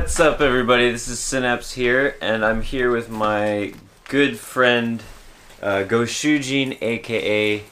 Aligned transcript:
What's 0.00 0.18
up, 0.18 0.40
everybody? 0.40 0.90
This 0.90 1.08
is 1.08 1.20
Synapse 1.20 1.72
here, 1.72 2.16
and 2.22 2.42
I'm 2.42 2.62
here 2.62 2.90
with 2.90 3.10
my 3.10 3.74
good 4.08 4.38
friend 4.38 5.02
uh, 5.60 5.84
Goshujin, 5.86 6.78
aka 6.80 7.62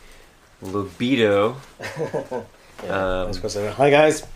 Libido. 0.60 1.56
Um, 2.86 3.32
Hi 3.32 3.90
guys. 3.90 4.26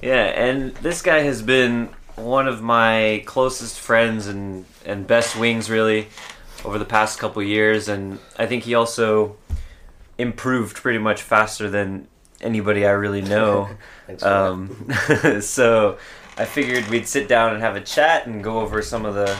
yeah, 0.00 0.26
and 0.26 0.76
this 0.76 1.02
guy 1.02 1.22
has 1.22 1.42
been 1.42 1.88
one 2.14 2.46
of 2.46 2.62
my 2.62 3.24
closest 3.26 3.80
friends 3.80 4.28
and 4.28 4.64
and 4.86 5.04
best 5.04 5.36
wings, 5.36 5.68
really, 5.68 6.06
over 6.64 6.78
the 6.78 6.84
past 6.84 7.18
couple 7.18 7.42
years, 7.42 7.88
and 7.88 8.20
I 8.38 8.46
think 8.46 8.62
he 8.62 8.76
also 8.76 9.36
improved 10.18 10.76
pretty 10.76 11.00
much 11.00 11.20
faster 11.20 11.68
than 11.68 12.06
anybody 12.40 12.86
I 12.86 12.92
really 12.92 13.22
know. 13.22 13.70
Um, 14.20 14.90
so 15.40 15.96
I 16.36 16.44
figured 16.44 16.88
we'd 16.88 17.06
sit 17.06 17.28
down 17.28 17.54
and 17.54 17.62
have 17.62 17.76
a 17.76 17.80
chat 17.80 18.26
and 18.26 18.42
go 18.42 18.60
over 18.60 18.82
some 18.82 19.04
of 19.06 19.14
the, 19.14 19.36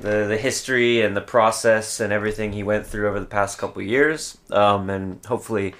the 0.00 0.26
the 0.26 0.36
history 0.36 1.02
and 1.02 1.16
the 1.16 1.20
process 1.20 2.00
and 2.00 2.12
everything 2.12 2.52
he 2.52 2.62
went 2.62 2.86
through 2.86 3.08
over 3.08 3.20
the 3.20 3.26
past 3.26 3.58
couple 3.58 3.82
years. 3.82 4.38
Um, 4.50 4.88
and 4.88 5.24
hopefully, 5.26 5.74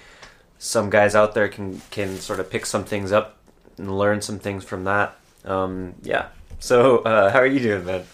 some 0.58 0.90
guys 0.90 1.14
out 1.14 1.34
there 1.34 1.48
can 1.48 1.80
can 1.90 2.18
sort 2.18 2.38
of 2.38 2.50
pick 2.50 2.66
some 2.66 2.84
things 2.84 3.12
up 3.12 3.38
and 3.78 3.96
learn 3.98 4.20
some 4.20 4.38
things 4.38 4.64
from 4.64 4.84
that. 4.84 5.16
Um, 5.44 5.94
yeah. 6.02 6.28
So 6.58 6.98
uh, 6.98 7.32
how 7.32 7.40
are 7.40 7.46
you 7.46 7.60
doing, 7.60 7.84
man? 7.84 8.04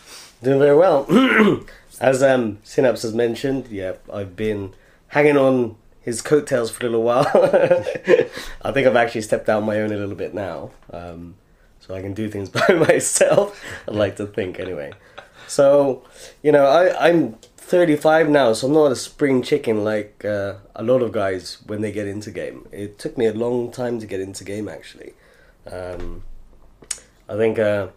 Doing 0.42 0.59
very 0.59 0.77
well. 0.77 1.06
As 2.00 2.23
um, 2.23 2.59
Synapse 2.62 3.02
has 3.02 3.12
mentioned, 3.12 3.69
yeah, 3.69 3.95
I've 4.12 4.36
been 4.36 4.73
hanging 5.09 5.36
on 5.36 5.77
his 6.00 6.23
coattails 6.23 6.70
for 6.70 6.86
a 6.86 6.89
little 6.89 7.05
while. 7.05 7.27
I 8.62 8.73
think 8.73 8.86
I've 8.86 8.97
actually 8.97 9.23
stepped 9.23 9.48
out 9.48 9.59
on 9.59 9.66
my 9.66 9.80
own 9.80 9.92
a 9.92 9.97
little 9.97 10.14
bit 10.14 10.33
now, 10.33 10.70
um, 10.92 11.34
so 11.88 11.95
I 11.95 12.02
can 12.02 12.15
do 12.15 12.28
things 12.28 12.48
by 12.69 12.69
myself. 12.74 13.64
I'd 13.89 13.94
like 13.94 14.17
to 14.17 14.27
think, 14.27 14.61
anyway. 14.61 14.92
So, 15.48 16.05
you 16.42 16.53
know, 16.53 16.67
I, 16.67 17.08
I'm 17.08 17.33
35 17.56 18.28
now, 18.28 18.53
so 18.53 18.67
I'm 18.67 18.75
not 18.75 18.92
a 18.92 18.97
spring 18.97 19.42
chicken 19.42 19.83
like 19.83 20.25
uh, 20.25 20.56
a 20.77 20.83
lot 20.83 21.03
of 21.03 21.11
guys 21.11 21.59
when 21.66 21.81
they 21.81 21.91
get 21.91 22.06
into 22.06 22.31
game. 22.31 22.69
It 22.70 22.98
took 22.98 23.16
me 23.16 23.27
a 23.27 23.33
long 23.33 23.72
time 23.72 23.98
to 24.00 24.06
get 24.06 24.20
into 24.20 24.44
game, 24.44 24.69
actually. 24.69 25.14
Um, 25.66 26.22
I 27.28 27.36
think 27.36 27.59
uh, 27.59 27.89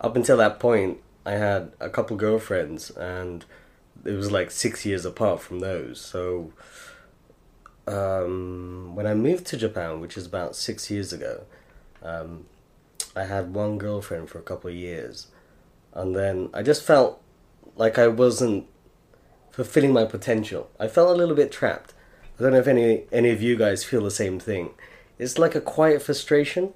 up 0.00 0.16
until 0.16 0.36
that 0.38 0.58
point, 0.58 0.98
I 1.24 1.32
had 1.32 1.72
a 1.78 1.88
couple 1.88 2.16
girlfriends, 2.16 2.90
and 2.90 3.44
it 4.04 4.12
was 4.12 4.32
like 4.32 4.50
six 4.50 4.84
years 4.84 5.04
apart 5.04 5.40
from 5.40 5.60
those. 5.60 6.00
So 6.00 6.52
um, 7.86 8.94
when 8.96 9.06
I 9.06 9.14
moved 9.14 9.46
to 9.46 9.56
Japan, 9.56 10.00
which 10.00 10.16
is 10.16 10.26
about 10.26 10.56
six 10.56 10.90
years 10.90 11.12
ago, 11.12 11.44
um, 12.02 12.46
I 13.16 13.24
had 13.24 13.54
one 13.54 13.78
girlfriend 13.78 14.28
for 14.28 14.38
a 14.38 14.42
couple 14.42 14.70
of 14.70 14.76
years, 14.76 15.28
and 15.94 16.14
then 16.14 16.50
I 16.52 16.62
just 16.62 16.82
felt 16.82 17.22
like 17.74 17.98
I 17.98 18.08
wasn't 18.08 18.66
fulfilling 19.50 19.92
my 19.92 20.04
potential. 20.04 20.70
I 20.78 20.86
felt 20.88 21.10
a 21.10 21.18
little 21.18 21.34
bit 21.34 21.50
trapped. 21.50 21.94
I 22.38 22.42
don't 22.42 22.52
know 22.52 22.58
if 22.58 22.66
any 22.66 23.04
any 23.10 23.30
of 23.30 23.40
you 23.40 23.56
guys 23.56 23.84
feel 23.84 24.04
the 24.04 24.10
same 24.10 24.38
thing. 24.38 24.70
It's 25.18 25.38
like 25.38 25.54
a 25.54 25.60
quiet 25.60 26.02
frustration. 26.02 26.74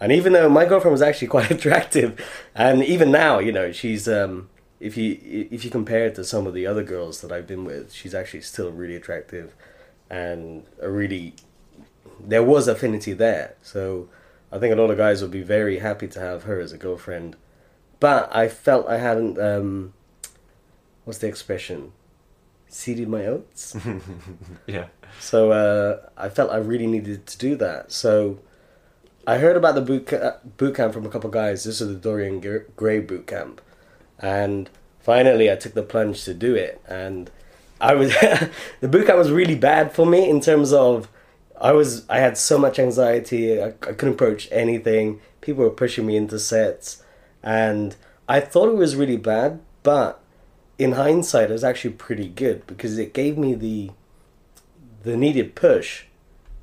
And 0.00 0.12
even 0.12 0.32
though 0.32 0.48
my 0.48 0.64
girlfriend 0.64 0.92
was 0.92 1.02
actually 1.02 1.28
quite 1.36 1.50
attractive, 1.50 2.18
and 2.54 2.82
even 2.82 3.10
now, 3.10 3.38
you 3.38 3.52
know, 3.52 3.70
she's 3.72 4.08
um, 4.08 4.48
if 4.80 4.96
you 4.96 5.18
if 5.22 5.64
you 5.64 5.70
compare 5.70 6.06
it 6.06 6.14
to 6.14 6.24
some 6.24 6.46
of 6.46 6.54
the 6.54 6.66
other 6.66 6.82
girls 6.82 7.20
that 7.20 7.30
I've 7.32 7.46
been 7.46 7.64
with, 7.64 7.92
she's 7.92 8.14
actually 8.14 8.42
still 8.42 8.70
really 8.70 8.96
attractive, 8.96 9.54
and 10.08 10.64
a 10.80 10.90
really 10.90 11.34
there 12.18 12.42
was 12.42 12.66
affinity 12.66 13.12
there. 13.12 13.56
So 13.62 14.08
I 14.52 14.58
think 14.58 14.72
a 14.72 14.76
lot 14.76 14.90
of 14.90 14.96
guys 14.96 15.22
would 15.22 15.30
be 15.30 15.42
very 15.42 15.78
happy 15.78 16.08
to 16.08 16.20
have 16.20 16.44
her 16.44 16.60
as 16.60 16.72
a 16.72 16.78
girlfriend, 16.78 17.36
but 18.00 18.34
I 18.34 18.48
felt 18.48 18.88
I 18.88 18.98
hadn't 18.98 19.38
um, 19.38 19.92
what's 21.04 21.18
the 21.18 21.26
expression, 21.28 21.92
seeded 22.68 23.08
my 23.08 23.26
oats. 23.26 23.76
Yeah. 24.66 24.86
So 25.20 25.52
uh, 25.52 26.08
I 26.16 26.28
felt 26.28 26.50
I 26.50 26.56
really 26.56 26.86
needed 26.86 27.26
to 27.26 27.38
do 27.38 27.56
that. 27.56 27.92
So 27.92 28.40
I 29.26 29.38
heard 29.38 29.56
about 29.56 29.74
the 29.76 29.80
boot, 29.80 30.08
ca- 30.08 30.38
boot 30.56 30.74
camp 30.74 30.92
from 30.92 31.06
a 31.06 31.08
couple 31.08 31.28
of 31.28 31.34
guys. 31.34 31.64
This 31.64 31.80
is 31.80 31.88
the 31.88 31.94
Dorian 31.94 32.40
Gray 32.76 33.00
boot 33.00 33.26
camp, 33.26 33.60
and 34.18 34.68
finally 35.00 35.50
I 35.50 35.56
took 35.56 35.74
the 35.74 35.82
plunge 35.82 36.24
to 36.24 36.34
do 36.34 36.54
it. 36.54 36.80
And 36.86 37.30
I 37.80 37.94
was 37.94 38.10
the 38.80 38.88
boot 38.88 39.06
camp 39.06 39.18
was 39.18 39.30
really 39.30 39.56
bad 39.56 39.92
for 39.92 40.06
me 40.06 40.28
in 40.28 40.40
terms 40.40 40.72
of 40.72 41.08
I 41.60 41.72
was 41.72 42.08
I 42.08 42.18
had 42.18 42.36
so 42.36 42.58
much 42.58 42.78
anxiety. 42.78 43.60
I, 43.60 43.68
I 43.68 43.70
couldn't 43.70 44.14
approach 44.14 44.48
anything. 44.50 45.20
People 45.40 45.64
were 45.64 45.70
pushing 45.70 46.06
me 46.06 46.16
into 46.16 46.38
sets, 46.38 47.02
and 47.42 47.96
I 48.28 48.40
thought 48.40 48.68
it 48.68 48.76
was 48.76 48.96
really 48.96 49.16
bad. 49.16 49.60
But 49.82 50.20
in 50.78 50.92
hindsight, 50.92 51.50
it 51.50 51.54
was 51.54 51.64
actually 51.64 51.94
pretty 51.94 52.28
good 52.28 52.66
because 52.66 52.98
it 52.98 53.14
gave 53.14 53.38
me 53.38 53.54
the 53.54 53.90
the 55.02 55.16
needed 55.16 55.54
push 55.54 56.04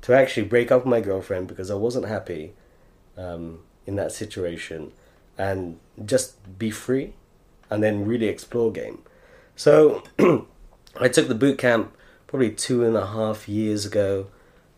to 0.02 0.12
actually 0.12 0.46
break 0.46 0.70
up 0.70 0.82
with 0.82 0.90
my 0.90 1.00
girlfriend 1.00 1.48
because 1.48 1.70
I 1.70 1.74
wasn't 1.74 2.06
happy 2.06 2.52
um, 3.16 3.60
in 3.86 3.96
that 3.96 4.12
situation 4.12 4.92
and 5.38 5.78
just 6.04 6.58
be 6.58 6.70
free 6.70 7.14
and 7.70 7.82
then 7.82 8.04
really 8.04 8.26
explore 8.26 8.70
game. 8.70 9.00
So 9.56 10.02
I 11.00 11.08
took 11.08 11.28
the 11.28 11.34
boot 11.34 11.56
camp 11.56 11.96
probably 12.26 12.50
two 12.50 12.84
and 12.84 12.96
a 12.96 13.06
half 13.06 13.48
years 13.48 13.86
ago 13.86 14.26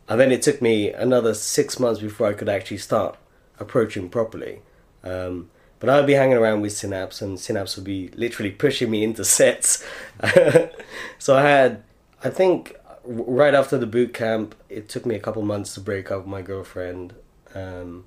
and 0.08 0.20
then 0.20 0.30
it 0.30 0.42
took 0.42 0.62
me 0.62 0.92
another 0.92 1.34
six 1.34 1.80
months 1.80 2.00
before 2.00 2.28
I 2.28 2.32
could 2.32 2.48
actually 2.48 2.78
start 2.78 3.16
approaching 3.58 4.08
properly. 4.08 4.62
Um, 5.02 5.50
but 5.78 5.90
I'd 5.90 6.06
be 6.06 6.14
hanging 6.14 6.36
around 6.36 6.62
with 6.62 6.72
Synapse, 6.72 7.20
and 7.20 7.38
Synapse 7.38 7.76
would 7.76 7.84
be 7.84 8.08
literally 8.08 8.50
pushing 8.50 8.90
me 8.90 9.04
into 9.04 9.24
sets. 9.24 9.84
so 11.18 11.36
I 11.36 11.42
had, 11.42 11.82
I 12.24 12.30
think, 12.30 12.76
right 13.04 13.54
after 13.54 13.76
the 13.76 13.86
boot 13.86 14.14
camp, 14.14 14.54
it 14.68 14.88
took 14.88 15.04
me 15.04 15.14
a 15.14 15.20
couple 15.20 15.42
months 15.42 15.74
to 15.74 15.80
break 15.80 16.10
up 16.10 16.20
with 16.20 16.28
my 16.28 16.42
girlfriend, 16.42 17.14
um, 17.54 18.06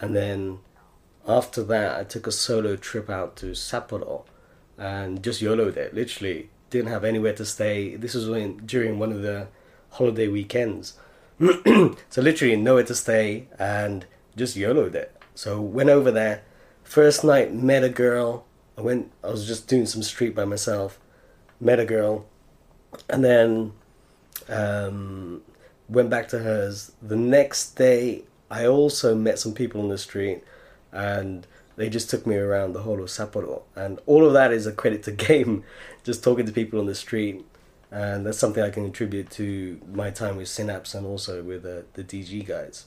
and 0.00 0.14
then 0.14 0.58
after 1.26 1.62
that, 1.64 1.98
I 1.98 2.04
took 2.04 2.26
a 2.26 2.32
solo 2.32 2.76
trip 2.76 3.08
out 3.08 3.36
to 3.36 3.46
Sapporo, 3.46 4.24
and 4.76 5.22
just 5.22 5.40
YOLO'd 5.40 5.76
it. 5.76 5.94
Literally, 5.94 6.50
didn't 6.70 6.90
have 6.90 7.04
anywhere 7.04 7.32
to 7.34 7.44
stay. 7.44 7.96
This 7.96 8.14
was 8.14 8.28
when 8.28 8.58
during 8.58 8.98
one 8.98 9.12
of 9.12 9.22
the 9.22 9.48
holiday 9.90 10.28
weekends. 10.28 10.98
so 12.08 12.22
literally 12.22 12.56
nowhere 12.56 12.84
to 12.84 12.94
stay 12.94 13.48
and 13.58 14.06
just 14.36 14.56
YOLO'd 14.56 14.94
it. 14.94 15.14
So 15.34 15.60
went 15.60 15.90
over 15.90 16.10
there. 16.10 16.42
First 16.82 17.24
night 17.24 17.52
met 17.52 17.84
a 17.84 17.88
girl. 17.88 18.46
I 18.78 18.80
went 18.80 19.12
I 19.22 19.28
was 19.28 19.46
just 19.46 19.68
doing 19.68 19.86
some 19.86 20.02
street 20.02 20.34
by 20.34 20.44
myself. 20.44 20.98
Met 21.60 21.78
a 21.78 21.84
girl. 21.84 22.24
And 23.10 23.22
then 23.22 23.72
um, 24.48 25.42
went 25.88 26.08
back 26.08 26.28
to 26.28 26.38
hers. 26.38 26.92
The 27.02 27.16
next 27.16 27.72
day 27.76 28.24
I 28.50 28.66
also 28.66 29.14
met 29.14 29.38
some 29.38 29.52
people 29.52 29.82
on 29.82 29.88
the 29.88 29.98
street 29.98 30.42
and 30.92 31.46
they 31.76 31.90
just 31.90 32.08
took 32.08 32.26
me 32.26 32.36
around 32.36 32.72
the 32.72 32.82
whole 32.82 33.02
of 33.02 33.08
Sapporo. 33.08 33.62
And 33.74 33.98
all 34.06 34.26
of 34.26 34.32
that 34.32 34.52
is 34.52 34.66
a 34.66 34.72
credit 34.72 35.02
to 35.02 35.12
game. 35.28 35.64
Just 36.02 36.24
talking 36.24 36.46
to 36.46 36.52
people 36.52 36.78
on 36.78 36.86
the 36.86 36.94
street 36.94 37.44
and 37.90 38.26
that's 38.26 38.38
something 38.38 38.62
I 38.62 38.70
can 38.70 38.84
attribute 38.84 39.30
to 39.32 39.80
my 39.92 40.10
time 40.10 40.36
with 40.36 40.48
Synapse 40.48 40.94
and 40.94 41.06
also 41.06 41.42
with 41.42 41.64
uh, 41.64 41.82
the 41.94 42.02
DG 42.02 42.46
guys. 42.46 42.86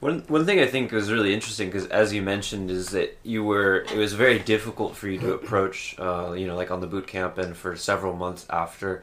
One 0.00 0.20
one 0.28 0.46
thing 0.46 0.60
I 0.60 0.66
think 0.66 0.92
was 0.92 1.10
really 1.10 1.34
interesting 1.34 1.68
because, 1.68 1.86
as 1.88 2.12
you 2.12 2.22
mentioned, 2.22 2.70
is 2.70 2.90
that 2.90 3.18
you 3.24 3.42
were 3.42 3.80
it 3.80 3.96
was 3.96 4.12
very 4.12 4.38
difficult 4.38 4.94
for 4.94 5.08
you 5.08 5.18
to 5.18 5.32
approach, 5.40 5.96
uh, 5.98 6.32
you 6.32 6.46
know, 6.46 6.54
like 6.54 6.70
on 6.70 6.80
the 6.80 6.86
boot 6.86 7.08
camp 7.08 7.36
and 7.36 7.56
for 7.56 7.74
several 7.74 8.14
months 8.14 8.46
after, 8.48 9.02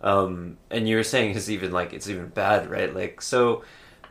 um, 0.00 0.56
and 0.70 0.88
you 0.88 0.94
were 0.94 1.02
saying 1.02 1.36
it's 1.36 1.48
even 1.48 1.72
like 1.72 1.92
it's 1.92 2.08
even 2.08 2.28
bad, 2.28 2.70
right? 2.70 2.94
Like 2.94 3.20
so, 3.20 3.64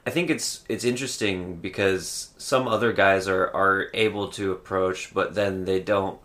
I 0.05 0.09
think 0.09 0.29
it's 0.29 0.65
it's 0.67 0.83
interesting 0.83 1.55
because 1.55 2.31
some 2.37 2.67
other 2.67 2.91
guys 2.91 3.29
are 3.29 3.49
are 3.55 3.87
able 3.93 4.27
to 4.29 4.51
approach, 4.51 5.13
but 5.13 5.33
then 5.33 5.63
they 5.63 5.79
don't 5.79 6.19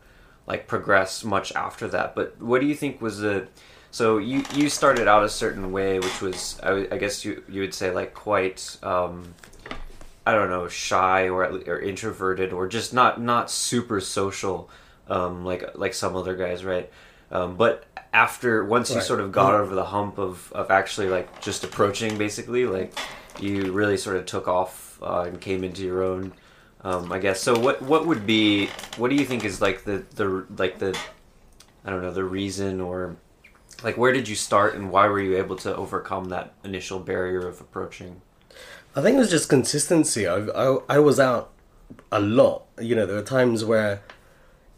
like 0.52 0.66
progress 0.66 1.24
much 1.24 1.48
after 1.66 1.88
that. 1.88 2.14
But 2.14 2.28
what 2.50 2.60
do 2.60 2.66
you 2.66 2.74
think 2.74 3.00
was 3.00 3.18
the 3.18 3.48
so 3.90 4.18
you 4.18 4.44
you 4.54 4.68
started 4.68 5.08
out 5.08 5.24
a 5.24 5.28
certain 5.28 5.72
way, 5.72 5.98
which 5.98 6.20
was 6.20 6.60
I, 6.62 6.88
I 6.94 6.98
guess 7.02 7.24
you 7.24 7.42
you 7.48 7.60
would 7.62 7.74
say 7.74 7.90
like 7.90 8.12
quite. 8.14 8.76
Um, 8.82 9.34
I 10.24 10.32
don't 10.34 10.50
know, 10.50 10.68
shy 10.68 11.28
or 11.28 11.42
or 11.44 11.80
introverted 11.80 12.52
or 12.52 12.68
just 12.68 12.94
not 12.94 13.20
not 13.20 13.50
super 13.50 14.00
social, 14.00 14.70
um, 15.08 15.44
like 15.44 15.62
like 15.74 15.94
some 15.94 16.14
other 16.14 16.36
guys, 16.36 16.64
right? 16.64 16.88
Um, 17.32 17.56
but 17.56 17.84
after 18.12 18.64
once 18.64 18.94
you 18.94 19.00
sort 19.00 19.20
of 19.20 19.32
got 19.32 19.54
over 19.54 19.74
the 19.74 19.86
hump 19.96 20.18
of 20.18 20.52
of 20.52 20.70
actually 20.70 21.08
like 21.08 21.28
just 21.40 21.64
approaching, 21.64 22.18
basically, 22.18 22.66
like 22.66 22.96
you 23.40 23.72
really 23.72 23.96
sort 23.96 24.16
of 24.16 24.26
took 24.26 24.46
off 24.46 25.00
uh, 25.02 25.24
and 25.26 25.40
came 25.40 25.64
into 25.64 25.82
your 25.82 26.04
own. 26.04 26.32
Um, 26.84 27.12
I 27.12 27.18
guess. 27.18 27.40
So 27.40 27.58
what 27.58 27.80
what 27.82 28.06
would 28.06 28.26
be 28.26 28.68
what 28.96 29.08
do 29.08 29.16
you 29.16 29.24
think 29.24 29.44
is 29.44 29.60
like 29.60 29.84
the 29.84 30.04
the 30.16 30.46
like 30.58 30.78
the 30.78 30.98
I 31.84 31.90
don't 31.90 32.02
know 32.02 32.12
the 32.12 32.24
reason 32.24 32.80
or 32.80 33.16
like 33.84 33.96
where 33.96 34.12
did 34.12 34.28
you 34.28 34.34
start 34.34 34.74
and 34.74 34.90
why 34.90 35.06
were 35.08 35.20
you 35.20 35.36
able 35.36 35.56
to 35.56 35.74
overcome 35.74 36.26
that 36.26 36.54
initial 36.64 36.98
barrier 36.98 37.46
of 37.46 37.60
approaching? 37.60 38.20
I 38.94 39.00
think 39.00 39.16
it 39.16 39.20
was 39.20 39.30
just 39.30 39.48
consistency. 39.48 40.26
I, 40.26 40.36
I, 40.36 40.78
I 40.88 40.98
was 40.98 41.18
out 41.18 41.50
a 42.10 42.20
lot. 42.20 42.64
You 42.78 42.94
know, 42.94 43.06
there 43.06 43.16
are 43.16 43.22
times 43.22 43.64
where 43.64 44.02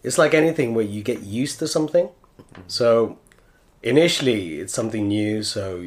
it's 0.02 0.18
like 0.18 0.34
anything 0.34 0.74
where 0.74 0.84
you 0.84 1.02
get 1.02 1.22
used 1.22 1.58
to 1.58 1.66
something. 1.66 2.10
So 2.68 3.18
initially, 3.82 4.60
it's 4.60 4.72
something 4.72 5.08
new, 5.08 5.42
so 5.42 5.84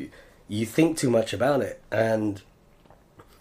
you 0.48 0.66
think 0.66 0.98
too 0.98 1.10
much 1.10 1.34
about 1.34 1.62
it, 1.62 1.81
and 1.92 2.42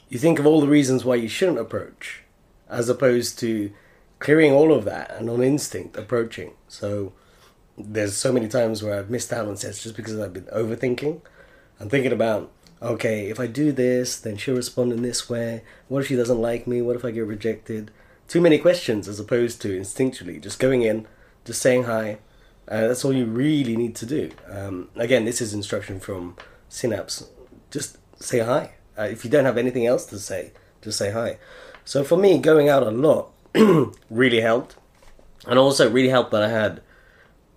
you 0.08 0.19
think 0.19 0.38
of 0.38 0.46
all 0.46 0.61
the 0.61 0.69
reasons 0.69 1.05
why 1.05 1.17
you 1.17 1.28
shouldn't 1.28 1.58
approach, 1.58 2.23
as 2.68 2.88
opposed 2.88 3.38
to 3.40 3.72
clearing 4.18 4.52
all 4.52 4.72
of 4.72 4.84
that 4.84 5.14
and 5.16 5.28
on 5.28 5.42
instinct 5.42 5.96
approaching. 5.96 6.52
So 6.68 7.12
there's 7.76 8.16
so 8.16 8.32
many 8.32 8.48
times 8.48 8.82
where 8.82 8.98
I've 8.98 9.10
missed 9.10 9.32
out 9.32 9.46
on 9.46 9.56
sets 9.56 9.82
just 9.82 9.96
because 9.96 10.18
I've 10.18 10.32
been 10.32 10.44
overthinking. 10.44 11.20
I'm 11.80 11.88
thinking 11.88 12.12
about 12.12 12.50
okay, 12.82 13.30
if 13.30 13.40
I 13.40 13.46
do 13.46 13.72
this, 13.72 14.20
then 14.20 14.36
she'll 14.36 14.56
respond 14.56 14.92
in 14.92 15.02
this 15.02 15.30
way. 15.30 15.62
What 15.88 16.00
if 16.00 16.08
she 16.08 16.16
doesn't 16.16 16.40
like 16.40 16.66
me? 16.66 16.82
What 16.82 16.96
if 16.96 17.04
I 17.04 17.10
get 17.10 17.26
rejected? 17.26 17.90
Too 18.28 18.40
many 18.40 18.58
questions 18.58 19.08
as 19.08 19.20
opposed 19.20 19.62
to 19.62 19.68
instinctually 19.68 20.42
just 20.42 20.58
going 20.58 20.82
in, 20.82 21.06
just 21.44 21.62
saying 21.62 21.84
hi. 21.84 22.18
Uh, 22.68 22.88
that's 22.88 23.04
all 23.04 23.12
you 23.12 23.24
really 23.24 23.76
need 23.76 23.94
to 23.96 24.06
do. 24.06 24.30
Um, 24.50 24.90
again, 24.96 25.24
this 25.24 25.40
is 25.40 25.54
instruction 25.54 26.00
from 26.00 26.36
Synapse. 26.68 27.28
Just 27.70 27.98
say 28.20 28.40
hi. 28.40 28.72
Uh, 28.98 29.02
if 29.02 29.24
you 29.24 29.30
don't 29.30 29.44
have 29.44 29.58
anything 29.58 29.86
else 29.86 30.04
to 30.06 30.18
say, 30.18 30.52
just 30.82 30.98
say 30.98 31.12
hi. 31.12 31.38
So 31.87 32.05
for 32.05 32.19
me, 32.19 32.37
going 32.37 32.69
out 32.69 32.83
a 32.83 32.91
lot 32.91 33.31
really 34.11 34.43
helped, 34.43 34.77
and 35.47 35.59
also 35.59 35.91
really 35.91 36.11
helped 36.11 36.33
that 36.33 36.43
I 36.43 36.49
had 36.49 36.83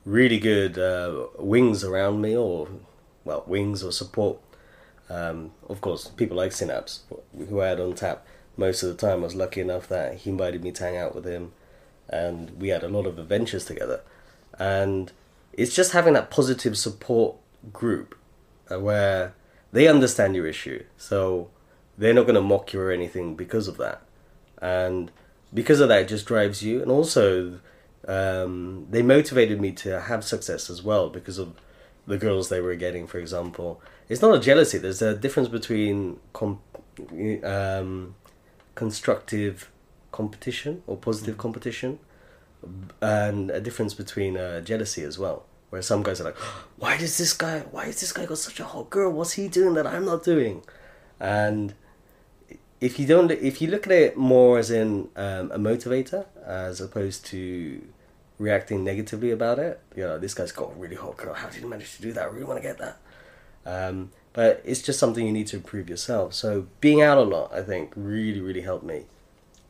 really 0.06 0.40
good 0.40 0.80
uh, 0.80 1.26
wings 1.38 1.84
around 1.84 2.22
me, 2.22 2.38
or 2.38 2.70
well, 3.26 3.44
wings 3.46 3.84
or 3.84 3.92
support 3.92 4.40
um, 5.10 5.52
of 5.68 5.81
course, 5.81 6.08
people 6.08 6.38
like 6.38 6.52
Synapse, 6.52 7.02
who 7.36 7.62
I 7.62 7.68
had 7.68 7.80
on 7.80 7.96
tap 7.96 8.26
most 8.58 8.84
of 8.84 8.90
the 8.90 8.96
time. 8.96 9.20
I 9.20 9.24
was 9.24 9.36
lucky 9.36 9.62
enough 9.62 9.88
that 9.88 10.16
he 10.16 10.30
invited 10.30 10.64
me 10.64 10.72
to 10.74 10.84
hang 10.84 10.98
out 10.98 11.16
with 11.16 11.26
him, 11.26 11.52
and 12.08 12.52
we 12.60 12.70
had 12.70 12.84
a 12.84 12.90
lot 12.90 13.08
of 13.08 13.18
adventures 13.18 13.66
together. 13.66 14.02
And 14.60 15.12
it's 15.54 15.76
just 15.76 15.94
having 15.94 16.14
that 16.14 16.30
positive 16.30 16.78
support 16.78 17.38
group 17.74 18.16
uh, 18.72 18.80
where 18.80 19.34
they 19.72 19.88
understand 19.88 20.36
your 20.36 20.46
issue, 20.46 20.84
so 20.98 21.50
they're 21.98 22.14
not 22.14 22.24
going 22.24 22.36
to 22.36 22.42
mock 22.42 22.74
you 22.74 22.81
or 22.81 22.92
anything 22.92 23.36
because 23.36 23.68
of 23.68 23.78
that. 23.78 24.02
And 24.61 25.11
because 25.53 25.79
of 25.79 25.89
that, 25.89 26.01
it 26.03 26.07
just 26.07 26.25
drives 26.25 26.63
you. 26.63 26.81
And 26.81 26.91
also, 26.91 27.59
um, 28.07 28.88
they 28.89 29.01
motivated 29.01 29.59
me 29.59 29.71
to 29.73 30.01
have 30.01 30.23
success 30.23 30.69
as 30.69 30.83
well 30.83 31.09
because 31.09 31.38
of 31.38 31.53
the 32.07 32.17
girls 32.17 32.50
they 32.50 32.59
were 32.59 32.75
getting, 32.75 33.06
for 33.06 33.19
example 33.19 33.81
it's 34.09 34.21
not 34.21 34.35
a 34.35 34.39
jealousy. 34.39 34.79
There's 34.79 35.01
a 35.03 35.15
difference 35.15 35.47
between 35.47 36.19
com- 36.33 36.59
um, 37.44 38.15
constructive 38.75 39.71
competition 40.11 40.81
or 40.88 40.97
positive 40.97 41.35
mm. 41.35 41.39
competition, 41.39 42.00
and 43.01 43.51
a 43.51 43.61
difference 43.61 43.94
between 43.94 44.35
uh, 44.35 44.61
jealousy 44.61 45.03
as 45.03 45.17
well. 45.19 45.45
Where 45.69 45.83
some 45.83 46.01
guys 46.01 46.19
are 46.19 46.23
like, 46.23 46.38
"Why 46.77 46.97
does 46.97 47.19
this 47.19 47.33
guy? 47.33 47.59
Why 47.71 47.85
is 47.85 48.01
this 48.01 48.11
guy 48.11 48.25
got 48.25 48.39
such 48.39 48.59
a 48.59 48.65
hot 48.65 48.89
girl? 48.89 49.11
What's 49.11 49.33
he 49.33 49.47
doing 49.47 49.75
that 49.75 49.85
I'm 49.85 50.06
not 50.06 50.23
doing?" 50.23 50.63
And 51.19 51.75
if 52.81 53.00
you 53.00 53.06
don't, 53.06 53.31
if 53.31 53.62
you 53.62 53.70
look 53.70 53.86
at 53.88 53.94
it 53.94 54.18
more 54.18 54.58
as 54.58 54.72
in 54.72 55.10
um, 55.16 55.52
a 55.52 55.58
motivator 55.58 56.26
as 56.46 56.81
opposed 56.81 57.26
to 57.28 57.81
reacting 58.38 58.84
negatively 58.84 59.31
about 59.31 59.60
it, 59.60 59.80
you 59.96 60.04
know, 60.04 60.18
this 60.18 60.34
guy's 60.34 60.52
got 60.52 60.80
really 60.80 60.96
hot 60.96 61.18
girl. 61.18 61.34
How 61.34 61.50
did 61.50 61.62
he 61.62 61.68
manage 61.68 61.96
to 61.98 62.02
do 62.02 62.14
that? 62.14 62.24
I 62.24 62.28
really 62.28 62.46
want 62.46 62.62
to 62.62 62.68
get 62.68 62.78
that 62.78 62.98
um, 63.66 64.12
but 64.34 64.62
it's 64.66 64.81
just 64.81 65.00
something 65.00 65.26
you 65.26 65.31
need 65.31 65.48
to 65.48 65.58
improve 65.58 65.90
yourself. 65.90 66.34
So 66.34 66.68
being 66.81 67.02
out 67.02 67.18
a 67.18 67.24
lot, 67.24 67.54
I 67.54 67.62
think, 67.62 67.92
really, 67.96 68.42
really 68.42 68.62
helped 68.62 68.86
me, 68.86 69.04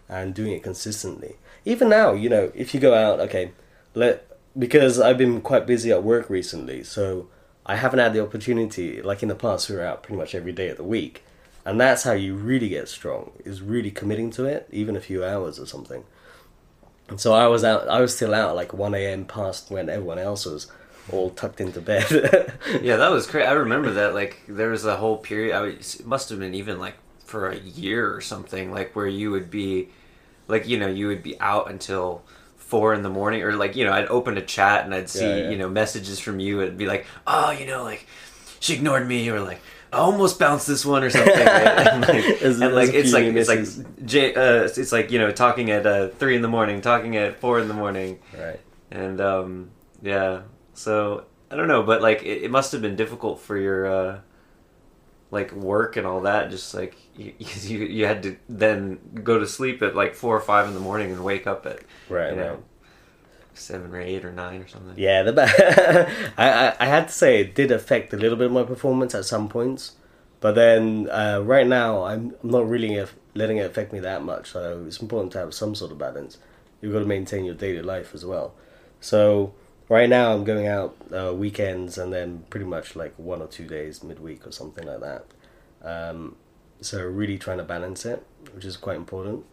and 0.08 0.34
doing 0.34 0.54
it 0.54 0.64
consistently. 0.64 1.36
Even 1.66 1.90
now, 1.90 2.14
you 2.14 2.30
know, 2.30 2.52
if 2.56 2.74
you 2.74 2.80
go 2.80 2.94
out, 2.94 3.20
okay, 3.20 3.52
let 3.94 4.26
because 4.58 5.00
I've 5.00 5.18
been 5.18 5.42
quite 5.42 5.68
busy 5.68 5.92
at 5.92 6.04
work 6.04 6.30
recently, 6.30 6.84
so 6.84 7.28
I 7.66 7.76
haven't 7.76 8.00
had 8.00 8.14
the 8.14 8.24
opportunity. 8.24 9.02
Like 9.02 9.22
in 9.22 9.30
the 9.30 9.36
past, 9.36 9.70
we 9.70 9.76
were 9.76 9.84
out 9.84 10.04
pretty 10.04 10.18
much 10.18 10.34
every 10.34 10.52
day 10.52 10.70
of 10.70 10.78
the 10.78 10.84
week, 10.84 11.24
and 11.70 11.80
that's 11.80 12.04
how 12.04 12.14
you 12.14 12.36
really 12.36 12.70
get 12.70 12.88
strong. 12.90 13.32
Is 13.46 13.62
really 13.62 13.92
committing 13.92 14.32
to 14.32 14.46
it, 14.46 14.68
even 14.72 14.96
a 14.96 15.02
few 15.02 15.24
hours 15.24 15.60
or 15.60 15.68
something. 15.68 16.04
And 17.10 17.20
so 17.20 17.34
I 17.34 17.48
was 17.48 17.64
out. 17.64 17.88
I 17.88 18.02
was 18.02 18.16
still 18.16 18.34
out 18.34 18.56
like 18.56 18.74
one 18.74 18.96
a.m. 18.96 19.26
past 19.26 19.70
when 19.70 19.90
everyone 19.90 20.20
else 20.20 20.46
was 20.46 20.68
all 21.12 21.30
tucked 21.30 21.62
into 21.62 21.82
bed. 21.82 22.10
yeah, 22.82 22.98
that 22.98 23.12
was 23.12 23.28
crazy. 23.28 23.48
I 23.48 23.54
remember 23.54 23.92
that. 23.92 24.14
Like 24.14 24.42
there 24.48 24.70
was 24.70 24.86
a 24.86 24.98
whole 24.98 25.18
period. 25.18 25.56
I 25.56 25.62
was, 25.62 26.00
it 26.00 26.08
must 26.08 26.30
have 26.30 26.40
been 26.40 26.54
even 26.54 26.80
like 26.80 26.96
for 27.26 27.50
a 27.50 27.58
year 27.58 28.14
or 28.14 28.22
something. 28.22 28.72
Like 28.72 28.96
where 28.96 29.08
you 29.08 29.30
would 29.32 29.52
be, 29.52 29.90
like 30.48 30.68
you 30.68 30.78
know, 30.78 30.88
you 30.88 31.08
would 31.08 31.22
be 31.24 31.40
out 31.40 31.70
until 31.70 32.24
four 32.58 32.94
in 32.94 33.04
the 33.04 33.10
morning, 33.10 33.44
or 33.44 33.56
like 33.56 33.76
you 33.76 33.86
know, 33.86 33.94
I'd 33.94 34.08
open 34.08 34.38
a 34.38 34.46
chat 34.46 34.86
and 34.86 34.94
I'd 34.94 35.10
see 35.10 35.28
yeah, 35.28 35.36
yeah. 35.36 35.50
you 35.50 35.58
know 35.58 35.70
messages 35.70 36.20
from 36.20 36.40
you. 36.40 36.62
It'd 36.62 36.78
be 36.78 36.88
like, 36.88 37.06
oh, 37.28 37.52
you 37.52 37.66
know, 37.66 37.84
like 37.84 38.08
she 38.60 38.74
ignored 38.74 39.08
me, 39.08 39.30
or 39.30 39.40
like. 39.40 39.62
I 39.92 39.98
almost 39.98 40.38
bounced 40.38 40.68
this 40.68 40.86
one 40.86 41.04
or 41.04 41.10
something, 41.10 41.34
and 41.36 42.02
like, 42.02 42.44
and 42.44 42.76
like 42.76 42.94
it's 42.94 43.12
like 43.12 43.26
it's 43.26 43.50
like 43.50 44.06
J, 44.06 44.34
uh, 44.36 44.64
it's 44.64 44.92
like 44.92 45.12
you 45.12 45.18
know 45.20 45.32
talking 45.32 45.72
at 45.72 45.86
uh, 45.86 46.10
three 46.10 46.36
in 46.36 46.42
the 46.42 46.48
morning, 46.48 46.82
talking 46.82 47.18
at 47.18 47.40
four 47.40 47.60
in 47.60 47.68
the 47.68 47.74
morning, 47.74 48.20
right? 48.38 48.60
And 48.92 49.20
um, 49.20 49.72
yeah, 50.02 50.42
so 50.74 51.26
I 51.52 51.56
don't 51.56 51.68
know, 51.68 51.84
but 51.84 52.02
like 52.02 52.22
it, 52.24 52.44
it 52.44 52.52
must 52.52 52.72
have 52.72 52.82
been 52.82 52.96
difficult 52.96 53.42
for 53.42 53.58
your 53.58 53.86
uh, 53.88 54.20
like 55.32 55.52
work 55.54 55.98
and 55.98 56.06
all 56.06 56.22
that. 56.22 56.52
Just 56.52 56.74
like 56.74 56.96
you, 57.16 57.34
you, 57.40 57.80
you 57.80 58.06
had 58.06 58.24
to 58.24 58.38
then 58.48 59.00
go 59.24 59.40
to 59.40 59.48
sleep 59.48 59.82
at 59.82 59.96
like 59.96 60.14
four 60.14 60.36
or 60.36 60.42
five 60.42 60.68
in 60.68 60.76
the 60.76 60.80
morning 60.80 61.12
and 61.12 61.24
wake 61.24 61.48
up 61.48 61.66
at 61.66 61.80
right, 62.10 62.30
you 62.32 62.36
know, 62.36 62.52
right. 62.52 62.64
Seven 63.60 63.94
or 63.94 64.02
eight 64.02 64.26
or 64.26 64.32
nine 64.32 64.62
or 64.62 64.68
something. 64.68 64.94
Yeah, 64.98 65.24
the 65.24 65.34
I, 66.38 66.68
I 66.68 66.76
I 66.80 66.86
had 66.86 67.08
to 67.08 67.14
say 67.14 67.42
it 67.42 67.56
did 67.56 67.72
affect 67.72 68.14
a 68.14 68.18
little 68.18 68.38
bit 68.38 68.48
of 68.48 68.52
my 68.52 68.64
performance 68.64 69.14
at 69.16 69.26
some 69.26 69.50
points, 69.50 69.94
but 70.40 70.56
then 70.56 71.10
uh, 71.10 71.42
right 71.44 71.68
now 71.68 72.04
I'm 72.04 72.36
not 72.44 72.68
really 72.68 73.06
letting 73.36 73.58
it 73.58 73.66
affect 73.66 73.94
me 73.94 74.00
that 74.00 74.24
much. 74.24 74.52
So 74.52 74.84
it's 74.88 75.02
important 75.02 75.32
to 75.34 75.40
have 75.40 75.54
some 75.54 75.76
sort 75.76 75.92
of 75.92 75.98
balance. 75.98 76.38
You've 76.82 76.94
got 76.94 77.00
to 77.00 77.06
maintain 77.06 77.46
your 77.46 77.56
daily 77.56 77.82
life 77.82 78.14
as 78.14 78.26
well. 78.26 78.54
So 79.02 79.54
right 79.90 80.10
now 80.10 80.34
I'm 80.34 80.44
going 80.44 80.68
out 80.68 80.96
uh, 81.14 81.34
weekends 81.34 81.98
and 81.98 82.14
then 82.14 82.46
pretty 82.50 82.66
much 82.66 82.96
like 82.96 83.14
one 83.18 83.42
or 83.42 83.48
two 83.48 83.68
days 83.68 84.04
midweek 84.04 84.48
or 84.48 84.52
something 84.52 84.86
like 84.86 85.02
that. 85.02 85.26
Um, 85.82 86.36
so 86.82 87.04
really 87.04 87.38
trying 87.38 87.58
to 87.58 87.64
balance 87.64 88.06
it, 88.06 88.26
which 88.54 88.66
is 88.66 88.78
quite 88.78 88.98
important. 88.98 89.46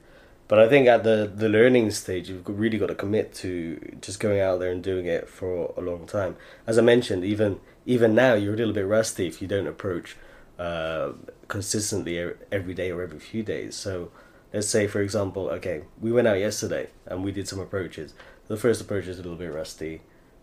But 0.49 0.61
I 0.61 0.69
think 0.69 0.87
at 0.87 1.03
the 1.03 1.31
the 1.33 1.49
learning 1.49 1.91
stage, 1.91 2.29
you've 2.29 2.47
really 2.47 2.79
got 2.79 2.87
to 2.87 2.95
commit 2.95 3.35
to 3.37 3.97
just 4.01 4.21
going 4.21 4.41
out 4.41 4.61
there 4.61 4.71
and 4.71 4.83
doing 4.83 5.07
it 5.07 5.29
for 5.29 5.75
a 5.77 5.81
long 5.81 6.07
time. 6.07 6.37
As 6.67 6.79
I 6.79 6.83
mentioned, 6.83 7.25
even 7.25 7.61
even 7.85 8.15
now 8.15 8.35
you're 8.35 8.55
a 8.55 8.57
little 8.57 8.75
bit 8.75 8.87
rusty 8.87 9.27
if 9.27 9.43
you 9.43 9.49
don't 9.49 9.67
approach 9.67 10.17
uh, 10.59 11.13
consistently 11.49 12.33
every 12.53 12.75
day 12.75 12.91
or 12.91 13.03
every 13.03 13.19
few 13.19 13.43
days. 13.43 13.75
So 13.75 14.11
let's 14.53 14.69
say, 14.69 14.87
for 14.87 15.01
example, 15.01 15.49
okay, 15.51 15.83
we 16.01 16.13
went 16.13 16.29
out 16.29 16.39
yesterday 16.39 16.89
and 17.07 17.25
we 17.25 17.33
did 17.33 17.49
some 17.49 17.61
approaches. 17.61 18.15
The 18.49 18.57
first 18.57 18.81
approach 18.81 19.07
is 19.07 19.19
a 19.19 19.23
little 19.23 19.37
bit 19.37 19.53
rusty 19.53 20.01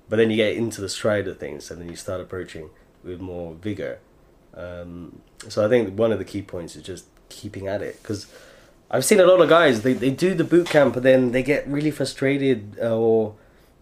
but 0.09 0.17
then 0.17 0.29
you 0.29 0.35
get 0.35 0.55
into 0.55 0.81
the 0.81 0.89
stride 0.89 1.27
of 1.27 1.39
things 1.39 1.71
and 1.71 1.79
then 1.81 1.89
you 1.89 1.95
start 1.95 2.21
approaching 2.21 2.69
with 3.03 3.19
more 3.19 3.55
vigor. 3.55 3.99
Um, 4.53 5.21
so 5.47 5.65
I 5.65 5.69
think 5.69 5.97
one 5.97 6.11
of 6.11 6.19
the 6.19 6.25
key 6.25 6.41
points 6.41 6.75
is 6.75 6.83
just 6.83 7.05
keeping 7.29 7.67
at 7.67 7.81
it 7.81 8.01
because 8.01 8.27
I've 8.93 9.03
seen 9.03 9.19
a 9.19 9.25
lot 9.25 9.41
of 9.41 9.49
guys 9.49 9.81
they, 9.81 9.93
they 9.93 10.11
do 10.11 10.33
the 10.33 10.43
boot 10.43 10.67
camp 10.69 10.93
but 10.93 11.03
then 11.03 11.31
they 11.31 11.43
get 11.43 11.67
really 11.67 11.91
frustrated 11.91 12.77
uh, 12.81 12.95
or 12.95 13.35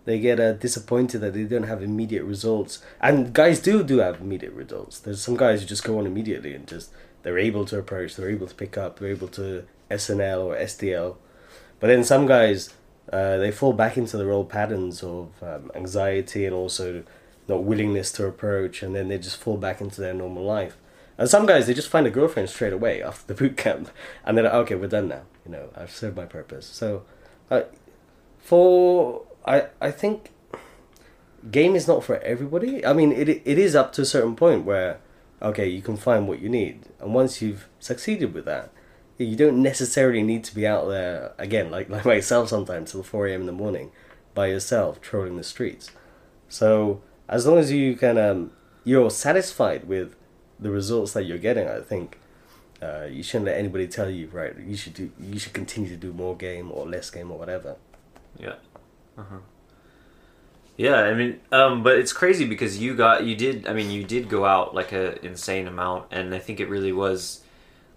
they 0.05 0.19
get 0.19 0.39
uh, 0.39 0.53
disappointed 0.53 1.19
that 1.19 1.33
they 1.33 1.43
don't 1.43 1.63
have 1.63 1.83
immediate 1.83 2.23
results. 2.23 2.81
And 2.99 3.33
guys 3.33 3.59
do 3.59 3.83
do 3.83 3.99
have 3.99 4.21
immediate 4.21 4.53
results. 4.53 4.99
There's 4.99 5.21
some 5.21 5.37
guys 5.37 5.61
who 5.61 5.67
just 5.67 5.83
go 5.83 5.99
on 5.99 6.07
immediately 6.07 6.53
and 6.53 6.67
just 6.67 6.91
they're 7.21 7.37
able 7.37 7.65
to 7.65 7.77
approach 7.77 8.15
they're 8.15 8.31
able 8.31 8.47
to 8.47 8.55
pick 8.55 8.77
up 8.77 8.97
they're 8.97 9.09
able 9.09 9.27
to 9.27 9.65
SNL 9.91 10.45
or 10.45 10.55
SDL 10.55 11.17
but 11.79 11.87
then 11.87 12.03
some 12.03 12.25
guys 12.25 12.73
uh, 13.11 13.37
they 13.37 13.51
fall 13.51 13.73
back 13.73 13.97
into 13.97 14.17
their 14.17 14.31
old 14.31 14.49
patterns 14.49 15.03
of 15.03 15.31
um, 15.43 15.71
anxiety 15.75 16.45
and 16.45 16.55
also 16.55 17.03
not 17.47 17.63
willingness 17.63 18.11
to 18.13 18.25
approach, 18.25 18.81
and 18.81 18.95
then 18.95 19.09
they 19.09 19.17
just 19.17 19.37
fall 19.37 19.57
back 19.57 19.81
into 19.81 20.01
their 20.01 20.13
normal 20.13 20.43
life. 20.43 20.77
And 21.17 21.29
some 21.29 21.45
guys, 21.45 21.67
they 21.67 21.73
just 21.73 21.89
find 21.89 22.07
a 22.07 22.09
girlfriend 22.09 22.49
straight 22.49 22.73
away 22.73 23.01
after 23.03 23.27
the 23.27 23.33
boot 23.33 23.57
camp, 23.57 23.89
and 24.25 24.37
they're 24.37 24.45
like, 24.45 24.53
okay, 24.53 24.75
we're 24.75 24.87
done 24.87 25.07
now. 25.07 25.23
You 25.45 25.51
know, 25.51 25.69
I've 25.75 25.91
served 25.91 26.15
my 26.15 26.25
purpose. 26.25 26.65
So, 26.65 27.03
uh, 27.49 27.63
for 28.39 29.23
I, 29.45 29.67
I 29.79 29.91
think 29.91 30.31
game 31.49 31.75
is 31.75 31.87
not 31.87 32.03
for 32.03 32.17
everybody. 32.17 32.85
I 32.85 32.93
mean, 32.93 33.11
it 33.11 33.29
it 33.29 33.57
is 33.57 33.75
up 33.75 33.93
to 33.93 34.01
a 34.01 34.05
certain 34.05 34.35
point 34.35 34.65
where, 34.65 34.99
okay, 35.41 35.67
you 35.67 35.81
can 35.81 35.97
find 35.97 36.27
what 36.27 36.39
you 36.39 36.49
need, 36.49 36.87
and 36.99 37.13
once 37.13 37.41
you've 37.41 37.67
succeeded 37.79 38.33
with 38.33 38.45
that, 38.45 38.71
you 39.17 39.35
don't 39.35 39.61
necessarily 39.61 40.23
need 40.23 40.43
to 40.45 40.55
be 40.55 40.65
out 40.65 40.87
there 40.87 41.33
again, 41.37 41.71
like 41.71 41.89
like 41.95 42.05
myself 42.05 42.49
sometimes 42.49 42.91
till 42.91 43.03
four 43.03 43.27
a.m. 43.27 43.41
in 43.41 43.47
the 43.47 43.51
morning, 43.51 43.91
by 44.33 44.47
yourself 44.47 45.01
trolling 45.01 45.37
the 45.37 45.43
streets. 45.43 45.91
So 46.49 47.01
as 47.27 47.47
long 47.47 47.57
as 47.57 47.71
you 47.71 47.95
can, 47.95 48.17
um, 48.17 48.51
you're 48.83 49.09
satisfied 49.09 49.85
with 49.85 50.15
the 50.61 50.69
results 50.69 51.13
that 51.13 51.25
you're 51.25 51.37
getting, 51.49 51.67
I 51.67 51.81
think 51.81 52.17
Uh, 52.81 53.05
you 53.05 53.21
shouldn't 53.21 53.45
let 53.45 53.57
anybody 53.59 53.87
tell 53.87 54.09
you 54.09 54.27
right. 54.33 54.53
You 54.57 54.75
should 54.75 54.95
do. 54.95 55.11
You 55.19 55.37
should 55.37 55.53
continue 55.53 55.89
to 55.89 55.95
do 56.07 56.11
more 56.13 56.35
game 56.35 56.71
or 56.71 56.87
less 56.87 57.11
game 57.11 57.29
or 57.29 57.37
whatever. 57.37 57.75
Yeah. 58.39 58.55
Uh-huh. 59.15 59.37
Yeah, 60.77 61.01
I 61.01 61.13
mean, 61.13 61.39
um, 61.51 61.83
but 61.83 61.99
it's 61.99 62.11
crazy 62.13 62.45
because 62.45 62.79
you 62.79 62.95
got 62.95 63.23
you 63.23 63.35
did. 63.35 63.67
I 63.67 63.73
mean, 63.73 63.91
you 63.91 64.03
did 64.03 64.29
go 64.29 64.45
out 64.45 64.73
like 64.73 64.91
a 64.93 65.23
insane 65.23 65.67
amount, 65.67 66.05
and 66.09 66.33
I 66.33 66.39
think 66.39 66.59
it 66.59 66.69
really 66.69 66.91
was, 66.91 67.43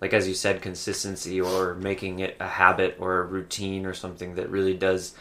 like 0.02 0.12
as 0.12 0.28
you 0.28 0.34
said, 0.34 0.60
consistency 0.60 1.40
or 1.40 1.74
making 1.74 2.18
it 2.20 2.36
a 2.38 2.48
habit 2.48 2.96
or 2.98 3.20
a 3.20 3.24
routine 3.24 3.86
or 3.86 3.94
something 3.94 4.34
that 4.34 4.50
really 4.50 4.74
does. 4.74 5.14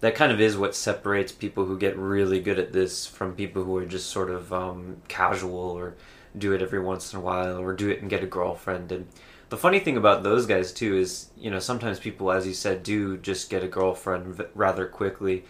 That 0.00 0.14
kind 0.14 0.30
of 0.30 0.40
is 0.40 0.56
what 0.56 0.74
separates 0.76 1.32
people 1.32 1.64
who 1.66 1.76
get 1.78 1.96
really 1.98 2.40
good 2.40 2.58
at 2.60 2.72
this 2.72 3.06
from 3.06 3.34
people 3.34 3.64
who 3.64 3.76
are 3.76 3.86
just 3.86 4.08
sort 4.08 4.30
of 4.30 4.52
um, 4.52 5.02
casual 5.08 5.76
or 5.80 5.94
do 6.36 6.52
it 6.52 6.62
every 6.62 6.80
once 6.80 7.12
in 7.12 7.18
a 7.18 7.22
while 7.22 7.58
or 7.58 7.72
do 7.72 7.88
it 7.88 8.00
and 8.00 8.08
get 8.10 8.22
a 8.22 8.26
girlfriend. 8.26 8.92
And 8.92 9.06
the 9.48 9.56
funny 9.56 9.80
thing 9.80 9.96
about 9.96 10.22
those 10.22 10.46
guys 10.46 10.72
too 10.72 10.96
is, 10.96 11.30
you 11.36 11.50
know, 11.50 11.58
sometimes 11.58 11.98
people, 11.98 12.30
as 12.30 12.46
you 12.46 12.54
said, 12.54 12.82
do 12.82 13.16
just 13.18 13.50
get 13.50 13.64
a 13.64 13.68
girlfriend 13.68 14.26
v- 14.36 14.44
rather 14.54 14.86
quickly. 14.86 15.44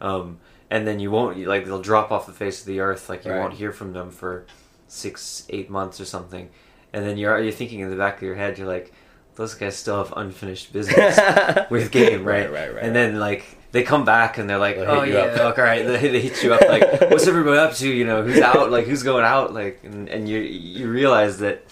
Um, 0.00 0.38
and 0.70 0.86
then 0.86 0.98
you 1.00 1.10
won't 1.10 1.38
like 1.46 1.64
they'll 1.64 1.80
drop 1.80 2.10
off 2.10 2.26
the 2.26 2.32
face 2.32 2.60
of 2.60 2.66
the 2.66 2.80
earth 2.80 3.08
like 3.08 3.24
you 3.24 3.30
Right. 3.30 3.40
won't 3.40 3.54
hear 3.54 3.72
from 3.72 3.92
them 3.92 4.10
for 4.10 4.44
six 4.88 5.46
eight 5.48 5.68
months 5.70 6.00
or 6.00 6.04
something 6.04 6.48
and 6.92 7.04
then 7.04 7.16
you're 7.16 7.38
you're 7.40 7.52
thinking 7.52 7.80
in 7.80 7.90
the 7.90 7.96
back 7.96 8.16
of 8.16 8.22
your 8.22 8.34
head 8.36 8.56
you're 8.58 8.66
like 8.68 8.92
those 9.36 9.54
guys 9.54 9.76
still 9.76 9.98
have 10.02 10.12
unfinished 10.16 10.72
business 10.72 11.18
with 11.70 11.90
game 11.90 12.24
right? 12.24 12.50
Right, 12.50 12.52
right, 12.68 12.74
right, 12.74 12.82
and 12.84 12.94
then 12.94 13.18
like 13.18 13.44
they 13.76 13.82
come 13.82 14.04
back 14.06 14.38
and 14.38 14.48
they're 14.48 14.58
like 14.58 14.76
They'll 14.76 14.90
oh 14.90 15.02
yeah 15.02 15.18
up. 15.18 15.58
all 15.58 15.64
right 15.64 15.84
they, 15.86 16.08
they 16.08 16.20
hit 16.20 16.42
you 16.42 16.54
up 16.54 16.62
like 16.62 16.82
what's 17.10 17.26
everybody 17.26 17.58
up 17.58 17.74
to 17.74 17.88
you 17.88 18.06
know 18.06 18.22
who's 18.22 18.40
out 18.40 18.70
like 18.70 18.86
who's 18.86 19.02
going 19.02 19.24
out 19.24 19.52
like 19.52 19.80
and, 19.84 20.08
and 20.08 20.28
you 20.28 20.38
you 20.38 20.88
realize 20.90 21.38
that 21.38 21.64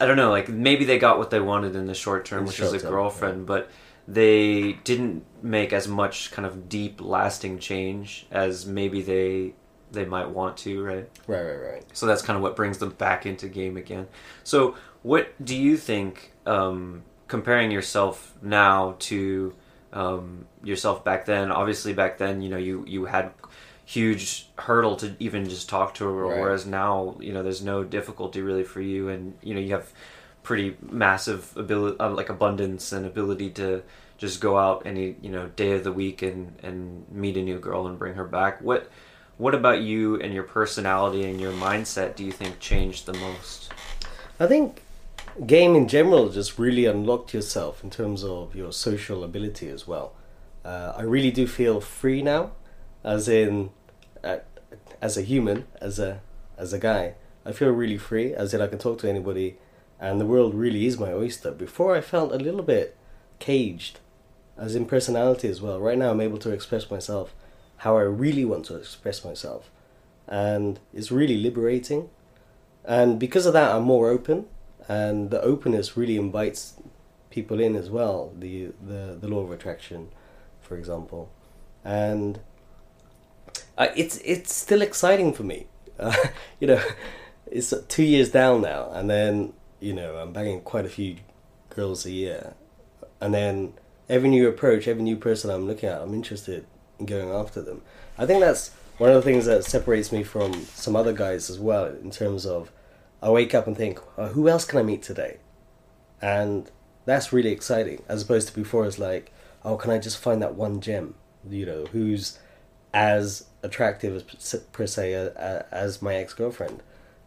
I 0.00 0.06
don't 0.06 0.16
know, 0.16 0.30
like 0.30 0.48
maybe 0.48 0.84
they 0.84 0.98
got 0.98 1.18
what 1.18 1.30
they 1.30 1.40
wanted 1.40 1.76
in 1.76 1.86
the 1.86 1.94
short 1.94 2.24
term, 2.24 2.40
In 2.40 2.46
which 2.46 2.60
is 2.60 2.72
a 2.72 2.78
girlfriend, 2.80 3.46
but 3.46 3.70
they 4.06 4.72
didn't 4.84 5.24
make 5.40 5.72
as 5.72 5.86
much 5.88 6.30
kind 6.32 6.44
of 6.44 6.68
deep, 6.68 7.00
lasting 7.00 7.58
change 7.58 8.26
as 8.30 8.66
maybe 8.66 9.02
they 9.02 9.54
they 9.92 10.04
might 10.04 10.28
want 10.28 10.56
to, 10.58 10.82
right? 10.82 11.08
Right, 11.26 11.42
right, 11.42 11.72
right. 11.72 11.84
So 11.92 12.06
that's 12.06 12.22
kind 12.22 12.36
of 12.36 12.42
what 12.42 12.56
brings 12.56 12.78
them 12.78 12.90
back 12.90 13.24
into 13.24 13.48
game 13.48 13.76
again. 13.76 14.08
So 14.42 14.74
what 15.02 15.32
do 15.42 15.56
you 15.56 15.76
think? 15.76 16.32
Um, 16.44 17.04
comparing 17.28 17.70
yourself 17.70 18.34
now 18.42 18.96
to 18.98 19.54
um, 19.94 20.46
yourself 20.62 21.04
back 21.04 21.24
then, 21.24 21.50
obviously 21.50 21.92
back 21.94 22.18
then, 22.18 22.42
you 22.42 22.50
know, 22.50 22.58
you 22.58 22.84
you 22.86 23.06
had 23.06 23.30
huge 23.86 24.48
hurdle 24.58 24.96
to 24.96 25.14
even 25.18 25.48
just 25.48 25.68
talk 25.68 25.94
to 25.94 26.04
her, 26.04 26.12
Right. 26.26 26.40
whereas 26.40 26.66
now, 26.66 27.16
you 27.20 27.32
know, 27.32 27.42
there's 27.42 27.62
no 27.62 27.84
difficulty 27.84 28.40
really 28.42 28.64
for 28.64 28.80
you, 28.80 29.08
and 29.08 29.34
you 29.42 29.54
know, 29.54 29.60
you 29.60 29.72
have 29.72 29.92
pretty 30.42 30.76
massive 30.90 31.56
ability, 31.56 31.98
uh, 32.00 32.10
like 32.10 32.28
abundance 32.28 32.92
and 32.92 33.06
ability 33.06 33.50
to 33.50 33.82
just 34.18 34.40
go 34.40 34.56
out 34.58 34.82
any 34.86 35.16
you 35.22 35.30
know 35.30 35.48
day 35.56 35.72
of 35.72 35.84
the 35.84 35.92
week 35.92 36.22
and 36.22 36.54
and 36.62 37.04
meet 37.10 37.36
a 37.36 37.42
new 37.42 37.58
girl 37.58 37.86
and 37.86 37.98
bring 37.98 38.14
her 38.14 38.24
back. 38.24 38.60
What 38.62 38.90
what 39.38 39.54
about 39.54 39.80
you 39.80 40.20
and 40.20 40.32
your 40.32 40.44
personality 40.44 41.24
and 41.24 41.40
your 41.40 41.52
mindset 41.52 42.14
do 42.14 42.24
you 42.24 42.32
think 42.32 42.60
changed 42.60 43.06
the 43.06 43.14
most? 43.14 43.72
I 44.38 44.46
think 44.46 44.82
game 45.46 45.74
in 45.74 45.88
general 45.88 46.28
just 46.28 46.58
really 46.58 46.86
unlocked 46.86 47.34
yourself 47.34 47.82
in 47.82 47.90
terms 47.90 48.22
of 48.24 48.54
your 48.54 48.72
social 48.72 49.24
ability 49.24 49.68
as 49.68 49.86
well. 49.86 50.12
Uh, 50.64 50.94
I 50.96 51.02
really 51.02 51.30
do 51.30 51.46
feel 51.46 51.80
free 51.80 52.22
now, 52.22 52.52
as 53.02 53.28
in, 53.28 53.70
uh, 54.22 54.38
as 55.00 55.16
a 55.16 55.22
human, 55.22 55.66
as 55.80 55.98
a 55.98 56.20
as 56.56 56.72
a 56.72 56.78
guy. 56.78 57.14
I 57.44 57.52
feel 57.52 57.70
really 57.70 57.98
free, 57.98 58.32
as 58.32 58.54
in 58.54 58.62
I 58.62 58.68
can 58.68 58.78
talk 58.78 58.98
to 59.00 59.08
anybody, 59.08 59.56
and 60.00 60.20
the 60.20 60.26
world 60.26 60.54
really 60.54 60.86
is 60.86 60.98
my 60.98 61.12
oyster. 61.12 61.50
Before 61.50 61.94
I 61.94 62.00
felt 62.00 62.32
a 62.32 62.36
little 62.36 62.62
bit 62.62 62.96
caged, 63.38 63.98
as 64.56 64.74
in 64.74 64.86
personality 64.86 65.48
as 65.48 65.60
well. 65.60 65.80
Right 65.80 65.98
now 65.98 66.10
I'm 66.10 66.20
able 66.20 66.38
to 66.38 66.50
express 66.50 66.90
myself 66.90 67.34
how 67.78 67.96
I 67.98 68.02
really 68.02 68.44
want 68.44 68.64
to 68.66 68.76
express 68.76 69.24
myself, 69.24 69.70
and 70.26 70.78
it's 70.94 71.10
really 71.10 71.36
liberating. 71.36 72.08
And 72.86 73.18
because 73.18 73.46
of 73.46 73.52
that, 73.54 73.74
I'm 73.74 73.82
more 73.82 74.08
open, 74.10 74.46
and 74.88 75.30
the 75.30 75.40
openness 75.42 75.96
really 75.96 76.16
invites 76.16 76.74
people 77.30 77.60
in 77.60 77.76
as 77.76 77.90
well. 77.90 78.32
The 78.38 78.72
the 78.80 79.16
the 79.20 79.28
law 79.28 79.40
of 79.40 79.50
attraction, 79.50 80.08
for 80.60 80.76
example, 80.76 81.30
and 81.84 82.40
uh, 83.76 83.88
it's 83.96 84.18
it's 84.18 84.54
still 84.54 84.82
exciting 84.82 85.32
for 85.32 85.42
me. 85.42 85.66
Uh, 85.98 86.14
you 86.60 86.66
know, 86.66 86.82
it's 87.46 87.72
two 87.88 88.04
years 88.04 88.30
down 88.30 88.62
now, 88.62 88.90
and 88.92 89.10
then 89.10 89.52
you 89.80 89.92
know 89.92 90.16
I'm 90.16 90.32
banging 90.32 90.60
quite 90.60 90.84
a 90.84 90.88
few 90.88 91.16
girls 91.70 92.06
a 92.06 92.10
year, 92.10 92.54
and 93.20 93.34
then 93.34 93.74
every 94.08 94.28
new 94.28 94.48
approach, 94.48 94.86
every 94.86 95.02
new 95.02 95.16
person 95.16 95.50
I'm 95.50 95.66
looking 95.66 95.88
at, 95.88 96.00
I'm 96.00 96.14
interested 96.14 96.66
in 96.98 97.06
going 97.06 97.30
after 97.30 97.62
them. 97.62 97.82
I 98.18 98.26
think 98.26 98.40
that's 98.40 98.70
one 98.98 99.10
of 99.10 99.16
the 99.16 99.22
things 99.22 99.46
that 99.46 99.64
separates 99.64 100.12
me 100.12 100.22
from 100.22 100.52
some 100.66 100.94
other 100.94 101.12
guys 101.12 101.50
as 101.50 101.58
well, 101.58 101.86
in 101.86 102.10
terms 102.10 102.46
of 102.46 102.70
I 103.24 103.30
wake 103.30 103.54
up 103.54 103.66
and 103.66 103.76
think, 103.76 103.98
oh, 104.16 104.28
who 104.28 104.48
else 104.48 104.64
can 104.64 104.78
I 104.78 104.82
meet 104.82 105.02
today? 105.02 105.38
And 106.22 106.70
that's 107.06 107.32
really 107.32 107.50
exciting, 107.50 108.02
as 108.06 108.22
opposed 108.22 108.48
to 108.48 108.54
before 108.54 108.86
it's 108.86 108.98
like, 108.98 109.32
oh, 109.64 109.76
can 109.76 109.90
I 109.90 109.98
just 109.98 110.18
find 110.18 110.40
that 110.42 110.54
one 110.54 110.80
gem, 110.80 111.14
you 111.48 111.66
know, 111.66 111.86
who's 111.86 112.38
as 112.94 113.46
attractive 113.62 114.24
as 114.36 114.54
per 114.72 114.86
se 114.86 115.14
as 115.72 116.00
my 116.00 116.14
ex 116.14 116.32
girlfriend, 116.32 116.82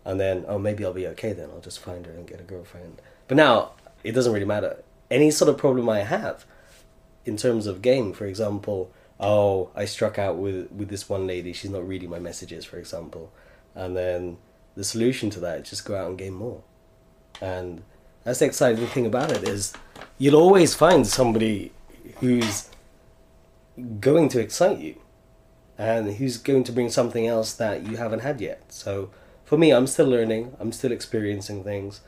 and 0.05 0.19
then 0.19 0.45
oh 0.47 0.57
maybe 0.57 0.85
I'll 0.85 0.93
be 0.93 1.07
okay 1.07 1.33
then 1.33 1.49
I'll 1.51 1.59
just 1.59 1.79
find 1.79 2.05
her 2.05 2.13
and 2.13 2.25
get 2.25 2.39
a 2.39 2.43
girlfriend. 2.43 3.01
But 3.27 3.35
now 3.35 3.71
it 4.03 4.13
doesn't 4.13 4.31
really 4.31 4.45
matter. 4.45 4.83
Any 5.11 5.29
sort 5.29 5.49
of 5.49 5.57
problem 5.57 5.89
I 5.89 5.99
have 5.99 6.45
in 7.25 7.35
terms 7.35 7.67
of 7.67 7.81
game, 7.81 8.13
for 8.13 8.25
example, 8.25 8.91
oh 9.19 9.69
I 9.75 9.83
struck 9.85 10.17
out 10.17 10.37
with 10.37 10.71
with 10.71 10.87
this 10.87 11.09
one 11.09 11.27
lady, 11.27 11.51
she's 11.51 11.71
not 11.71 11.85
reading 11.85 12.09
my 12.09 12.19
messages, 12.19 12.63
for 12.63 12.77
example, 12.77 13.33
and 13.75 13.97
then 13.97 14.37
the 14.77 14.83
solution 14.83 15.29
to 15.31 15.39
that 15.41 15.59
is 15.59 15.69
just 15.69 15.85
go 15.85 15.95
out 15.95 16.07
and 16.07 16.17
game 16.17 16.35
more, 16.35 16.61
and 17.41 17.81
that's 18.23 18.39
the 18.39 18.45
exciting 18.45 18.87
thing 18.87 19.05
about 19.05 19.31
it 19.31 19.43
is 19.47 19.73
you'll 20.17 20.35
always 20.35 20.75
find 20.75 21.05
somebody 21.05 21.71
who's 22.19 22.69
going 23.99 24.29
to 24.29 24.39
excite 24.39 24.79
you 24.79 24.95
and 25.77 26.15
who's 26.15 26.37
going 26.37 26.63
to 26.63 26.71
bring 26.71 26.89
something 26.89 27.27
else 27.27 27.53
that 27.53 27.85
you 27.85 27.97
haven't 27.97 28.21
had 28.21 28.41
yet. 28.41 28.61
So 28.69 29.11
for 29.45 29.57
me, 29.57 29.71
I'm 29.71 29.87
still 29.87 30.07
learning, 30.07 30.55
I'm 30.59 30.71
still 30.71 30.91
experiencing 30.91 31.63
things, 31.63 32.01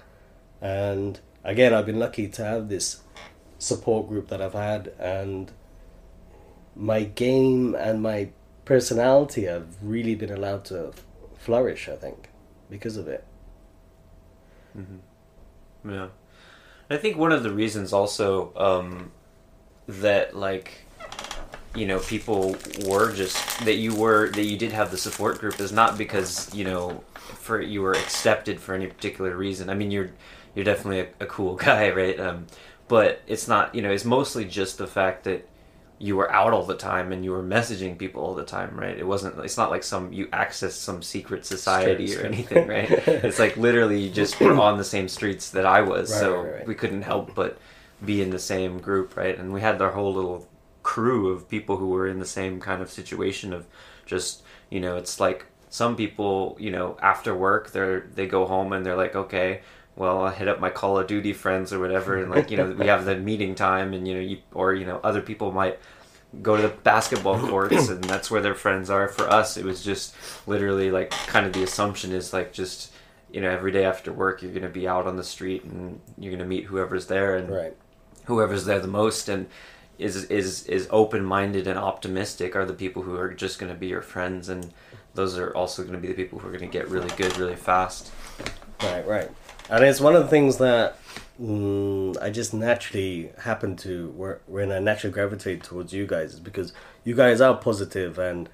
and 0.61 1.19
again, 1.43 1.73
I've 1.73 1.85
been 1.85 1.99
lucky 1.99 2.27
to 2.27 2.43
have 2.43 2.69
this 2.69 3.01
support 3.57 4.07
group 4.07 4.27
that 4.29 4.41
I've 4.41 4.53
had, 4.53 4.93
and 4.99 5.51
my 6.75 7.03
game 7.03 7.75
and 7.75 8.01
my 8.01 8.29
personality 8.65 9.45
have 9.45 9.75
really 9.81 10.15
been 10.15 10.31
allowed 10.31 10.65
to 10.65 10.93
flourish. 11.37 11.89
I 11.89 11.95
think 11.95 12.28
because 12.69 12.97
of 12.97 13.07
it. 13.07 13.25
Yeah. 15.87 16.07
I 16.89 16.97
think 16.97 17.17
one 17.17 17.31
of 17.31 17.43
the 17.43 17.51
reasons 17.51 17.93
also 17.93 18.51
um, 18.55 19.11
that 19.87 20.35
like 20.35 20.85
you 21.75 21.85
know 21.85 21.99
people 21.99 22.55
were 22.85 23.13
just 23.13 23.59
that 23.65 23.75
you 23.75 23.93
were 23.95 24.29
that 24.31 24.43
you 24.43 24.57
did 24.57 24.71
have 24.71 24.89
the 24.91 24.97
support 24.97 25.39
group 25.39 25.59
is 25.59 25.71
not 25.71 25.97
because 25.97 26.53
you 26.53 26.63
know 26.63 27.03
for 27.15 27.61
you 27.61 27.81
were 27.81 27.93
accepted 27.93 28.59
for 28.59 28.73
any 28.73 28.87
particular 28.87 29.35
reason. 29.35 29.69
I 29.69 29.75
mean 29.75 29.91
you're 29.91 30.11
you're 30.55 30.65
definitely 30.65 31.01
a, 31.01 31.23
a 31.23 31.25
cool 31.27 31.55
guy, 31.67 31.91
right? 31.91 32.19
Um, 32.19 32.47
but 32.87 33.21
it's 33.27 33.47
not 33.47 33.75
you 33.75 33.81
know 33.81 33.91
it's 33.91 34.05
mostly 34.05 34.45
just 34.45 34.77
the 34.77 34.87
fact 34.87 35.25
that 35.25 35.47
you 35.99 36.15
were 36.15 36.31
out 36.31 36.53
all 36.53 36.63
the 36.63 36.77
time 36.77 37.11
and 37.11 37.25
you 37.25 37.31
were 37.31 37.43
messaging 37.43 37.97
people 37.97 38.23
all 38.23 38.33
the 38.33 38.45
time, 38.45 38.79
right? 38.79 38.97
It 38.97 39.05
wasn't. 39.05 39.37
It's 39.43 39.57
not 39.57 39.69
like 39.69 39.83
some 39.83 40.13
you 40.13 40.29
access 40.31 40.75
some 40.75 41.01
secret 41.03 41.45
society 41.45 42.15
or 42.15 42.21
anything, 42.21 42.67
right? 42.67 42.89
it's 42.89 43.39
like 43.39 43.57
literally 43.57 44.01
you 44.03 44.09
just 44.09 44.39
were 44.39 44.53
on 44.59 44.77
the 44.77 44.83
same 44.85 45.09
streets 45.09 45.51
that 45.51 45.65
I 45.65 45.81
was, 45.81 46.09
Right, 46.11 46.19
so 46.19 46.41
right, 46.41 46.53
right. 46.53 46.67
we 46.67 46.75
couldn't 46.75 47.01
help 47.03 47.35
but 47.35 47.57
be 48.03 48.21
in 48.21 48.29
the 48.29 48.39
same 48.39 48.79
group, 48.79 49.17
right? 49.17 49.37
And 49.37 49.51
we 49.53 49.61
had 49.61 49.81
our 49.81 49.91
whole 49.91 50.13
little 50.13 50.47
crew 50.83 51.29
of 51.29 51.49
people 51.49 51.77
who 51.77 51.89
were 51.89 52.07
in 52.07 52.19
the 52.19 52.25
same 52.25 52.59
kind 52.59 52.81
of 52.81 52.89
situation 52.89 53.53
of 53.53 53.67
just 54.05 54.43
you 54.69 54.79
know, 54.79 54.95
it's 54.97 55.19
like 55.19 55.45
some 55.69 55.95
people, 55.95 56.55
you 56.59 56.71
know, 56.71 56.97
after 57.01 57.35
work 57.35 57.71
they're 57.71 58.07
they 58.15 58.25
go 58.27 58.45
home 58.45 58.71
and 58.73 58.85
they're 58.85 58.95
like, 58.95 59.15
okay. 59.15 59.61
Well, 59.99 60.23
I'll 60.23 60.31
hit 60.31 60.47
up 60.47 60.59
my 60.61 60.69
Call 60.69 60.97
of 60.97 61.07
Duty 61.07 61.33
friends 61.33 61.71
or 61.73 61.79
whatever, 61.79 62.17
and 62.17 62.31
like 62.31 62.49
you 62.49 62.57
know, 62.57 62.71
we 62.71 62.87
have 62.87 63.03
the 63.05 63.15
meeting 63.31 63.53
time, 63.53 63.93
and 63.93 64.07
you 64.07 64.13
know, 64.15 64.21
you 64.21 64.37
or 64.53 64.73
you 64.73 64.85
know, 64.85 64.99
other 65.03 65.21
people 65.21 65.51
might 65.51 65.77
go 66.41 66.55
to 66.55 66.61
the 66.61 66.69
basketball 66.69 67.39
courts 67.49 67.89
and 67.89 68.03
that's 68.03 68.29
where 68.31 68.39
their 68.41 68.53
friends 68.53 68.91
are 68.91 69.07
for 69.07 69.27
us 69.27 69.57
it 69.57 69.65
was 69.65 69.83
just 69.83 70.13
literally 70.47 70.91
like 70.91 71.09
kind 71.09 71.43
of 71.47 71.53
the 71.53 71.63
assumption 71.63 72.11
is 72.11 72.33
like 72.33 72.53
just 72.53 72.93
you 73.31 73.41
know 73.41 73.49
every 73.49 73.71
day 73.71 73.83
after 73.83 74.13
work 74.13 74.43
you're 74.43 74.51
going 74.51 74.61
to 74.61 74.69
be 74.69 74.87
out 74.87 75.07
on 75.07 75.15
the 75.17 75.23
street 75.23 75.63
and 75.63 75.99
you're 76.19 76.29
going 76.29 76.37
to 76.39 76.45
meet 76.45 76.65
whoever's 76.65 77.07
there 77.07 77.35
and 77.35 77.49
Right. 77.49 77.75
whoever's 78.25 78.65
there 78.65 78.79
the 78.79 78.87
most 78.87 79.27
and 79.27 79.47
is 79.97 80.25
is 80.25 80.67
is 80.67 80.87
open 80.91 81.25
minded 81.25 81.65
and 81.65 81.79
optimistic 81.79 82.55
are 82.55 82.63
the 82.65 82.73
people 82.75 83.01
who 83.01 83.15
are 83.17 83.33
just 83.33 83.57
going 83.57 83.73
to 83.73 83.79
be 83.79 83.87
your 83.87 84.03
friends 84.03 84.49
and 84.49 84.71
those 85.15 85.35
are 85.35 85.49
also 85.55 85.81
going 85.81 85.95
to 85.95 85.99
be 85.99 86.09
the 86.09 86.13
people 86.13 86.37
who 86.37 86.47
are 86.47 86.51
going 86.51 86.61
to 86.61 86.67
get 86.77 86.87
really 86.89 87.09
good 87.17 87.35
really 87.39 87.55
fast 87.55 88.11
Right, 88.83 89.05
right. 89.07 89.29
And 89.69 89.83
it's 89.83 90.01
one 90.01 90.15
of 90.15 90.23
the 90.23 90.29
things 90.29 90.57
that 90.57 90.97
mm, 91.41 92.17
I 92.21 92.29
just 92.29 92.53
naturally 92.53 93.31
happen 93.39 93.75
to 93.77 94.09
where 94.11 94.41
when 94.47 94.71
I 94.71 94.79
naturally 94.79 95.13
gravitate 95.13 95.63
towards 95.63 95.93
you 95.93 96.05
guys 96.05 96.33
is 96.33 96.39
because 96.39 96.73
you 97.03 97.15
guys 97.15 97.41
are 97.41 97.55
positive 97.55 98.17
and 98.17 98.49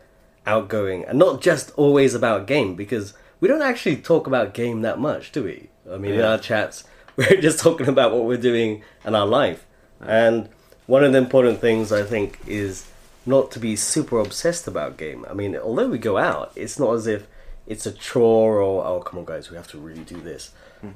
outgoing, 0.46 1.04
and 1.06 1.18
not 1.18 1.42
just 1.42 1.72
always 1.76 2.14
about 2.14 2.48
game. 2.48 2.76
Because 2.76 3.14
we 3.40 3.48
don't 3.48 3.62
actually 3.62 3.98
talk 3.98 4.28
about 4.28 4.54
game 4.54 4.82
that 4.82 5.00
much, 5.00 5.32
do 5.32 5.44
we? 5.44 5.70
I 5.92 5.98
mean, 5.98 6.14
in 6.14 6.22
our 6.22 6.38
chats, 6.38 6.84
we're 7.16 7.42
just 7.42 7.60
talking 7.60 7.88
about 7.88 8.14
what 8.14 8.26
we're 8.26 8.38
doing 8.38 8.84
and 9.04 9.16
our 9.16 9.28
life, 9.28 9.66
and 10.00 10.50
one 10.86 11.04
of 11.04 11.12
the 11.12 11.18
important 11.18 11.60
things 11.60 11.92
I 11.92 12.04
think 12.04 12.40
is 12.48 12.88
not 13.26 13.52
to 13.52 13.60
be 13.60 13.76
super 13.76 14.20
obsessed 14.20 14.68
about 14.68 14.98
game. 14.98 15.26
I 15.30 15.34
mean, 15.34 15.56
although 15.56 15.88
we 15.88 15.98
go 15.98 16.18
out, 16.18 16.52
it's 16.56 16.78
not 16.78 16.94
as 16.94 17.08
if 17.08 17.28
it's 17.66 17.88
a 17.88 17.92
chore 17.92 18.62
or 18.62 18.86
oh 18.86 19.00
come 19.00 19.20
on 19.20 19.26
guys, 19.26 19.50
we 19.50 19.58
have 19.58 19.68
to 19.70 19.80
really 19.80 20.04
do 20.04 20.22
this. 20.22 20.52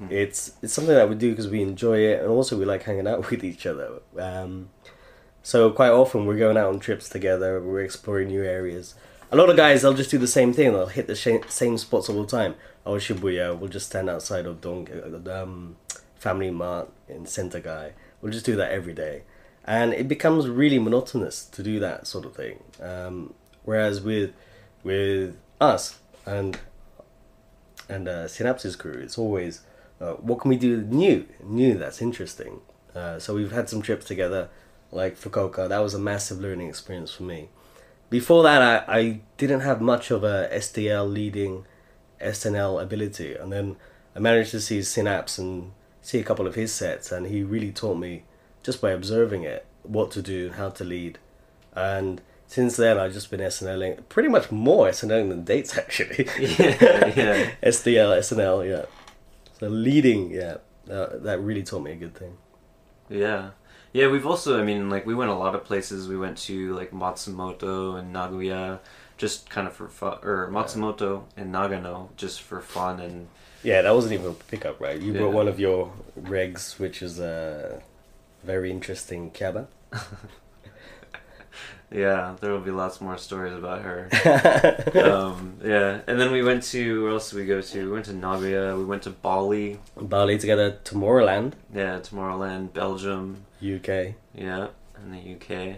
It's 0.09 0.53
it's 0.61 0.73
something 0.73 0.93
that 0.93 1.09
we 1.09 1.15
do 1.15 1.31
because 1.31 1.47
we 1.47 1.61
enjoy 1.61 1.99
it, 1.99 2.21
and 2.21 2.29
also 2.29 2.57
we 2.57 2.65
like 2.65 2.83
hanging 2.83 3.07
out 3.07 3.29
with 3.31 3.43
each 3.43 3.65
other. 3.65 4.01
Um, 4.17 4.69
so 5.41 5.71
quite 5.71 5.89
often 5.91 6.25
we're 6.25 6.37
going 6.37 6.57
out 6.57 6.69
on 6.69 6.79
trips 6.79 7.09
together. 7.09 7.61
We're 7.61 7.81
exploring 7.83 8.27
new 8.27 8.43
areas. 8.43 8.95
A 9.31 9.35
lot 9.35 9.49
of 9.49 9.57
guys 9.57 9.81
they'll 9.81 9.93
just 9.93 10.11
do 10.11 10.17
the 10.17 10.27
same 10.27 10.53
thing. 10.53 10.73
They'll 10.73 10.87
hit 10.87 11.07
the 11.07 11.15
sh- 11.15 11.47
same 11.49 11.77
spots 11.77 12.09
all 12.09 12.21
the 12.21 12.27
time. 12.27 12.55
Oh 12.85 12.93
Shibuya, 12.95 13.57
we'll 13.57 13.69
just 13.69 13.87
stand 13.87 14.09
outside 14.09 14.45
of 14.45 14.61
Dong 14.61 14.87
um, 15.31 15.75
Family 16.15 16.51
Mart 16.51 16.89
in 17.07 17.25
Center 17.25 17.59
Gai. 17.59 17.93
We'll 18.21 18.31
just 18.31 18.45
do 18.45 18.55
that 18.57 18.71
every 18.71 18.93
day, 18.93 19.23
and 19.65 19.93
it 19.93 20.07
becomes 20.07 20.47
really 20.47 20.79
monotonous 20.79 21.45
to 21.45 21.63
do 21.63 21.79
that 21.79 22.07
sort 22.07 22.25
of 22.25 22.35
thing. 22.35 22.63
Um, 22.81 23.33
whereas 23.63 24.01
with 24.01 24.33
with 24.83 25.37
us 25.61 25.99
and 26.25 26.59
and 27.87 28.07
uh, 28.07 28.25
Synapses 28.25 28.77
crew, 28.77 28.93
it's 28.93 29.17
always 29.17 29.61
uh, 30.01 30.13
what 30.13 30.39
can 30.39 30.49
we 30.49 30.57
do 30.57 30.81
new, 30.81 31.27
new 31.43 31.77
that's 31.77 32.01
interesting. 32.01 32.61
Uh, 32.95 33.19
so 33.19 33.35
we've 33.35 33.51
had 33.51 33.69
some 33.69 33.81
trips 33.81 34.05
together, 34.05 34.49
like 34.91 35.17
Fukuoka. 35.17 35.67
That 35.69 35.79
was 35.79 35.93
a 35.93 35.99
massive 35.99 36.39
learning 36.39 36.69
experience 36.69 37.11
for 37.11 37.23
me. 37.23 37.49
Before 38.09 38.41
that, 38.43 38.61
I, 38.89 38.97
I 38.99 39.21
didn't 39.37 39.59
have 39.61 39.81
much 39.81 40.09
of 40.09 40.23
a 40.23 40.49
SDL 40.51 41.11
leading 41.11 41.65
SNL 42.19 42.81
ability, 42.81 43.35
and 43.35 43.51
then 43.51 43.75
I 44.15 44.19
managed 44.19 44.51
to 44.51 44.59
see 44.59 44.81
Synapse 44.81 45.37
and 45.37 45.71
see 46.01 46.19
a 46.19 46.23
couple 46.23 46.47
of 46.47 46.55
his 46.55 46.73
sets, 46.73 47.11
and 47.11 47.27
he 47.27 47.43
really 47.43 47.71
taught 47.71 47.97
me 47.97 48.23
just 48.63 48.81
by 48.81 48.91
observing 48.91 49.43
it 49.43 49.65
what 49.83 50.11
to 50.11 50.21
do, 50.21 50.51
how 50.51 50.69
to 50.69 50.83
lead, 50.83 51.19
and 51.75 52.21
since 52.47 52.77
then 52.77 52.97
I've 52.97 53.13
just 53.13 53.29
been 53.29 53.39
SNLing 53.39 54.09
pretty 54.09 54.27
much 54.27 54.51
more 54.51 54.87
SNLing 54.87 55.29
than 55.29 55.43
dates 55.43 55.77
actually. 55.77 56.27
Yeah, 56.39 57.05
yeah. 57.15 57.51
SDL, 57.61 58.17
SNL, 58.17 58.67
yeah. 58.67 58.85
So 59.59 59.67
leading, 59.67 60.31
yeah, 60.31 60.57
uh, 60.89 61.17
that 61.19 61.41
really 61.41 61.63
taught 61.63 61.81
me 61.81 61.91
a 61.91 61.95
good 61.95 62.15
thing. 62.15 62.37
Yeah. 63.09 63.51
Yeah, 63.91 64.07
we've 64.07 64.25
also, 64.25 64.59
I 64.59 64.63
mean, 64.63 64.89
like, 64.89 65.05
we 65.05 65.15
went 65.15 65.31
a 65.31 65.35
lot 65.35 65.55
of 65.55 65.65
places. 65.65 66.07
We 66.07 66.17
went 66.17 66.37
to, 66.39 66.73
like, 66.75 66.91
Matsumoto 66.91 67.97
and 67.97 68.13
Nagoya, 68.13 68.79
just 69.17 69.49
kind 69.49 69.67
of 69.67 69.73
for 69.73 69.87
fun, 69.87 70.19
or 70.21 70.47
Matsumoto 70.51 71.23
and 71.35 71.53
Nagano, 71.53 72.15
just 72.15 72.41
for 72.41 72.61
fun. 72.61 72.99
And 72.99 73.27
Yeah, 73.63 73.81
that 73.81 73.93
wasn't 73.93 74.13
even 74.13 74.27
a 74.27 74.33
pickup, 74.33 74.79
right? 74.79 75.01
You 75.01 75.13
brought 75.13 75.33
one 75.33 75.47
of 75.47 75.59
your 75.59 75.91
regs, 76.19 76.79
which 76.79 77.01
is 77.01 77.19
a 77.19 77.81
very 78.43 78.71
interesting 78.71 79.31
cabin. 79.31 79.67
yeah, 81.91 82.35
there 82.39 82.51
will 82.51 82.59
be 82.59 82.71
lots 82.71 83.01
more 83.01 83.17
stories 83.17 83.53
about 83.53 83.81
her. 83.81 84.09
um, 85.03 85.55
yeah. 85.63 86.01
And 86.07 86.19
then 86.19 86.31
we 86.31 86.43
went 86.43 86.63
to, 86.63 87.03
where 87.03 87.11
else 87.13 87.31
did 87.31 87.37
we 87.39 87.45
go 87.45 87.61
to? 87.61 87.85
We 87.85 87.91
went 87.91 88.05
to 88.05 88.13
Nagoya, 88.13 88.77
we 88.77 88.85
went 88.85 89.03
to 89.03 89.09
Bali, 89.09 89.79
Bali 89.99 90.37
together, 90.37 90.77
Tomorrowland, 90.83 91.53
yeah, 91.73 91.99
Tomorrowland, 91.99 92.73
Belgium, 92.73 93.45
UK. 93.61 94.13
yeah, 94.35 94.67
and 94.95 95.13
the 95.13 95.35
UK. 95.35 95.77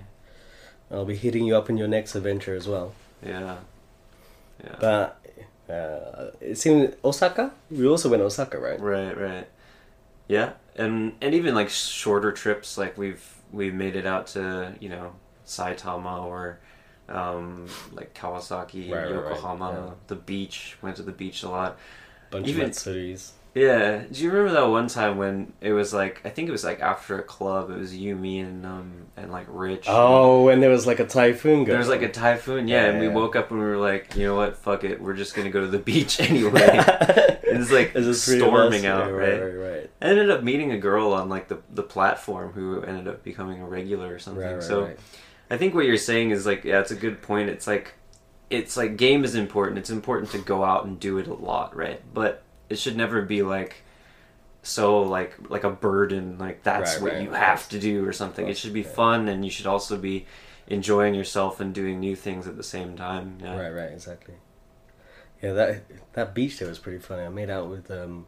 I'll 0.91 1.05
be 1.05 1.15
hitting 1.15 1.45
you 1.45 1.55
up 1.55 1.69
in 1.69 1.77
your 1.77 1.87
next 1.87 2.15
adventure 2.15 2.55
as 2.55 2.67
well. 2.67 2.93
Yeah. 3.25 3.57
Yeah. 4.61 4.75
But 4.79 5.21
uh, 5.69 6.31
it 6.41 6.57
seemed 6.57 6.95
Osaka. 7.03 7.51
We 7.69 7.87
also 7.87 8.09
went 8.09 8.21
Osaka, 8.21 8.59
right? 8.59 8.79
Right, 8.79 9.17
right. 9.17 9.47
Yeah, 10.27 10.53
and 10.75 11.13
and 11.21 11.33
even 11.33 11.55
like 11.55 11.69
shorter 11.69 12.31
trips, 12.31 12.77
like 12.77 12.97
we've 12.97 13.23
we've 13.51 13.73
made 13.73 13.95
it 13.95 14.05
out 14.05 14.27
to 14.27 14.75
you 14.79 14.89
know 14.89 15.13
Saitama 15.51 16.23
or 16.23 16.59
um, 17.09 17.67
like 17.91 18.13
Kawasaki, 18.13 18.89
Right, 18.89 19.03
right, 19.03 19.15
right, 19.15 19.29
Yokohama, 19.31 19.71
yeah. 19.87 19.93
the 20.07 20.15
beach. 20.15 20.77
Went 20.81 20.95
to 20.97 21.03
the 21.03 21.11
beach 21.11 21.43
a 21.43 21.49
lot. 21.49 21.77
Bunch 22.29 22.47
Even- 22.47 22.65
of 22.65 22.71
Matsuris. 22.71 23.31
Yeah. 23.53 24.03
Do 24.09 24.23
you 24.23 24.31
remember 24.31 24.53
that 24.61 24.69
one 24.69 24.87
time 24.87 25.17
when 25.17 25.51
it 25.59 25.73
was 25.73 25.93
like 25.93 26.21
I 26.23 26.29
think 26.29 26.47
it 26.47 26.53
was 26.53 26.63
like 26.63 26.79
after 26.79 27.19
a 27.19 27.21
club. 27.23 27.69
It 27.69 27.77
was 27.77 27.93
you, 27.93 28.15
me, 28.15 28.39
and 28.39 28.65
um 28.65 28.91
and 29.17 29.29
like 29.29 29.45
Rich. 29.49 29.87
Oh, 29.89 30.47
and 30.47 30.63
there 30.63 30.69
was 30.69 30.87
like 30.87 31.01
a 31.01 31.05
typhoon 31.05 31.55
going. 31.55 31.65
There 31.65 31.77
was 31.77 31.89
like 31.89 32.01
a 32.01 32.07
typhoon, 32.09 32.69
yeah, 32.69 32.85
and 32.85 32.99
we 33.01 33.07
Yeah. 33.07 33.13
woke 33.13 33.35
up 33.35 33.51
and 33.51 33.59
we 33.59 33.65
were 33.65 33.75
like, 33.75 34.15
you 34.15 34.25
know 34.25 34.35
what, 34.37 34.55
fuck 34.55 34.85
it, 34.85 35.01
we're 35.01 35.15
just 35.17 35.35
gonna 35.35 35.49
go 35.49 35.59
to 35.59 35.67
the 35.67 35.79
beach 35.91 36.21
anyway. 36.29 36.79
It's 37.43 37.71
like 37.71 37.91
storming 38.15 38.85
out, 38.85 39.07
Yeah, 39.07 39.11
right? 39.11 39.41
right, 39.41 39.53
right. 39.71 39.89
I 40.01 40.05
ended 40.05 40.29
up 40.31 40.43
meeting 40.43 40.71
a 40.71 40.77
girl 40.77 41.11
on 41.11 41.27
like 41.27 41.49
the 41.49 41.57
the 41.73 41.83
platform 41.83 42.53
who 42.53 42.81
ended 42.83 43.09
up 43.09 43.21
becoming 43.21 43.61
a 43.61 43.65
regular 43.67 44.13
or 44.13 44.19
something. 44.19 44.41
Right, 44.45 44.53
right, 44.53 44.63
so 44.63 44.85
right. 44.85 44.99
I 45.51 45.57
think 45.57 45.75
what 45.75 45.85
you're 45.85 45.97
saying 45.97 46.31
is 46.31 46.47
like 46.47 46.63
yeah, 46.63 46.79
it's 46.81 46.91
a 46.91 46.95
good 46.95 47.21
point. 47.21 47.49
It's 47.51 47.67
like 47.67 47.93
it's 48.49 48.77
like 48.77 48.97
game 48.97 49.23
is 49.25 49.35
important. 49.35 49.77
It's 49.79 49.91
important 49.91 50.31
to 50.31 50.39
go 50.39 50.63
out 50.63 50.85
and 50.85 50.99
do 50.99 51.19
it 51.19 51.27
a 51.27 51.33
lot, 51.35 51.75
right? 51.75 52.01
But 52.13 52.43
it 52.69 52.79
should 52.79 52.97
never 52.97 53.21
be 53.21 53.43
like 53.43 53.83
so 54.63 55.01
like 55.03 55.35
like 55.49 55.63
a 55.63 55.69
burden 55.71 56.37
like 56.39 56.63
that's 56.63 56.95
Right, 56.95 57.01
what 57.03 57.13
right, 57.13 57.21
you 57.23 57.31
right. 57.31 57.39
have 57.43 57.69
to 57.69 57.79
do 57.79 58.05
or 58.07 58.13
something. 58.13 58.47
It 58.47 58.57
should 58.57 58.73
be 58.73 58.83
fun 58.83 59.27
and 59.29 59.45
you 59.45 59.51
should 59.51 59.67
also 59.67 59.97
be 59.97 60.25
enjoying 60.67 61.15
yourself 61.15 61.59
and 61.59 61.73
doing 61.73 61.99
new 61.99 62.15
things 62.15 62.47
at 62.47 62.57
the 62.57 62.63
same 62.63 62.95
time. 62.95 63.39
Yeah. 63.41 63.57
Right, 63.57 63.69
right, 63.73 63.91
exactly. 63.91 64.35
Yeah, 65.41 65.53
that 65.53 65.83
that 66.13 66.33
beach 66.35 66.59
there 66.59 66.67
was 66.69 66.79
pretty 66.79 66.99
funny. 66.99 67.23
I 67.23 67.29
made 67.29 67.49
out 67.49 67.69
with 67.69 67.91
um, 67.91 68.27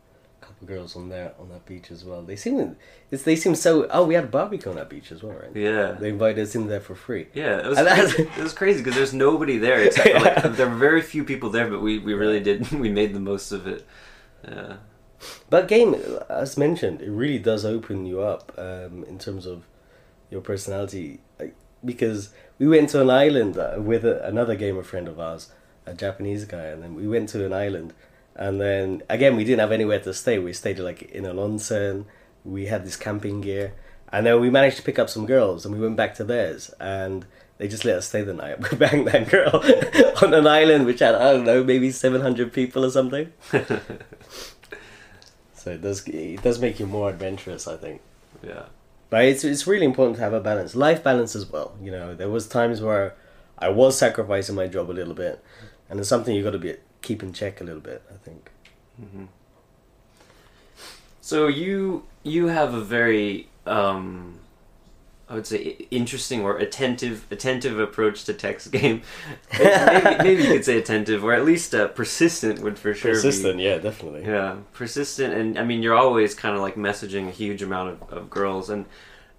girls 0.65 0.95
on 0.95 1.09
there 1.09 1.33
on 1.39 1.49
that 1.49 1.65
beach 1.65 1.91
as 1.91 2.03
well. 2.05 2.21
They 2.21 2.35
seem 2.35 2.75
it's, 3.11 3.23
they 3.23 3.35
seem 3.35 3.55
so. 3.55 3.87
Oh, 3.91 4.05
we 4.05 4.15
had 4.15 4.23
a 4.25 4.27
barbecue 4.27 4.69
on 4.71 4.77
that 4.77 4.89
beach 4.89 5.11
as 5.11 5.21
well, 5.23 5.33
right? 5.35 5.55
Yeah. 5.55 5.91
They 5.93 6.09
invited 6.09 6.41
us 6.41 6.55
in 6.55 6.67
there 6.67 6.79
for 6.81 6.95
free. 6.95 7.27
Yeah, 7.33 7.57
it 7.59 7.67
was, 7.67 7.77
crazy. 7.79 8.23
it 8.37 8.43
was 8.43 8.53
crazy 8.53 8.79
because 8.81 8.95
there's 8.95 9.13
nobody 9.13 9.57
there 9.57 9.81
except 9.83 10.09
for, 10.09 10.13
Yeah. 10.17 10.41
like 10.43 10.55
there 10.57 10.69
were 10.69 10.75
very 10.75 11.01
few 11.01 11.23
people 11.23 11.49
there, 11.49 11.69
but 11.69 11.81
we, 11.81 11.99
we 11.99 12.13
really 12.13 12.39
did 12.39 12.69
we 12.85 12.89
made 12.89 13.13
the 13.13 13.19
most 13.19 13.51
of 13.51 13.67
it. 13.67 13.85
Yeah, 14.47 14.77
But 15.49 15.67
game, 15.67 15.95
as 16.29 16.57
mentioned, 16.57 17.01
it 17.01 17.09
really 17.09 17.39
does 17.39 17.63
open 17.65 18.05
you 18.05 18.21
up 18.21 18.51
um, 18.57 19.05
in 19.07 19.17
terms 19.19 19.45
of 19.45 19.63
your 20.29 20.41
personality. 20.41 21.19
Like, 21.39 21.55
Because 21.85 22.29
we 22.59 22.67
went 22.67 22.89
to 22.89 23.01
an 23.01 23.09
island 23.09 23.57
uh, 23.57 23.75
with 23.77 24.03
a, 24.05 24.25
another 24.27 24.55
gamer 24.55 24.83
friend 24.83 25.07
of 25.07 25.19
ours, 25.19 25.49
a 25.85 25.93
Japanese 25.93 26.45
guy, 26.45 26.65
and 26.65 26.81
then 26.83 26.95
we 26.95 27.07
went 27.07 27.29
to 27.29 27.45
an 27.45 27.53
island, 27.53 27.93
and 28.35 28.59
then 28.59 29.03
again 29.09 29.35
we 29.35 29.43
didn't 29.43 29.59
have 29.59 29.71
anywhere 29.71 29.99
to 29.99 30.13
stay. 30.13 30.39
We 30.39 30.53
stayed 30.53 30.79
like 30.79 31.03
in 31.03 31.25
a 31.25 31.33
onsen. 31.33 32.05
We 32.43 32.65
had 32.67 32.85
this 32.85 32.95
camping 32.97 33.41
gear, 33.41 33.73
and 34.11 34.25
then 34.25 34.39
we 34.41 34.49
managed 34.49 34.77
to 34.77 34.83
pick 34.83 34.99
up 34.99 35.09
some 35.09 35.25
girls, 35.25 35.65
and 35.65 35.73
we 35.73 35.81
went 35.81 35.95
back 35.95 36.13
to 36.15 36.23
theirs, 36.23 36.71
and 36.79 37.25
they 37.57 37.67
just 37.67 37.85
let 37.85 37.97
us 37.97 38.07
stay 38.07 38.21
the 38.23 38.33
night. 38.33 38.59
We 38.71 38.77
banged 38.77 39.07
that 39.07 39.29
girl 39.29 39.63
on 40.21 40.33
an 40.33 40.47
island 40.47 40.85
which 40.85 40.99
had 40.99 41.15
I 41.15 41.31
don't 41.33 41.45
know 41.45 41.63
maybe 41.63 41.91
seven 41.91 42.21
hundred 42.21 42.51
people 42.53 42.83
or 42.85 42.89
something. 42.91 43.31
So 45.55 45.71
it 45.71 45.81
does 45.81 46.05
it 46.07 46.41
does 46.43 46.59
make 46.59 46.79
you 46.79 46.85
more 46.85 47.09
adventurous, 47.09 47.67
I 47.67 47.77
think. 47.77 48.01
yeah, 48.45 48.65
But 49.09 49.25
it's 49.25 49.43
it's 49.45 49.65
really 49.65 49.85
important 49.85 50.17
to 50.17 50.21
have 50.23 50.33
a 50.33 50.41
balance, 50.41 50.75
life 50.75 51.01
balance 51.03 51.35
as 51.35 51.45
well. 51.49 51.75
You 51.81 51.91
know, 51.91 52.13
there 52.13 52.29
was 52.29 52.47
times 52.47 52.81
where 52.81 53.15
I 53.57 53.69
was 53.69 53.97
sacrificing 53.97 54.55
my 54.55 54.67
job 54.67 54.91
a 54.91 54.95
little 54.99 55.13
bit, 55.13 55.41
and 55.89 55.99
it's 56.01 56.09
something 56.09 56.35
you 56.35 56.43
got 56.43 56.51
to 56.51 56.59
be 56.59 56.75
keep 57.03 57.21
in 57.21 57.31
check 57.33 57.61
a 57.61 57.63
little 57.63 57.81
bit. 57.81 58.01
I 58.09 58.17
think. 58.25 58.49
So 61.21 61.47
you 61.47 62.03
you 62.23 62.47
have 62.47 62.73
a 62.73 62.81
very 62.81 63.47
um, 63.65 64.39
I 65.29 65.35
would 65.35 65.47
say 65.47 65.87
interesting 65.89 66.41
or 66.41 66.57
attentive 66.57 67.25
attentive 67.31 67.79
approach 67.79 68.25
to 68.25 68.33
text 68.33 68.71
game. 68.77 69.01
maybe, 69.57 70.17
maybe 70.23 70.43
you 70.43 70.49
could 70.53 70.65
say 70.65 70.77
attentive 70.77 71.23
or 71.23 71.33
at 71.33 71.45
least 71.45 71.73
uh, 71.73 71.87
persistent 71.87 72.59
would 72.59 72.77
for 72.77 72.93
sure 72.93 73.13
Persistent, 73.13 73.57
be. 73.57 73.63
yeah, 73.63 73.77
definitely. 73.77 74.23
Yeah, 74.25 74.57
persistent, 74.73 75.33
and 75.33 75.57
I 75.57 75.63
mean 75.63 75.81
you're 75.81 75.95
always 75.95 76.35
kind 76.35 76.55
of 76.55 76.61
like 76.61 76.75
messaging 76.75 77.27
a 77.27 77.31
huge 77.31 77.61
amount 77.61 78.01
of, 78.01 78.13
of 78.17 78.29
girls, 78.29 78.69
and 78.69 78.85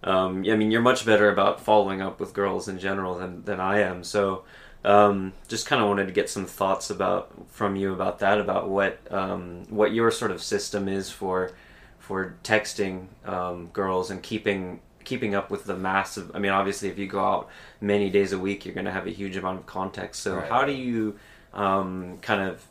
um, 0.03 0.45
I 0.49 0.57
mean 0.57 0.71
you're 0.71 0.83
much 0.83 1.05
better 1.05 1.31
about 1.31 1.61
following 1.61 2.01
up 2.01 2.19
with 2.19 2.33
girls 2.33 2.67
in 2.69 2.79
general 2.79 3.15
than 3.19 3.45
than 3.45 3.61
I 3.61 3.81
am. 3.81 4.05
So 4.05 4.45
um, 4.85 5.33
just 5.49 5.67
kind 5.67 5.81
of 5.81 5.89
wanted 5.89 6.07
to 6.07 6.13
get 6.13 6.29
some 6.29 6.47
thoughts 6.47 6.91
about 6.91 7.33
from 7.49 7.77
you 7.77 7.93
about 7.93 8.19
that, 8.19 8.39
about 8.39 8.69
what 8.69 8.99
um, 9.11 9.65
what 9.69 9.93
your 9.93 10.11
sort 10.11 10.31
of 10.31 10.43
system 10.43 10.89
is 10.89 11.11
for 11.11 11.53
for 11.99 12.37
texting 12.45 13.07
um, 13.25 13.69
girls 13.69 14.11
and 14.11 14.23
keeping 14.23 14.81
keeping 15.05 15.35
up 15.35 15.51
with 15.51 15.65
the 15.65 15.77
massive. 15.77 16.31
I 16.35 16.39
mean, 16.39 16.53
obviously, 16.53 16.89
if 16.89 16.99
you 16.99 17.07
go 17.07 17.25
out 17.25 17.49
many 17.81 18.11
days 18.11 18.33
a 18.33 18.39
week, 18.39 18.65
you're 18.65 18.75
going 18.75 18.87
to 18.87 18.93
have 18.93 19.07
a 19.07 19.11
huge 19.11 19.37
amount 19.37 19.61
of 19.61 19.67
context. 19.67 20.23
So 20.23 20.37
Right, 20.37 20.51
how 20.51 20.65
do 20.65 20.73
you 20.73 21.19
um, 21.55 22.19
kind 22.21 22.43
of 22.43 22.67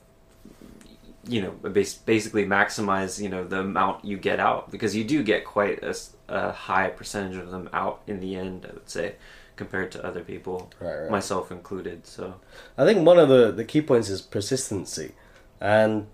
you 1.26 1.42
know 1.42 1.52
basically 1.70 2.46
maximize 2.46 3.22
you 3.22 3.30
know 3.30 3.46
the 3.46 3.60
amount 3.60 4.04
you 4.04 4.18
get 4.18 4.40
out 4.40 4.70
because 4.70 4.96
you 4.96 5.04
do 5.04 5.24
get 5.24 5.46
quite 5.46 5.82
a 6.28 6.52
high 6.52 6.90
percentage 6.90 7.38
of 7.38 7.50
them 7.50 7.70
out 7.72 8.02
in 8.08 8.20
the 8.20 8.36
end 8.36 8.66
i 8.70 8.74
would 8.74 8.90
say 8.90 9.16
compared 9.56 9.92
to 9.92 10.04
other 10.06 10.22
people 10.22 10.72
Right, 10.80 11.02
right. 11.02 11.12
myself 11.12 11.52
included 11.52 12.08
so 12.08 12.36
I 12.78 12.86
think 12.86 13.06
one 13.06 13.20
of 13.20 13.30
the, 13.30 13.52
the 13.52 13.64
key 13.66 13.82
points 13.82 14.10
is 14.10 14.22
persistency. 14.22 15.14
And 15.62 16.08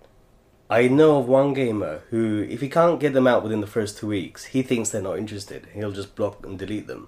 I 0.69 0.87
know 0.87 1.17
of 1.17 1.27
one 1.27 1.53
gamer 1.53 2.01
who, 2.11 2.45
if 2.47 2.61
he 2.61 2.69
can't 2.69 2.99
get 2.99 3.13
them 3.13 3.25
out 3.25 3.41
within 3.41 3.61
the 3.61 3.67
first 3.67 3.97
two 3.97 4.07
weeks, 4.07 4.45
he 4.45 4.61
thinks 4.61 4.89
they're 4.89 5.01
not 5.01 5.17
interested. 5.17 5.67
He'll 5.73 5.91
just 5.91 6.15
block 6.15 6.45
and 6.45 6.59
delete 6.59 6.85
them. 6.85 7.07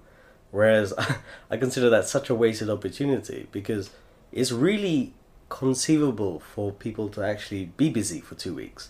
Whereas 0.50 0.94
I 1.52 1.58
consider 1.58 1.89
that 1.91 2.08
such 2.08 2.30
a 2.32 2.36
wasted 2.36 2.70
opportunity 2.70 3.48
because 3.52 3.91
it's 4.32 4.52
really 4.52 5.13
conceivable 5.50 6.39
for 6.39 6.72
people 6.72 7.10
to 7.10 7.22
actually 7.24 7.65
be 7.78 7.89
busy 7.89 8.22
for 8.22 8.36
two 8.36 8.56
weeks. 8.56 8.89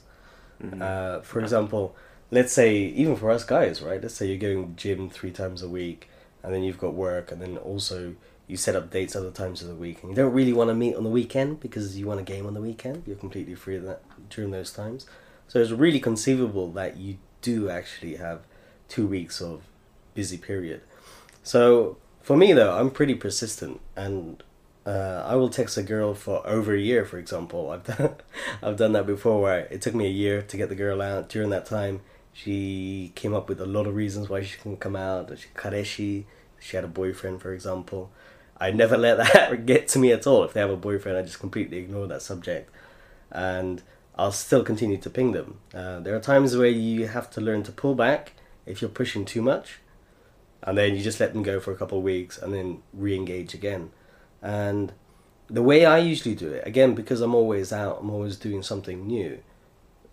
Uh, 0.80 1.22
for 1.22 1.40
example, 1.42 1.96
let's 2.30 2.54
say, 2.54 2.76
even 2.76 3.16
for 3.16 3.32
us 3.32 3.44
guys, 3.44 3.82
right? 3.82 4.00
Let's 4.02 4.14
say 4.14 4.28
you're 4.28 4.38
going 4.38 4.76
gym 4.76 5.10
three 5.10 5.32
times 5.32 5.64
a 5.64 5.68
week 5.68 6.08
and 6.44 6.54
then 6.54 6.64
you've 6.64 6.78
got 6.78 6.94
work 6.94 7.32
and 7.32 7.42
then 7.42 7.58
also 7.58 8.16
you 8.48 8.58
set 8.58 8.76
up 8.76 8.92
dates 8.92 9.16
other 9.16 9.32
times 9.32 9.62
of 9.62 9.68
the 9.70 9.76
week 9.76 10.02
and 10.02 10.12
you 10.12 10.16
don't 10.16 10.34
really 10.34 10.52
want 10.52 10.70
to 10.70 10.74
meet 10.74 10.96
on 10.96 11.04
the 11.04 11.10
weekend 11.10 11.60
because 11.60 11.98
you 11.98 12.06
want 12.06 12.20
to 12.20 12.24
game 12.24 12.46
on 12.46 12.54
the 12.54 12.62
weekend. 12.62 13.04
You're 13.06 13.16
completely 13.16 13.56
free 13.56 13.78
that 13.78 14.02
during 14.30 14.52
those 14.52 14.74
times. 14.74 15.06
So 15.48 15.60
it's 15.60 15.72
really 15.72 16.00
conceivable 16.00 16.72
that 16.74 16.98
you 16.98 17.18
do 17.42 17.70
actually 17.70 18.16
have 18.16 18.42
two 18.90 19.08
weeks 19.08 19.42
of 19.42 19.62
busy 20.14 20.38
period. 20.38 20.82
So 21.44 21.98
for 22.22 22.36
me 22.36 22.54
though, 22.54 22.78
I'm 22.78 22.90
pretty 22.90 23.16
persistent 23.16 23.80
and 23.96 24.44
uh, 24.86 25.24
I 25.26 25.36
will 25.36 25.50
text 25.50 25.78
a 25.78 25.84
girl 25.84 26.14
for 26.14 26.46
over 26.48 26.74
a 26.74 26.80
year, 26.80 27.06
for 27.06 27.18
example. 27.18 27.70
I've 27.72 27.84
done, 27.84 28.16
I've 28.62 28.78
done 28.78 28.92
that 28.94 29.06
before 29.06 29.42
where 29.42 29.60
it 29.66 29.82
took 29.82 29.96
me 29.96 30.08
a 30.08 30.12
year 30.12 30.42
to 30.42 30.58
get 30.58 30.70
the 30.70 30.76
girl 30.76 31.02
out. 31.02 31.30
During 31.30 31.52
that 31.52 31.66
time, 31.66 32.02
she 32.34 33.12
came 33.16 33.34
up 33.34 33.50
with 33.50 33.60
a 33.60 33.66
lot 33.66 33.88
of 33.88 33.96
reasons 33.96 34.30
why 34.30 34.42
she 34.42 34.58
couldn't 34.58 34.80
come 34.80 34.96
out. 34.96 35.32
She 35.38 35.48
kareshi, 35.56 36.26
she 36.60 36.76
had 36.76 36.86
a 36.86 36.90
boyfriend, 36.90 37.42
for 37.42 37.54
example. 37.54 38.12
I 38.58 38.72
never 38.72 38.98
let 38.98 39.18
that 39.18 39.66
get 39.66 39.88
to 39.90 40.00
me 40.00 40.12
at 40.12 40.28
all. 40.28 40.44
If 40.44 40.54
they 40.54 40.60
have 40.60 40.70
a 40.70 40.78
boyfriend, 40.78 41.18
I 41.18 41.24
just 41.24 41.40
completely 41.40 41.78
ignore 41.78 42.08
that 42.08 42.22
subject. 42.22 42.72
And 43.32 43.82
I'll 44.16 44.32
still 44.32 44.64
continue 44.64 44.98
to 44.98 45.10
ping 45.10 45.32
them. 45.32 45.60
Uh, 45.74 46.00
there 46.00 46.16
are 46.16 46.20
times 46.20 46.56
where 46.56 46.68
you 46.68 47.08
have 47.08 47.30
to 47.32 47.42
learn 47.42 47.64
to 47.64 47.72
pull 47.72 47.96
back 47.96 48.34
if 48.66 48.82
you're 48.82 48.90
pushing 48.90 49.26
too 49.26 49.42
much 49.42 49.80
and 50.64 50.78
then 50.78 50.96
you 50.96 51.04
just 51.04 51.20
let 51.20 51.34
them 51.34 51.44
go 51.44 51.60
for 51.60 51.72
a 51.72 51.76
couple 51.76 51.98
of 51.98 52.04
weeks 52.04 52.38
and 52.38 52.54
then 52.54 52.82
re-engage 52.94 53.54
again 53.54 53.92
and 54.42 54.94
the 55.50 55.62
way 55.62 55.86
i 55.86 55.98
usually 55.98 56.36
do 56.36 56.52
it 56.52 56.66
again 56.66 56.94
because 56.94 57.22
i'm 57.22 57.36
always 57.36 57.74
out 57.74 58.00
i'm 58.02 58.10
always 58.10 58.38
doing 58.38 58.62
something 58.62 59.06
new 59.08 59.40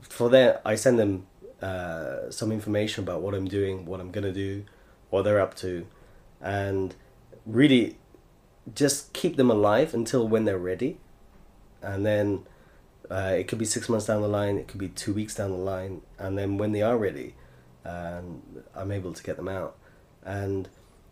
for 0.00 0.28
that 0.30 0.60
i 0.64 0.74
send 0.74 0.98
them 0.98 1.26
uh, 1.62 2.30
some 2.30 2.52
information 2.52 3.02
about 3.04 3.20
what 3.20 3.34
i'm 3.34 3.46
doing 3.46 3.84
what 3.84 4.00
i'm 4.00 4.12
to 4.12 4.32
do 4.32 4.64
what 5.10 5.22
they're 5.22 5.40
up 5.40 5.54
to 5.54 5.86
and 6.40 6.94
really 7.46 7.96
just 8.74 9.12
keep 9.12 9.36
them 9.36 9.50
alive 9.50 9.94
until 9.94 10.28
when 10.28 10.44
they're 10.44 10.58
ready 10.58 10.98
and 11.82 12.04
then 12.04 12.44
uh, 13.10 13.34
it 13.34 13.48
could 13.48 13.58
be 13.58 13.64
six 13.64 13.88
months 13.88 14.06
down 14.06 14.20
the 14.20 14.28
line 14.28 14.58
it 14.58 14.68
could 14.68 14.78
be 14.78 14.88
two 14.88 15.14
weeks 15.14 15.34
down 15.34 15.50
the 15.50 15.56
line 15.56 16.02
and 16.18 16.36
then 16.36 16.58
when 16.58 16.72
they 16.72 16.82
are 16.82 16.98
ready 16.98 17.34
um, 17.84 18.42
i'm 18.74 18.92
able 18.92 19.12
to 19.12 19.22
get 19.22 19.36
them 19.36 19.48
out 19.48 19.76
and 20.24 20.68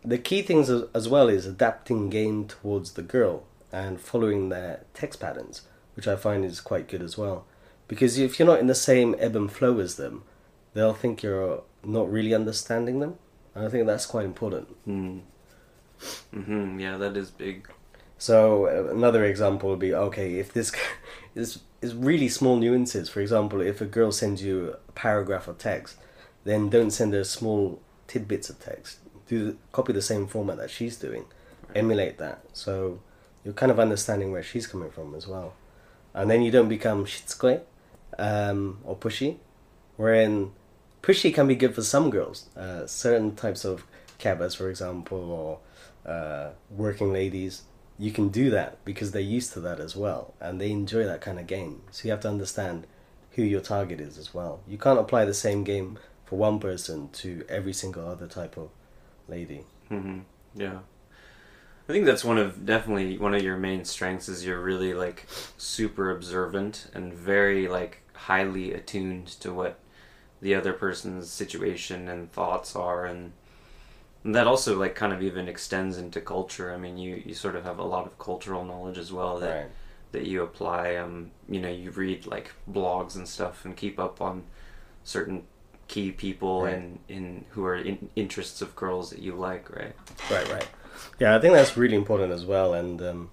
the 0.06 0.18
key 0.18 0.40
things 0.40 0.70
as 0.70 1.08
well 1.08 1.28
is 1.28 1.46
adapting 1.46 2.08
game 2.08 2.46
towards 2.46 2.92
the 2.92 3.02
girl 3.02 3.44
and 3.72 4.00
following 4.00 4.48
their 4.48 4.84
text 4.94 5.18
patterns, 5.18 5.62
which 5.94 6.06
I 6.06 6.14
find 6.14 6.44
is 6.44 6.60
quite 6.60 6.86
good 6.86 7.02
as 7.02 7.18
well. 7.18 7.44
Because 7.88 8.16
if 8.16 8.38
you're 8.38 8.46
not 8.46 8.60
in 8.60 8.68
the 8.68 8.74
same 8.74 9.16
ebb 9.18 9.34
and 9.34 9.50
flow 9.50 9.80
as 9.80 9.96
them, 9.96 10.22
they'll 10.76 10.94
think 11.02 11.22
you're 11.22 11.62
not 11.82 12.12
really 12.12 12.34
understanding 12.34 13.00
them. 13.00 13.16
And 13.54 13.64
I 13.66 13.68
think 13.70 13.86
that's 13.86 14.06
quite 14.06 14.26
important. 14.26 14.68
mm. 14.86 15.20
hmm 16.30 16.78
yeah 16.78 16.98
that 16.98 17.16
is 17.16 17.30
big 17.30 17.66
So 18.18 18.66
uh, 18.66 18.94
another 18.94 19.24
example 19.24 19.70
would 19.70 19.78
be 19.78 19.94
okay 19.94 20.28
if 20.38 20.52
this 20.52 20.68
is 21.34 21.60
is 21.82 21.94
really 21.94 22.28
small 22.28 22.56
nuances. 22.56 23.08
For 23.08 23.20
example, 23.20 23.60
if 23.60 23.80
a 23.80 23.88
girl 23.96 24.10
sends 24.12 24.42
you 24.42 24.54
a 24.88 24.92
paragraph 24.92 25.48
of 25.48 25.56
text, 25.58 25.96
then 26.44 26.70
don't 26.70 26.90
send 26.90 27.12
her 27.14 27.24
small 27.24 27.80
tidbits 28.12 28.48
of 28.50 28.56
text. 28.58 28.98
Do 29.28 29.36
the, 29.46 29.56
copy 29.72 29.92
the 29.92 30.02
same 30.12 30.26
format 30.26 30.56
that 30.62 30.70
she's 30.70 30.96
doing, 31.06 31.24
emulate 31.74 32.16
that. 32.18 32.38
So 32.52 33.00
you're 33.42 33.54
kind 33.62 33.72
of 33.72 33.78
understanding 33.86 34.32
where 34.32 34.42
she's 34.42 34.66
coming 34.66 34.90
from 34.90 35.14
as 35.14 35.26
well, 35.32 35.54
and 36.14 36.30
then 36.30 36.40
you 36.42 36.50
don't 36.50 36.68
become 36.78 37.04
shitsukoi 37.06 37.60
um, 38.18 38.78
or 38.84 38.96
pushy. 38.96 39.36
Wherein 39.96 40.52
pushy 41.06 41.32
can 41.32 41.46
be 41.46 41.54
good 41.54 41.74
for 41.74 41.82
some 41.82 42.10
girls, 42.10 42.48
uh, 42.56 42.86
certain 42.86 43.34
types 43.34 43.64
of 43.64 43.84
cabas, 44.18 44.54
for 44.54 44.68
example, 44.68 45.30
or 45.30 46.10
uh, 46.10 46.50
working 46.70 47.12
ladies 47.12 47.62
you 47.98 48.10
can 48.10 48.28
do 48.28 48.50
that 48.50 48.84
because 48.84 49.12
they're 49.12 49.22
used 49.22 49.52
to 49.52 49.60
that 49.60 49.80
as 49.80 49.96
well 49.96 50.34
and 50.40 50.60
they 50.60 50.70
enjoy 50.70 51.04
that 51.04 51.20
kind 51.20 51.38
of 51.38 51.46
game. 51.46 51.82
So 51.90 52.04
you 52.04 52.10
have 52.10 52.20
to 52.20 52.28
understand 52.28 52.86
who 53.32 53.42
your 53.42 53.60
target 53.60 54.00
is 54.00 54.18
as 54.18 54.34
well. 54.34 54.60
You 54.66 54.78
can't 54.78 54.98
apply 54.98 55.24
the 55.24 55.34
same 55.34 55.64
game 55.64 55.98
for 56.24 56.36
one 56.36 56.58
person 56.58 57.08
to 57.10 57.44
every 57.48 57.72
single 57.72 58.06
other 58.06 58.26
type 58.26 58.56
of 58.56 58.70
lady. 59.28 59.64
Hmm 59.88 60.20
Yeah. 60.54 60.80
I 61.88 61.92
think 61.92 62.04
that's 62.04 62.24
one 62.24 62.38
of 62.38 62.66
definitely 62.66 63.16
one 63.16 63.32
of 63.32 63.42
your 63.42 63.56
main 63.56 63.84
strengths 63.84 64.28
is 64.28 64.44
you're 64.44 64.60
really 64.60 64.92
like 64.92 65.26
super 65.56 66.10
observant 66.10 66.90
and 66.92 67.14
very 67.14 67.68
like 67.68 68.02
highly 68.12 68.72
attuned 68.72 69.28
to 69.28 69.52
what 69.52 69.78
the 70.40 70.54
other 70.54 70.72
person's 70.72 71.30
situation 71.30 72.08
and 72.08 72.30
thoughts 72.32 72.76
are 72.76 73.06
and, 73.06 73.32
that 74.24 74.48
also 74.48 74.76
like 74.76 74.96
kind 74.96 75.12
of 75.12 75.22
even 75.22 75.46
extends 75.46 75.98
into 75.98 76.20
culture. 76.20 76.72
I 76.72 76.76
mean 76.76 76.98
you, 76.98 77.22
you 77.24 77.32
sort 77.32 77.54
of 77.54 77.62
have 77.64 77.78
a 77.78 77.84
lot 77.84 78.06
of 78.06 78.18
cultural 78.18 78.64
knowledge 78.64 78.98
as 78.98 79.12
well 79.12 79.38
that 79.38 79.56
right. 79.56 79.70
that 80.10 80.26
you 80.26 80.42
apply. 80.42 80.96
Um 80.96 81.30
you 81.48 81.60
know 81.60 81.68
you 81.70 81.92
read 81.92 82.26
like 82.26 82.50
blogs 82.68 83.14
and 83.14 83.28
stuff 83.28 83.64
and 83.64 83.76
keep 83.76 84.00
up 84.00 84.20
on 84.20 84.42
certain 85.04 85.44
key 85.86 86.10
people 86.10 86.64
Right. 86.64 86.74
and 86.74 86.98
in 87.08 87.44
who 87.50 87.64
are 87.64 87.76
in 87.76 88.08
interests 88.16 88.60
of 88.60 88.74
girls 88.74 89.10
that 89.10 89.20
you 89.20 89.36
like 89.36 89.70
right? 89.70 89.94
Right 90.28 90.48
right. 90.52 90.68
Yeah 91.20 91.36
i 91.36 91.40
think 91.40 91.54
that's 91.54 91.76
really 91.76 91.94
important 91.94 92.32
as 92.32 92.44
well 92.44 92.74
and 92.74 93.00
um, 93.00 93.30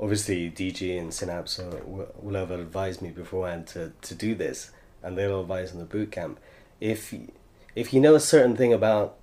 obviously 0.00 0.50
dg 0.50 0.98
and 0.98 1.14
synapse 1.14 1.58
will 1.58 2.08
will 2.20 2.34
have 2.34 2.50
advised 2.50 3.00
me 3.02 3.10
beforehand 3.10 3.68
to, 3.68 3.92
to 4.02 4.14
do 4.16 4.34
this 4.34 4.72
and 5.02 5.16
they'll 5.16 5.40
advise 5.40 5.72
in 5.72 5.78
the 5.78 5.84
boot 5.84 6.10
camp. 6.10 6.38
If 6.80 7.14
if 7.74 7.92
you 7.92 8.00
know 8.00 8.14
a 8.14 8.20
certain 8.20 8.56
thing 8.56 8.72
about 8.72 9.16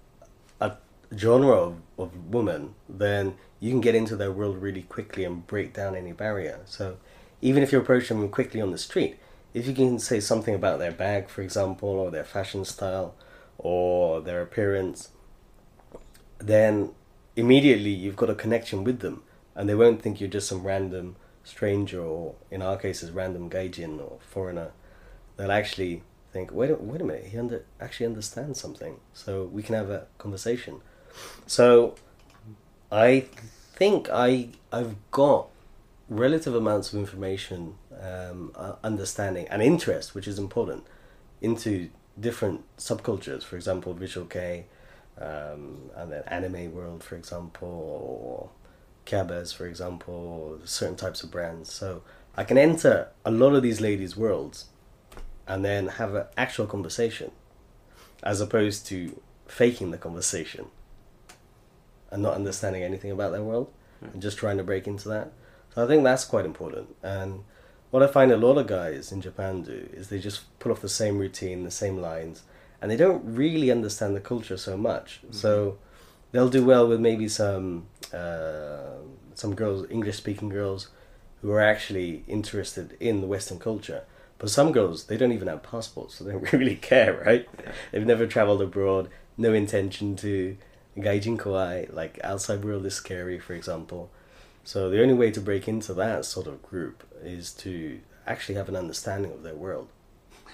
a 0.59 0.77
genre 1.15 1.55
of, 1.55 1.77
of 1.97 2.33
woman 2.33 2.75
then 2.87 3.35
you 3.59 3.71
can 3.71 3.81
get 3.81 3.95
into 3.95 4.15
their 4.15 4.31
world 4.31 4.57
really 4.57 4.83
quickly 4.83 5.23
and 5.23 5.45
break 5.47 5.73
down 5.73 5.95
any 5.95 6.11
barrier. 6.11 6.59
So 6.65 6.97
even 7.41 7.63
if 7.63 7.71
you 7.71 7.79
approach 7.79 8.09
them 8.09 8.27
quickly 8.29 8.61
on 8.61 8.71
the 8.71 8.77
street 8.77 9.17
if 9.53 9.67
you 9.67 9.73
can 9.73 9.99
say 9.99 10.19
something 10.19 10.55
about 10.55 10.79
their 10.79 10.91
bag 10.91 11.29
for 11.29 11.41
example 11.41 11.89
or 11.89 12.11
their 12.11 12.23
fashion 12.23 12.65
style 12.65 13.13
or 13.57 14.21
their 14.21 14.41
appearance 14.41 15.09
then 16.39 16.91
immediately 17.35 17.89
you've 17.89 18.15
got 18.15 18.29
a 18.29 18.35
connection 18.35 18.83
with 18.83 18.99
them. 18.99 19.23
And 19.55 19.69
they 19.69 19.75
won't 19.75 20.01
think 20.01 20.19
you're 20.19 20.29
just 20.29 20.49
some 20.49 20.63
random 20.63 21.15
stranger 21.43 22.01
or 22.01 22.35
in 22.49 22.61
our 22.61 22.77
cases 22.77 23.11
random 23.11 23.49
gaijin 23.49 23.99
or 23.99 24.17
foreigner 24.21 24.71
they'll 25.43 25.51
actually 25.51 26.01
think 26.31 26.53
wait 26.53 26.69
a, 26.69 26.75
wait 26.75 27.01
a 27.01 27.03
minute 27.03 27.25
he 27.25 27.37
under, 27.37 27.65
actually 27.81 28.05
understands 28.05 28.61
something. 28.61 28.95
So 29.13 29.43
we 29.43 29.61
can 29.61 29.75
have 29.75 29.89
a 29.89 30.07
conversation. 30.17 30.79
So 31.45 31.95
i 32.91 33.25
think 33.79 34.07
i 34.11 34.49
i've 34.71 34.95
got 35.09 35.47
relative 36.07 36.53
amounts 36.53 36.93
of 36.93 36.99
information 36.99 37.73
um, 37.99 38.51
uh, 38.55 38.75
understanding 38.83 39.47
and 39.47 39.63
interest 39.63 40.13
which 40.13 40.27
is 40.27 40.37
important 40.37 40.83
into 41.41 41.89
different 42.19 42.61
subcultures. 42.77 43.43
For 43.43 43.57
example 43.57 43.93
visual 43.93 44.25
kei 44.27 44.65
um, 45.19 45.91
and 45.95 46.11
then 46.11 46.23
anime 46.27 46.73
world, 46.73 47.03
for 47.03 47.15
example, 47.15 47.69
or 47.69 48.49
cabas, 49.05 49.51
for 49.51 49.67
example, 49.67 50.59
certain 50.63 50.95
types 50.95 51.21
of 51.23 51.29
brands. 51.29 51.71
So 51.71 52.01
I 52.35 52.43
can 52.45 52.57
enter 52.57 53.09
a 53.23 53.29
lot 53.29 53.53
of 53.53 53.61
these 53.61 53.79
ladies' 53.79 54.17
worlds 54.17 54.65
and 55.47 55.63
then 55.63 55.87
have 55.87 56.15
an 56.15 56.25
actual 56.37 56.65
conversation, 56.67 57.31
as 58.21 58.41
opposed 58.41 58.85
to 58.87 59.21
faking 59.47 59.91
the 59.91 59.97
conversation 59.97 60.65
and 62.09 62.23
not 62.23 62.35
understanding 62.35 62.83
anything 62.83 63.11
about 63.11 63.31
their 63.31 63.43
world 63.43 63.71
and 64.01 64.21
just 64.21 64.37
trying 64.37 64.57
to 64.57 64.63
break 64.63 64.87
into 64.87 65.09
that. 65.09 65.31
So 65.73 65.83
I 65.83 65.87
think 65.87 66.03
that's 66.03 66.25
quite 66.25 66.45
important. 66.45 66.95
And 67.01 67.43
what 67.91 68.03
I 68.03 68.07
find 68.07 68.31
a 68.31 68.37
lot 68.37 68.57
of 68.57 68.67
guys 68.67 69.11
in 69.11 69.21
Japan 69.21 69.63
do 69.63 69.89
is 69.93 70.09
they 70.09 70.19
just 70.19 70.57
pull 70.59 70.71
off 70.71 70.81
the 70.81 70.89
same 70.89 71.17
routine, 71.17 71.63
the 71.63 71.71
same 71.71 71.97
lines, 71.97 72.43
and 72.81 72.89
they 72.89 72.97
don't 72.97 73.23
really 73.23 73.71
understand 73.71 74.15
the 74.15 74.19
culture 74.19 74.57
so 74.57 74.77
much. 74.77 75.21
So 75.31 75.77
they'll 76.31 76.49
do 76.49 76.65
well 76.65 76.87
with 76.87 76.99
maybe 76.99 77.27
some 77.27 77.87
uh, 78.13 78.97
some 79.35 79.55
girls, 79.55 79.87
English 79.89 80.17
speaking 80.17 80.49
girls, 80.49 80.89
who 81.41 81.51
are 81.51 81.61
actually 81.61 82.23
interested 82.27 82.95
in 82.99 83.21
the 83.21 83.27
Western 83.27 83.57
culture, 83.57 84.03
But 84.43 84.49
some 84.49 84.73
girls, 84.73 85.05
they 85.05 85.15
don't 85.15 85.31
even 85.31 85.47
have 85.47 85.63
passports, 85.63 86.15
so 86.15 86.25
they 86.25 86.33
don't 86.33 86.51
really 86.59 86.75
care, 86.75 87.23
right? 87.25 87.47
They've 87.93 88.05
never 88.05 88.27
traveled 88.27 88.61
abroad, 88.61 89.07
no 89.37 89.53
intention 89.53 90.17
to 90.17 90.57
engage 90.97 91.25
in 91.25 91.37
kaigai, 91.37 91.93
like 91.93 92.19
outside 92.25 92.65
world 92.65 92.85
is 92.85 92.93
scary, 92.93 93.39
for 93.39 93.53
example. 93.53 94.11
So 94.65 94.89
the 94.89 95.01
only 95.01 95.13
way 95.13 95.31
to 95.31 95.39
break 95.39 95.69
into 95.69 95.93
that 95.93 96.25
sort 96.25 96.47
of 96.47 96.61
group 96.61 97.05
is 97.23 97.53
to 97.53 98.01
actually 98.27 98.55
have 98.55 98.67
an 98.67 98.75
understanding 98.75 99.31
of 99.31 99.43
their 99.43 99.55
world. 99.55 99.87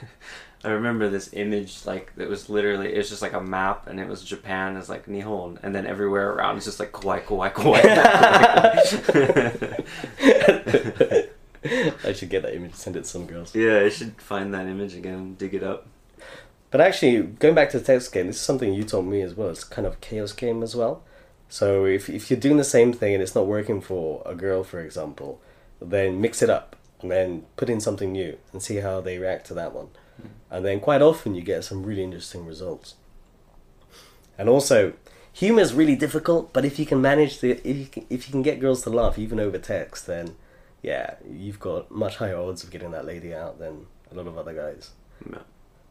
I 0.64 0.70
remember 0.70 1.10
this 1.10 1.32
image, 1.34 1.84
like 1.88 2.14
it 2.16 2.30
was 2.30 2.48
literally, 2.48 2.94
it 2.94 2.98
was 2.98 3.10
just 3.10 3.24
like 3.24 3.34
a 3.34 3.42
map, 3.42 3.88
and 3.88 4.00
it 4.00 4.08
was 4.08 4.24
Japan 4.24 4.78
as 4.78 4.88
like 4.88 5.08
Nihon, 5.08 5.58
and 5.64 5.74
then 5.74 5.88
everywhere 5.88 6.32
around 6.34 6.58
it's 6.58 6.66
just 6.68 6.80
like 6.80 6.92
kaigai, 6.92 7.24
kaigai, 7.24 7.54
kaigai. 10.20 11.26
I 12.04 12.14
should 12.14 12.30
get 12.30 12.44
that 12.44 12.56
image, 12.56 12.76
send 12.76 12.96
it 12.96 13.04
to 13.04 13.10
some 13.10 13.26
girls. 13.26 13.54
yeah, 13.54 13.80
I 13.80 13.90
should 13.90 14.22
find 14.22 14.54
that 14.54 14.68
image 14.68 14.96
again, 14.96 15.36
dig 15.36 15.54
it 15.54 15.64
up. 15.64 15.88
But 16.72 16.82
actually, 16.82 17.22
going 17.24 17.56
back 17.56 17.72
to 17.72 17.80
the 17.80 17.86
text 17.86 18.12
game, 18.12 18.28
this 18.28 18.36
is 18.36 18.42
something 18.42 18.74
you 18.74 18.84
told 18.84 19.08
me 19.08 19.22
as 19.22 19.34
well. 19.34 19.50
It's 19.50 19.64
kind 19.64 19.88
of 19.88 20.00
chaos 20.02 20.34
game 20.34 20.62
as 20.62 20.76
well. 20.76 21.04
So 21.50 21.86
if 21.86 22.10
if 22.10 22.30
you're 22.30 22.40
doing 22.40 22.58
the 22.58 22.64
same 22.64 22.94
thing 22.94 23.14
and 23.14 23.24
it's 23.24 23.34
not 23.34 23.48
working 23.48 23.82
for 23.82 24.22
a 24.26 24.36
girl, 24.36 24.64
for 24.64 24.80
example, 24.80 25.42
then 25.82 26.22
mix 26.22 26.44
it 26.44 26.50
up 26.50 26.76
and 27.02 27.10
then 27.10 27.46
put 27.56 27.70
in 27.70 27.80
something 27.80 28.12
new 28.12 28.38
and 28.52 28.62
see 28.62 28.78
how 28.78 29.02
they 29.02 29.18
react 29.18 29.48
to 29.48 29.54
that 29.56 29.74
one. 29.74 29.88
Hmm. 30.22 30.28
And 30.52 30.66
then 30.66 30.80
quite 30.80 31.02
often 31.02 31.34
you 31.34 31.42
get 31.42 31.64
some 31.64 31.84
really 31.84 32.04
interesting 32.04 32.46
results. 32.46 32.96
And 34.38 34.48
also, 34.48 34.94
humor 35.34 35.62
is 35.62 35.74
really 35.74 35.96
difficult, 35.96 36.54
but 36.54 36.66
if 36.66 36.78
you 36.78 36.86
can 36.86 37.02
manage 37.02 37.40
the 37.40 37.52
if 37.68 37.78
you 37.78 37.86
can, 37.88 38.06
if 38.12 38.28
you 38.28 38.32
can 38.32 38.44
get 38.44 38.60
girls 38.60 38.84
to 38.84 38.92
laugh 38.92 39.18
even 39.18 39.40
over 39.40 39.58
text, 39.58 40.06
then 40.06 40.36
yeah, 40.82 41.16
you've 41.30 41.60
got 41.60 41.92
much 41.92 42.18
higher 42.18 42.38
odds 42.38 42.64
of 42.64 42.72
getting 42.72 42.92
that 42.92 43.06
lady 43.06 43.34
out 43.34 43.60
than 43.60 43.86
a 44.12 44.16
lot 44.16 44.28
of 44.28 44.38
other 44.38 44.54
guys. 44.54 44.92
Yeah. 45.30 45.40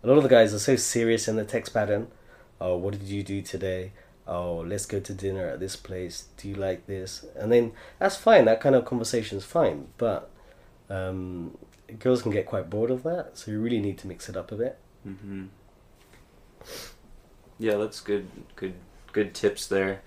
A 0.02 0.06
lot 0.06 0.16
of 0.16 0.22
the 0.22 0.28
guys 0.28 0.54
are 0.54 0.58
so 0.58 0.76
serious 0.76 1.28
in 1.28 1.36
the 1.36 1.44
text 1.44 1.74
pattern. 1.74 2.08
Oh, 2.60 2.76
what 2.76 2.92
did 2.94 3.02
you 3.02 3.22
do 3.22 3.42
today? 3.42 3.92
Oh, 4.26 4.56
let's 4.66 4.86
go 4.86 5.00
to 5.00 5.14
dinner 5.14 5.46
at 5.48 5.60
this 5.60 5.74
place. 5.76 6.26
Do 6.36 6.48
you 6.48 6.54
like 6.54 6.86
this? 6.86 7.24
And 7.34 7.50
then 7.50 7.72
that's 7.98 8.16
fine. 8.16 8.44
That 8.44 8.60
kind 8.60 8.74
of 8.74 8.84
conversation 8.84 9.38
is 9.38 9.44
fine. 9.44 9.88
But 9.96 10.30
um, 10.90 11.56
girls 11.98 12.22
can 12.22 12.30
get 12.32 12.46
quite 12.46 12.68
bored 12.70 12.90
of 12.90 13.02
that. 13.04 13.38
So 13.38 13.50
you 13.50 13.60
really 13.60 13.80
need 13.80 13.98
to 13.98 14.06
mix 14.06 14.28
it 14.28 14.36
up 14.36 14.52
a 14.52 14.56
bit. 14.56 14.78
hmm 15.02 15.46
Yeah, 17.58 17.76
that's 17.76 18.00
good. 18.00 18.28
Good. 18.56 18.74
Good 19.12 19.34
tips 19.34 19.66
there. 19.66 20.02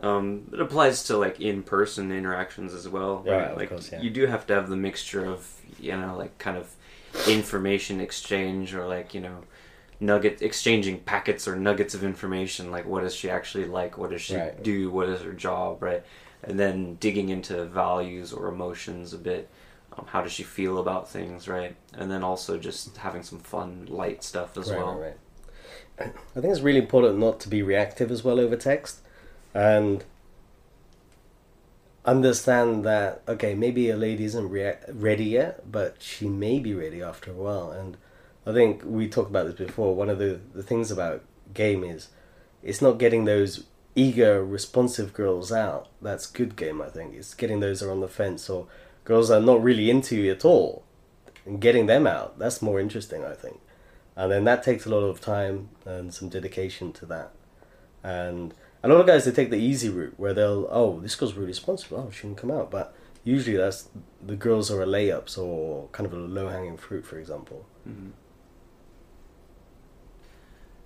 Um, 0.00 0.48
it 0.52 0.60
applies 0.60 1.04
to 1.04 1.16
like 1.16 1.40
in-person 1.40 2.10
interactions 2.12 2.74
as 2.74 2.88
well. 2.88 3.22
Right? 3.26 3.50
of 3.50 3.56
like 3.56 3.68
course, 3.68 3.90
yeah. 3.92 4.00
you 4.00 4.10
do 4.10 4.26
have 4.26 4.46
to 4.48 4.54
have 4.54 4.68
the 4.68 4.76
mixture 4.76 5.24
of 5.24 5.48
you 5.78 5.96
know 5.96 6.16
like 6.16 6.38
kind 6.38 6.56
of 6.56 6.74
information 7.28 8.00
exchange 8.00 8.74
or 8.74 8.86
like 8.86 9.14
you 9.14 9.20
know 9.20 9.44
nugget 10.00 10.42
exchanging 10.42 10.98
packets 11.00 11.46
or 11.46 11.56
nuggets 11.56 11.94
of 11.94 12.02
information. 12.04 12.70
Like 12.70 12.86
what 12.86 13.02
does 13.02 13.14
she 13.14 13.30
actually 13.30 13.66
like? 13.66 13.98
What 13.98 14.10
does 14.10 14.22
she 14.22 14.36
Right. 14.36 14.62
do? 14.62 14.90
What 14.90 15.08
is 15.08 15.20
her 15.22 15.32
job? 15.32 15.82
Right, 15.82 16.02
and 16.42 16.58
then 16.58 16.96
digging 16.96 17.28
into 17.28 17.64
values 17.66 18.32
or 18.32 18.48
emotions 18.48 19.12
a 19.12 19.18
bit. 19.18 19.48
Um, 19.96 20.06
how 20.08 20.22
does 20.22 20.32
she 20.32 20.42
feel 20.42 20.78
about 20.78 21.08
things? 21.10 21.46
Right, 21.48 21.76
and 21.94 22.10
then 22.10 22.22
also 22.24 22.56
just 22.58 22.96
having 22.96 23.22
some 23.22 23.38
fun, 23.40 23.86
light 23.90 24.24
stuff 24.24 24.56
as 24.56 24.70
right, 24.70 24.78
well. 24.78 24.94
right, 24.94 25.16
right. 26.00 26.12
I 26.36 26.40
think 26.40 26.50
it's 26.50 26.60
really 26.62 26.78
important 26.78 27.18
not 27.18 27.38
to 27.40 27.48
be 27.50 27.62
reactive 27.62 28.10
as 28.10 28.24
well 28.24 28.40
over 28.40 28.56
text, 28.56 29.00
and 29.54 30.04
understand 32.04 32.84
that 32.84 33.22
okay, 33.28 33.54
maybe 33.54 33.90
a 33.90 33.96
lady 33.96 34.24
isn't 34.24 34.48
rea- 34.48 34.78
ready 34.88 35.24
yet, 35.24 35.70
but 35.70 35.96
she 36.00 36.28
may 36.28 36.58
be 36.58 36.74
ready 36.74 37.02
after 37.02 37.30
a 37.30 37.34
while. 37.34 37.70
And 37.70 37.96
I 38.46 38.52
think 38.52 38.82
we 38.84 39.08
talked 39.08 39.30
about 39.30 39.46
this 39.46 39.54
before. 39.54 39.94
One 39.94 40.10
of 40.10 40.18
the 40.18 40.40
the 40.54 40.62
things 40.62 40.90
about 40.90 41.22
game 41.54 41.84
is 41.84 42.08
it's 42.62 42.82
not 42.82 42.98
getting 42.98 43.24
those 43.24 43.64
eager, 43.94 44.44
responsive 44.44 45.12
girls 45.12 45.52
out. 45.52 45.88
That's 46.00 46.26
good 46.26 46.56
game. 46.56 46.80
I 46.80 46.88
think 46.88 47.14
it's 47.14 47.34
getting 47.34 47.60
those 47.60 47.80
that 47.80 47.88
are 47.88 47.92
on 47.92 48.00
the 48.00 48.08
fence 48.08 48.48
or 48.48 48.66
girls 49.04 49.28
that 49.28 49.38
are 49.38 49.46
not 49.46 49.62
really 49.62 49.90
into 49.90 50.16
you 50.16 50.30
at 50.32 50.44
all, 50.44 50.84
and 51.44 51.60
getting 51.60 51.86
them 51.86 52.06
out. 52.06 52.38
That's 52.38 52.62
more 52.62 52.80
interesting. 52.80 53.24
I 53.24 53.34
think 53.34 53.60
and 54.16 54.30
then 54.30 54.44
that 54.44 54.62
takes 54.62 54.84
a 54.86 54.90
lot 54.90 55.00
of 55.00 55.20
time 55.20 55.70
and 55.86 56.12
some 56.12 56.28
dedication 56.28 56.92
to 56.92 57.06
that. 57.06 57.32
And 58.02 58.54
a 58.82 58.88
lot 58.88 59.00
of 59.00 59.06
guys 59.06 59.24
they 59.24 59.30
take 59.30 59.50
the 59.50 59.56
easy 59.56 59.88
route 59.88 60.14
where 60.16 60.34
they'll 60.34 60.66
oh 60.70 61.00
this 61.00 61.14
girl's 61.14 61.34
really 61.34 61.48
responsible 61.48 61.98
oh 61.98 62.10
she 62.10 62.22
can 62.22 62.34
come 62.34 62.50
out, 62.50 62.70
but 62.70 62.94
usually 63.24 63.56
that's 63.56 63.88
the 64.24 64.36
girls 64.36 64.70
are 64.70 64.82
a 64.82 64.86
layups 64.86 65.38
or 65.38 65.88
kind 65.92 66.06
of 66.06 66.12
a 66.12 66.16
low 66.16 66.48
hanging 66.48 66.76
fruit, 66.76 67.06
for 67.06 67.18
example. 67.18 67.64
hmm 67.84 68.10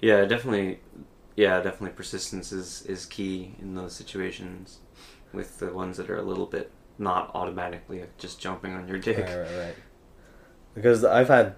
Yeah, 0.00 0.24
definitely. 0.24 0.80
Yeah, 1.36 1.60
definitely. 1.60 1.90
Persistence 1.96 2.52
is 2.52 2.82
is 2.86 3.06
key 3.06 3.54
in 3.60 3.74
those 3.74 3.94
situations, 3.94 4.78
with 5.32 5.58
the 5.58 5.72
ones 5.72 5.96
that 5.96 6.10
are 6.10 6.18
a 6.18 6.22
little 6.22 6.46
bit 6.46 6.70
not 6.98 7.30
automatically 7.34 8.02
just 8.18 8.40
jumping 8.40 8.72
on 8.74 8.88
your 8.88 8.98
dick. 8.98 9.18
Right, 9.18 9.36
right, 9.36 9.58
right. 9.58 9.76
Because 10.74 11.04
I've 11.04 11.28
had, 11.28 11.54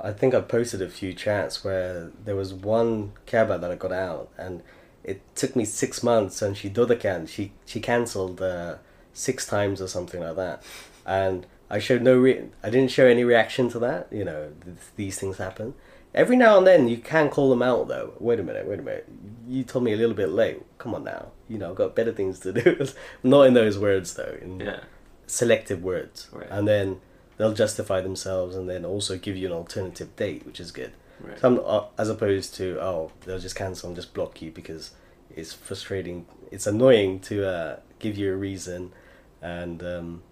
I 0.00 0.12
think 0.12 0.34
I 0.34 0.40
posted 0.40 0.82
a 0.82 0.88
few 0.88 1.12
chats 1.12 1.64
where 1.64 2.10
there 2.24 2.36
was 2.36 2.52
one 2.52 3.12
Kaba 3.26 3.58
that 3.58 3.70
I 3.70 3.74
got 3.76 3.92
out, 3.92 4.30
and 4.36 4.62
it 5.06 5.20
took 5.34 5.56
me 5.56 5.64
six 5.64 6.02
months, 6.02 6.42
and 6.42 6.56
she 6.56 6.68
did 6.68 6.88
dotakyan, 6.88 7.28
she 7.28 7.52
she 7.64 7.80
cancelled 7.80 8.42
uh, 8.42 8.74
six 9.14 9.46
times 9.46 9.80
or 9.80 9.88
something 9.88 10.20
like 10.20 10.36
that, 10.36 10.62
and 11.06 11.46
I 11.70 11.78
showed 11.78 12.02
no, 12.02 12.16
re- 12.16 12.44
I 12.62 12.68
didn't 12.70 12.90
show 12.90 13.06
any 13.06 13.24
reaction 13.24 13.68
to 13.70 13.78
that. 13.80 14.08
You 14.12 14.24
know, 14.24 14.52
th- 14.64 14.76
these 14.96 15.18
things 15.18 15.38
happen. 15.38 15.74
Every 16.14 16.36
now 16.36 16.56
and 16.58 16.66
then 16.66 16.88
you 16.88 16.98
can 16.98 17.28
call 17.30 17.50
them 17.50 17.62
out 17.62 17.88
though. 17.88 18.14
Wait 18.20 18.40
a 18.40 18.42
minute, 18.42 18.66
wait 18.66 18.78
a 18.78 18.82
minute. 18.82 19.06
You 19.48 19.64
told 19.64 19.84
me 19.84 19.92
a 19.92 19.96
little 19.96 20.14
bit 20.14 20.30
late. 20.30 20.62
Come 20.78 20.94
on 20.94 21.04
now. 21.04 21.28
You 21.48 21.58
know, 21.58 21.70
I've 21.70 21.76
got 21.76 21.94
better 21.94 22.12
things 22.12 22.40
to 22.40 22.52
do. 22.52 22.86
Not 23.22 23.42
in 23.48 23.54
those 23.54 23.78
words 23.78 24.14
though. 24.14 24.36
In, 24.40 24.60
Yeah, 24.60 24.80
selective 25.26 25.82
words, 25.82 26.28
Right. 26.32 26.46
and 26.50 26.66
then 26.66 27.00
they'll 27.36 27.52
justify 27.52 28.00
themselves, 28.00 28.56
and 28.56 28.68
then 28.68 28.84
also 28.84 29.18
give 29.18 29.36
you 29.36 29.46
an 29.48 29.52
alternative 29.52 30.14
date, 30.16 30.46
which 30.46 30.58
is 30.60 30.70
good. 30.72 30.92
Right. 31.20 31.38
Some 31.38 31.60
uh, 31.64 31.84
as 31.98 32.08
opposed 32.08 32.54
to 32.56 32.78
oh 32.80 33.12
they'll 33.24 33.38
just 33.38 33.56
cancel 33.56 33.88
and 33.88 33.96
just 33.96 34.14
block 34.14 34.40
you 34.42 34.50
because 34.50 34.92
it's 35.34 35.52
frustrating. 35.52 36.26
It's 36.50 36.66
annoying 36.66 37.20
to 37.20 37.46
uh, 37.48 37.76
give 37.98 38.16
you 38.16 38.32
a 38.32 38.36
reason, 38.36 38.92
and 39.42 39.82
um, 39.82 40.22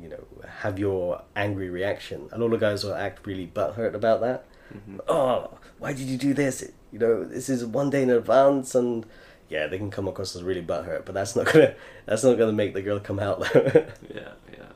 you 0.00 0.08
know 0.08 0.24
have 0.46 0.78
your 0.78 1.22
angry 1.34 1.70
reaction. 1.70 2.28
A 2.32 2.38
lot 2.38 2.52
of 2.52 2.60
guys 2.60 2.84
will 2.84 2.94
act 2.94 3.26
really 3.26 3.46
butthurt 3.46 3.94
about 3.94 4.20
that. 4.20 4.44
Mhm. 4.74 5.00
Oh, 5.08 5.58
why 5.78 5.92
did 5.92 6.06
you 6.06 6.16
do 6.18 6.34
this? 6.34 6.64
You 6.92 6.98
know 6.98 7.24
this 7.24 7.48
is 7.48 7.64
one 7.64 7.90
day 7.90 8.02
in 8.02 8.10
advance, 8.10 8.74
and 8.74 9.04
yeah, 9.48 9.66
they 9.66 9.78
can 9.78 9.90
come 9.90 10.08
across 10.08 10.34
as 10.34 10.42
really 10.42 10.62
butthurt, 10.62 11.04
but 11.04 11.14
that's 11.14 11.36
not 11.36 11.46
gonna 11.52 11.74
that's 12.06 12.24
not 12.24 12.38
gonna 12.38 12.52
make 12.52 12.74
the 12.74 12.82
girl 12.82 12.98
come 13.00 13.18
out. 13.20 13.40
Yeah, 13.54 14.32
yeah. 14.52 14.72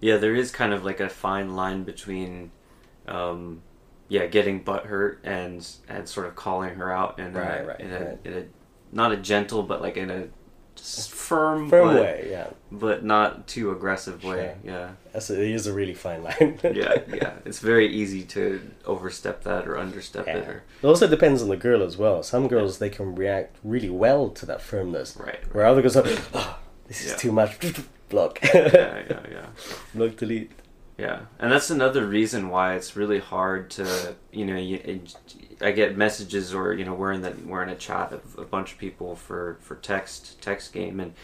Yeah, 0.00 0.16
there 0.18 0.34
is 0.34 0.50
kind 0.50 0.72
of 0.74 0.84
like 0.84 1.00
a 1.00 1.08
fine 1.08 1.56
line 1.56 1.82
between, 1.84 2.50
um, 3.08 3.62
yeah, 4.08 4.26
getting 4.26 4.60
butt 4.62 4.86
hurt 4.86 5.20
and 5.24 5.66
and 5.88 6.08
sort 6.08 6.26
of 6.26 6.34
calling 6.36 6.74
her 6.76 6.92
out 6.92 7.18
in 7.18 7.32
Right, 7.34 7.60
a, 7.60 7.64
right, 7.66 7.80
in 7.80 7.92
a, 7.92 7.98
right. 8.00 8.18
in 8.24 8.32
a 8.34 8.44
not 8.92 9.12
a 9.12 9.16
gentle 9.16 9.62
but 9.62 9.80
like 9.82 9.96
in 9.96 10.10
a 10.10 10.28
firm 10.76 11.68
Firm 11.70 11.88
but, 11.94 12.02
way, 12.02 12.26
yeah. 12.30 12.48
but 12.70 13.04
not 13.04 13.46
too 13.46 13.70
aggressive 13.70 14.22
way. 14.24 14.56
Sure. 14.64 14.72
Yeah. 14.72 14.90
That's 15.12 15.30
a, 15.30 15.40
it 15.40 15.50
is 15.52 15.66
a 15.66 15.72
really 15.72 15.94
fine 15.94 16.22
line. 16.24 16.58
yeah, 16.64 16.96
yeah. 17.12 17.34
It's 17.44 17.60
very 17.60 17.86
easy 17.86 18.22
to 18.24 18.60
overstep 18.84 19.44
that 19.44 19.66
or 19.68 19.78
understep 19.78 20.26
Yeah. 20.26 20.38
it 20.38 20.48
or 20.48 20.62
It 20.82 20.86
also 20.86 21.06
depends 21.06 21.42
on 21.42 21.48
the 21.48 21.56
girl 21.56 21.82
as 21.82 21.96
well. 21.96 22.22
Some 22.22 22.48
girls 22.48 22.78
they 22.78 22.90
can 22.90 23.14
react 23.14 23.56
really 23.62 23.88
well 23.90 24.28
to 24.30 24.46
that 24.46 24.60
firmness, 24.60 25.16
right. 25.16 25.38
where 25.54 25.64
other 25.64 25.80
girls 25.80 25.96
are, 25.96 26.04
oh, 26.34 26.58
this 26.88 27.04
is 27.04 27.12
Yeah. 27.12 27.16
too 27.16 27.32
much. 27.32 27.56
Block. 28.10 28.38
yeah, 28.52 29.02
yeah, 29.08 29.20
yeah. 29.30 29.46
Block 29.94 30.16
delete. 30.16 30.52
Yeah, 30.96 31.22
and 31.40 31.50
that's 31.50 31.70
another 31.70 32.06
reason 32.06 32.50
why 32.50 32.74
it's 32.74 32.94
really 32.94 33.18
hard 33.18 33.68
to, 33.72 34.14
you 34.30 34.46
know, 34.46 34.56
you, 34.56 35.00
I 35.60 35.72
get 35.72 35.96
messages 35.96 36.54
or 36.54 36.74
you 36.74 36.84
know 36.84 36.94
we're 36.94 37.12
in 37.12 37.48
we're 37.48 37.62
in 37.62 37.68
a 37.68 37.76
chat 37.76 38.12
of 38.12 38.38
a 38.38 38.44
bunch 38.44 38.72
of 38.72 38.78
people 38.78 39.16
for 39.16 39.58
for 39.60 39.76
text 39.76 40.40
text 40.42 40.72
game 40.72 41.00
and 41.00 41.14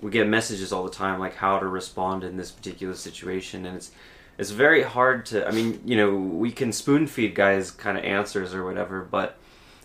we 0.00 0.10
get 0.10 0.26
messages 0.28 0.72
all 0.72 0.84
the 0.84 0.90
time 0.90 1.18
like 1.18 1.36
how 1.36 1.58
to 1.58 1.66
respond 1.66 2.24
in 2.24 2.36
this 2.36 2.50
particular 2.50 2.94
situation 2.94 3.66
and 3.66 3.76
it's 3.76 3.90
it's 4.36 4.50
very 4.50 4.82
hard 4.82 5.26
to 5.26 5.46
I 5.46 5.50
mean 5.50 5.80
you 5.84 5.96
know 5.96 6.14
we 6.14 6.52
can 6.52 6.72
spoon 6.72 7.06
feed 7.06 7.34
guys 7.34 7.70
kind 7.70 7.98
of 7.98 8.04
answers 8.04 8.54
or 8.54 8.64
whatever 8.64 9.02
but 9.02 9.38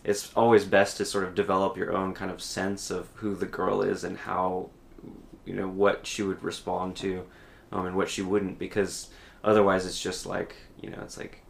it's 0.03 0.31
always 0.35 0.65
best 0.65 0.97
to 0.97 1.05
sort 1.05 1.23
of 1.23 1.33
develop 1.33 1.77
your 1.77 1.95
own 1.95 2.13
kind 2.13 2.29
of 2.29 2.41
sense 2.41 2.91
of 2.91 3.09
who 3.15 3.35
the 3.35 3.45
girl 3.45 3.81
is 3.81 4.03
and 4.03 4.17
how 4.17 4.69
you 5.45 5.55
know 5.55 5.67
what 5.67 6.05
she 6.05 6.21
would 6.21 6.43
respond 6.43 6.95
to 6.97 7.25
um, 7.71 7.85
and 7.85 7.95
what 7.95 8.09
she 8.09 8.21
wouldn't 8.21 8.59
because 8.59 9.09
otherwise 9.43 9.85
it's 9.85 9.99
just 10.01 10.25
like 10.25 10.55
you 10.81 10.89
know 10.89 10.99
it's 11.01 11.17
like 11.17 11.41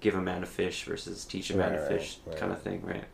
give 0.00 0.14
a 0.14 0.20
man 0.20 0.42
a 0.42 0.46
fish 0.46 0.84
versus 0.84 1.24
teach 1.24 1.50
a 1.50 1.56
man 1.56 1.72
Right, 1.72 1.80
a 1.82 1.86
fish 1.86 2.18
right. 2.26 2.36
kind 2.36 2.52
of 2.52 2.60
thing 2.62 2.82
right 2.82 3.04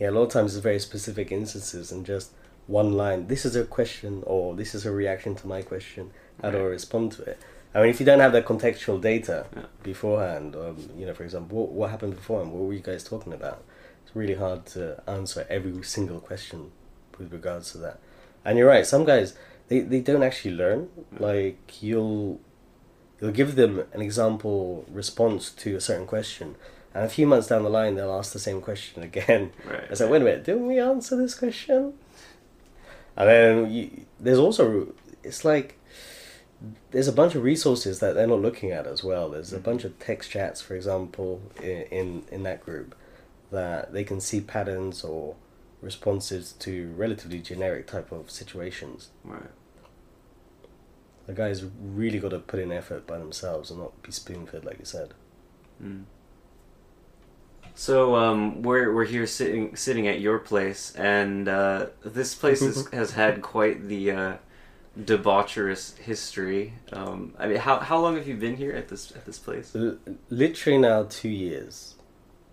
Yeah, 0.00 0.10
a 0.10 0.12
lot 0.12 0.22
of 0.22 0.30
times 0.30 0.54
it's 0.56 0.62
very 0.62 0.78
specific 0.80 1.30
instances 1.30 1.92
and 1.92 2.04
just 2.04 2.32
one 2.66 2.92
line. 2.94 3.26
This 3.28 3.44
is 3.44 3.54
a 3.56 3.64
question, 3.64 4.22
or 4.26 4.54
this 4.56 4.74
is 4.74 4.86
a 4.86 4.90
reaction 4.90 5.34
to 5.36 5.46
my 5.46 5.60
question. 5.62 6.10
How 6.42 6.50
do 6.50 6.56
I 6.58 6.62
respond 6.62 7.12
to 7.12 7.22
it? 7.24 7.38
I 7.74 7.80
mean, 7.82 7.90
if 7.90 8.00
you 8.00 8.06
don't 8.06 8.20
have 8.20 8.32
that 8.32 8.46
contextual 8.46 8.98
data 9.00 9.46
Yeah. 9.54 9.66
beforehand, 9.82 10.56
um, 10.56 10.76
you 10.98 11.04
know, 11.06 11.12
for 11.14 11.24
example, 11.24 11.58
what, 11.58 11.70
what 11.72 11.90
happened 11.90 12.14
beforehand? 12.16 12.52
What 12.52 12.62
were 12.66 12.72
you 12.72 12.80
guys 12.80 13.04
talking 13.04 13.32
about? 13.34 13.62
It's 14.02 14.16
really 14.16 14.34
hard 14.34 14.64
to 14.74 15.00
answer 15.06 15.46
every 15.50 15.82
single 15.82 16.20
question 16.20 16.72
with 17.18 17.30
regards 17.32 17.70
to 17.72 17.78
that. 17.78 18.00
And 18.46 18.56
you're 18.58 18.68
right. 18.68 18.86
Some 18.86 19.04
guys 19.04 19.34
they, 19.68 19.80
they 19.80 20.00
don't 20.00 20.22
actually 20.22 20.54
learn. 20.56 20.88
Like 21.18 21.82
you'll 21.82 22.40
you'll 23.20 23.32
give 23.32 23.56
them 23.56 23.84
an 23.92 24.02
example 24.02 24.84
response 24.90 25.50
to 25.50 25.76
a 25.76 25.80
certain 25.80 26.06
question, 26.06 26.56
and 26.94 27.04
a 27.04 27.08
few 27.08 27.26
months 27.26 27.48
down 27.48 27.62
the 27.62 27.70
line 27.70 27.94
they'll 27.94 28.12
ask 28.12 28.32
the 28.32 28.38
same 28.38 28.60
question 28.60 29.02
again. 29.02 29.52
Right. 29.68 29.84
It's 29.90 30.00
like, 30.00 30.10
wait 30.10 30.22
a 30.22 30.24
minute, 30.24 30.44
didn't 30.44 30.66
we 30.66 30.78
answer 30.78 31.16
this 31.16 31.34
question? 31.34 31.94
And 33.16 33.28
then 33.28 33.72
you, 33.72 34.06
there's 34.20 34.38
also, 34.38 34.92
it's 35.22 35.44
like, 35.44 35.78
there's 36.90 37.08
a 37.08 37.12
bunch 37.12 37.34
of 37.34 37.42
resources 37.42 38.00
that 38.00 38.14
they're 38.14 38.26
not 38.26 38.40
looking 38.40 38.70
at 38.70 38.86
as 38.86 39.04
well. 39.04 39.30
There's 39.30 39.52
a 39.52 39.58
mm. 39.58 39.64
bunch 39.64 39.84
of 39.84 39.98
text 39.98 40.30
chats, 40.30 40.60
for 40.60 40.74
example, 40.74 41.40
in, 41.62 41.82
in, 41.90 42.22
in 42.30 42.42
that 42.44 42.64
group, 42.64 42.94
that 43.50 43.92
they 43.92 44.04
can 44.04 44.20
see 44.20 44.40
patterns 44.40 45.04
or 45.04 45.36
responses 45.80 46.52
to 46.52 46.92
relatively 46.96 47.40
generic 47.40 47.86
type 47.86 48.10
of 48.10 48.30
situations. 48.30 49.10
Right. 49.24 49.42
The 51.26 51.32
guys 51.32 51.64
really 51.80 52.18
got 52.18 52.30
to 52.30 52.38
put 52.38 52.60
in 52.60 52.70
effort 52.70 53.06
by 53.06 53.18
themselves 53.18 53.70
and 53.70 53.80
not 53.80 54.02
be 54.02 54.12
spoon 54.12 54.46
fed, 54.46 54.64
like 54.64 54.78
you 54.78 54.84
said. 54.84 55.14
Mm. 55.82 56.04
So 57.74 58.14
um, 58.14 58.62
we're 58.62 58.92
we're 58.94 59.04
here 59.06 59.26
sitting 59.26 59.74
sitting 59.74 60.06
at 60.06 60.20
your 60.20 60.38
place, 60.38 60.94
and 60.94 61.48
uh, 61.48 61.86
this 62.04 62.34
place 62.34 62.62
is, 62.62 62.88
has 62.92 63.12
had 63.12 63.42
quite 63.42 63.88
the 63.88 64.10
uh, 64.12 64.36
debaucherous 65.00 65.96
history. 65.98 66.74
Um, 66.92 67.34
I 67.38 67.48
mean, 67.48 67.56
how 67.56 67.80
how 67.80 67.98
long 67.98 68.16
have 68.16 68.28
you 68.28 68.36
been 68.36 68.56
here 68.56 68.72
at 68.72 68.88
this 68.88 69.10
at 69.12 69.24
this 69.26 69.38
place? 69.38 69.74
L- 69.74 69.98
literally 70.30 70.78
now 70.78 71.04
two 71.08 71.28
years. 71.30 71.94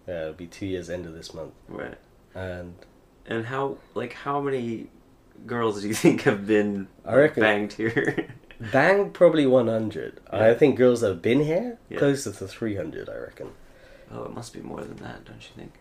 Yeah, 0.07 0.21
it'll 0.21 0.34
be 0.34 0.47
two 0.47 0.65
years 0.65 0.89
end 0.89 1.05
of 1.05 1.13
this 1.13 1.34
month. 1.34 1.53
Right. 1.67 1.97
And 2.34 2.73
And 3.27 3.45
how 3.45 3.77
like 3.93 4.13
how 4.13 4.41
many 4.41 4.88
girls 5.45 5.81
do 5.81 5.88
you 5.88 5.93
think 6.03 6.21
have 6.23 6.47
been 6.47 6.88
I 7.05 7.13
reckon- 7.15 7.41
banged 7.41 7.73
here? 7.73 8.27
Bang 8.71 9.10
probably 9.12 9.45
100. 9.45 10.19
I 10.30 10.54
think 10.54 10.78
girls 10.78 11.02
that 11.02 11.10
have 11.10 11.21
been 11.21 11.39
here, 11.41 11.78
Yeah. 11.89 11.97
closer 12.00 12.32
to 12.32 12.47
300, 12.47 13.10
I 13.10 13.15
reckon. 13.17 13.50
oh, 14.13 14.26
it 14.26 14.34
must 14.34 14.54
be 14.54 14.60
more 14.60 14.82
than 14.82 14.97
that, 14.97 15.24
don't 15.26 15.41
you 15.41 15.56
think? 15.56 15.74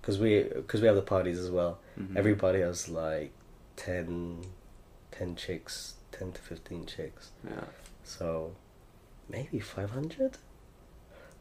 Because 0.00 0.18
we, 0.18 0.42
cause 0.66 0.80
we 0.80 0.86
have 0.88 0.96
the 0.96 1.02
parties 1.02 1.38
as 1.38 1.50
well. 1.50 1.78
Mhm. 1.98 2.16
Everybody 2.16 2.60
has 2.60 2.88
like 2.88 3.30
10, 3.76 4.42
10 5.12 5.36
chicks, 5.36 5.94
10 6.12 6.32
to 6.32 6.40
15 6.42 6.84
chicks. 6.86 7.30
Yeah. 7.48 7.64
So 8.02 8.56
maybe 9.28 9.60
500? 9.60 10.36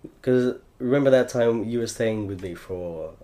Because 0.04 0.60
remember 0.80 1.10
that 1.10 1.30
time 1.30 1.64
you 1.66 1.80
were 1.80 1.88
staying 1.88 2.28
with 2.28 2.42
me 2.42 2.54
for, 2.56 3.16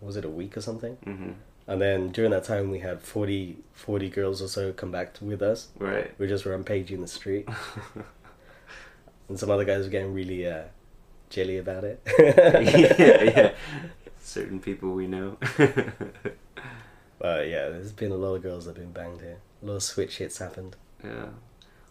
was 0.00 0.16
it 0.16 0.24
a 0.24 0.28
week 0.30 0.56
or 0.56 0.60
something? 0.62 0.94
hmm 1.04 1.32
And 1.70 1.80
then 1.80 2.10
during 2.10 2.32
that 2.32 2.44
time 2.44 2.70
we 2.70 2.80
had 2.80 3.00
40, 3.00 3.58
40 3.72 4.10
girls 4.10 4.42
or 4.42 4.48
so 4.48 4.72
come 4.72 4.90
back 4.90 5.14
to, 5.14 5.24
with 5.24 5.40
us. 5.40 5.68
Right. 5.78 6.12
We 6.18 6.26
just 6.26 6.44
were 6.44 6.52
just 6.52 6.68
rampaging 6.68 7.00
the 7.00 7.08
street. 7.08 7.48
and 9.28 9.38
some 9.38 9.50
other 9.50 9.64
guys 9.64 9.84
were 9.84 9.90
getting 9.90 10.12
really 10.12 10.46
uh, 10.46 10.64
jelly 11.30 11.58
about 11.58 11.84
it. 11.84 12.02
yeah, 12.18 13.22
yeah. 13.22 13.52
Certain 14.20 14.60
people 14.60 14.92
we 14.92 15.06
know. 15.06 15.38
But 17.20 17.48
yeah, 17.48 17.68
there's 17.68 17.92
been 17.92 18.12
a 18.12 18.16
lot 18.16 18.34
of 18.34 18.42
girls 18.42 18.64
that 18.64 18.76
have 18.76 18.82
been 18.82 18.92
banged 18.92 19.20
here. 19.20 19.36
A 19.62 19.66
lot 19.66 19.74
of 19.74 19.82
switch 19.82 20.16
hits 20.16 20.38
happened. 20.38 20.74
Yeah. 21.04 21.26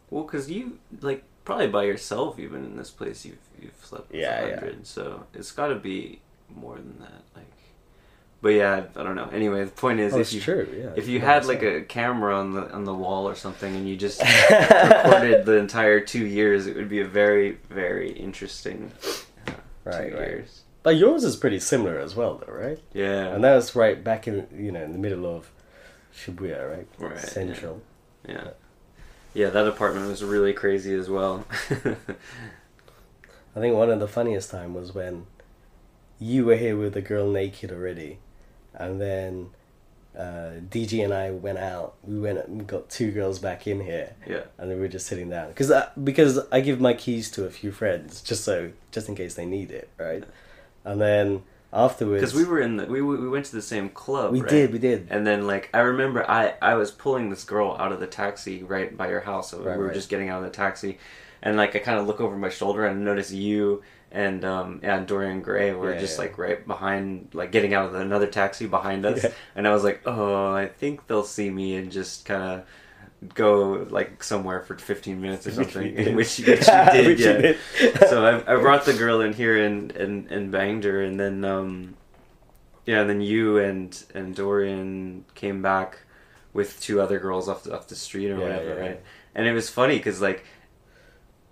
Well, 0.10 0.24
because 0.24 0.50
you 0.50 0.80
like 1.02 1.24
probably 1.46 1.68
by 1.68 1.84
yourself, 1.84 2.40
even 2.40 2.66
in 2.66 2.78
this 2.78 2.90
place, 2.90 3.26
you've 3.26 3.38
you've 3.62 3.80
slept 3.80 4.12
with 4.12 4.20
Yeah, 4.20 4.42
a 4.42 4.50
yeah. 4.50 4.72
So 4.84 5.28
it's 5.36 5.52
got 5.52 5.68
to 5.68 5.76
be 5.76 6.20
more 6.54 6.76
than 6.76 6.98
that. 7.00 7.22
Like, 7.36 7.52
but 8.42 8.50
yeah, 8.50 8.84
I 8.96 9.04
don't 9.04 9.16
know. 9.16 9.30
Anyway, 9.34 9.64
the 9.66 9.72
point 9.72 10.00
is, 10.00 10.14
oh, 10.14 10.20
if 10.20 10.32
you 10.34 10.40
true. 10.42 10.68
Yeah. 10.76 10.92
if 10.96 11.08
you 11.08 11.20
had 11.20 11.46
like 11.46 11.62
a 11.64 11.82
camera 11.82 12.38
on 12.38 12.54
the 12.54 12.72
on 12.72 12.86
the 12.86 12.94
wall 12.94 13.28
or 13.28 13.36
something, 13.36 13.76
and 13.76 13.88
you 13.88 13.96
just 13.98 14.22
recorded 14.50 15.46
the 15.46 15.58
entire 15.58 16.00
two 16.00 16.26
years, 16.26 16.68
it 16.68 16.76
would 16.76 16.90
be 16.90 17.02
a 17.02 17.08
very 17.08 17.58
very 17.70 18.12
interesting 18.12 18.92
uh, 19.48 19.52
Right, 19.86 20.10
two 20.12 20.18
right. 20.18 20.28
years. 20.30 20.62
but 20.84 20.96
yours 20.98 21.24
is 21.24 21.36
pretty 21.36 21.60
similar 21.60 22.00
as 22.00 22.16
well, 22.16 22.42
though, 22.46 22.54
right? 22.54 22.80
Yeah. 22.94 23.34
And 23.34 23.44
that 23.44 23.56
was 23.56 23.76
right 23.76 24.02
back 24.04 24.28
in 24.28 24.48
you 24.56 24.72
know 24.72 24.84
in 24.84 24.92
the 24.94 25.00
middle 25.00 25.26
of 25.26 25.50
Shibuya, 26.16 26.70
right? 26.70 26.88
Right. 26.98 27.20
Central. 27.20 27.82
yeah. 28.28 28.50
Yeah, 29.34 29.50
that 29.52 29.68
apartment 29.68 30.08
was 30.08 30.24
really 30.24 30.54
crazy 30.54 30.94
as 30.96 31.08
well. 31.08 31.46
I 33.56 33.60
think 33.60 33.76
one 33.76 33.90
of 33.92 34.00
the 34.00 34.08
funniest 34.08 34.50
time 34.52 34.74
was 34.74 34.94
when 34.94 35.28
you 36.20 36.46
were 36.46 36.56
here 36.56 36.76
with 36.76 36.94
the 36.96 37.02
girl 37.02 37.30
naked 37.30 37.72
already, 37.72 38.20
and 38.80 39.00
then 39.00 39.50
uh, 40.18 40.60
DG 40.70 41.04
and 41.04 41.14
I 41.14 41.32
went 41.32 41.60
out. 41.60 41.96
We 42.04 42.20
went 42.20 42.40
and 42.48 42.66
got 42.66 42.90
two 42.90 43.12
girls 43.12 43.38
back 43.40 43.68
in 43.68 43.80
here, 43.82 44.16
yeah. 44.28 44.44
and 44.58 44.70
then 44.70 44.78
we 44.78 44.82
were 44.82 44.88
just 44.88 45.06
sitting 45.08 45.30
down 45.30 45.50
because 45.50 45.72
I, 45.72 45.88
because 46.04 46.40
I 46.52 46.62
give 46.62 46.82
my 46.82 46.94
keys 46.94 47.30
to 47.32 47.46
a 47.46 47.50
few 47.52 47.72
friends 47.72 48.22
just 48.22 48.44
so 48.44 48.72
just 48.92 49.08
in 49.08 49.16
case 49.16 49.36
they 49.36 49.46
need 49.46 49.70
it, 49.72 49.90
right? 50.00 50.24
And 50.84 51.00
then 51.00 51.44
afterwards, 51.72 52.22
Because 52.22 52.34
we 52.34 52.44
were 52.46 52.60
in 52.60 52.78
the 52.78 52.86
we 52.88 53.02
we 53.02 53.30
went 53.30 53.46
to 53.46 53.56
the 53.56 53.62
same 53.62 53.90
club. 53.90 54.32
we 54.32 54.42
right? 54.42 54.50
did 54.50 54.74
we 54.74 54.80
did 54.80 55.08
And 55.12 55.28
then 55.28 55.46
like 55.46 55.70
I 55.74 55.80
remember 55.82 56.28
I 56.30 56.56
I 56.62 56.74
was 56.76 56.90
pulling 56.90 57.30
this 57.30 57.44
girl 57.44 57.76
out 57.80 57.92
of 57.92 58.00
the 58.00 58.08
taxi 58.08 58.64
right 58.64 58.96
by 58.98 59.10
your 59.10 59.22
house. 59.22 59.52
So 59.52 59.60
Right, 59.60 59.74
we 59.78 59.78
were 59.84 59.86
right. 59.88 59.94
just 59.94 60.10
getting 60.10 60.30
out 60.30 60.40
of 60.44 60.46
the 60.52 60.56
taxi, 60.56 60.98
and 61.44 61.56
like 61.58 61.76
I 61.76 61.80
kind 61.80 62.00
of 62.00 62.08
look 62.08 62.20
over 62.20 62.36
my 62.36 62.50
shoulder 62.50 62.86
and 62.86 63.06
notice 63.06 63.32
you 63.32 63.84
and 64.12 64.44
um 64.46 64.80
and 64.84 65.06
Dorian 65.08 65.42
Gray 65.42 65.74
were 65.74 65.94
Yeah, 65.94 66.00
just 66.00 66.18
yeah. 66.18 66.24
like 66.26 66.38
right 66.38 66.66
behind 66.66 67.30
like 67.34 67.52
getting 67.52 67.74
out 67.74 67.86
of 67.88 67.96
another 67.96 68.28
taxi 68.28 68.66
behind 68.68 69.06
us, 69.06 69.24
Yeah. 69.24 69.32
and 69.56 69.68
I 69.68 69.74
was 69.74 69.84
like, 69.84 70.02
oh, 70.06 70.52
I 70.54 70.68
think 70.68 71.08
they'll 71.08 71.24
see 71.24 71.50
me 71.50 71.76
and 71.76 71.92
just 71.92 72.26
kind 72.26 72.44
of 72.44 72.64
go 73.36 73.86
like 73.90 74.24
somewhere 74.24 74.62
for 74.62 74.78
15 74.78 75.20
minutes 75.22 75.46
or 75.46 75.52
something 75.52 75.94
did. 75.96 76.16
which, 76.16 76.38
which 76.40 76.40
you 76.40 76.46
did 76.46 77.08
Which 77.08 77.20
you 77.20 77.26
yeah 77.26 77.38
did. 77.42 77.58
so 78.10 78.26
I, 78.26 78.54
I 78.54 78.56
brought 78.62 78.86
the 78.86 78.94
girl 78.94 79.20
in 79.22 79.34
here 79.34 79.62
and, 79.64 79.92
and, 79.92 80.32
and 80.32 80.52
banged 80.52 80.86
her 80.86 81.04
and 81.04 81.20
then 81.20 81.44
um 81.44 81.96
yeah 82.86 83.02
and 83.02 83.10
then 83.10 83.20
you 83.22 83.58
and 83.58 84.02
and 84.16 84.34
Dorian 84.36 85.26
came 85.36 85.62
back 85.62 86.00
with 86.54 86.80
two 86.80 87.02
other 87.02 87.20
girls 87.20 87.50
off 87.50 87.64
the, 87.64 87.76
off 87.76 87.88
the 87.90 87.96
street 87.96 88.32
or 88.32 88.38
Yeah, 88.38 88.44
whatever 88.44 88.80
right 88.80 89.02
and 89.36 89.46
it 89.46 89.54
was 89.54 89.70
funny 89.70 89.98
because 89.98 90.22
like 90.22 90.46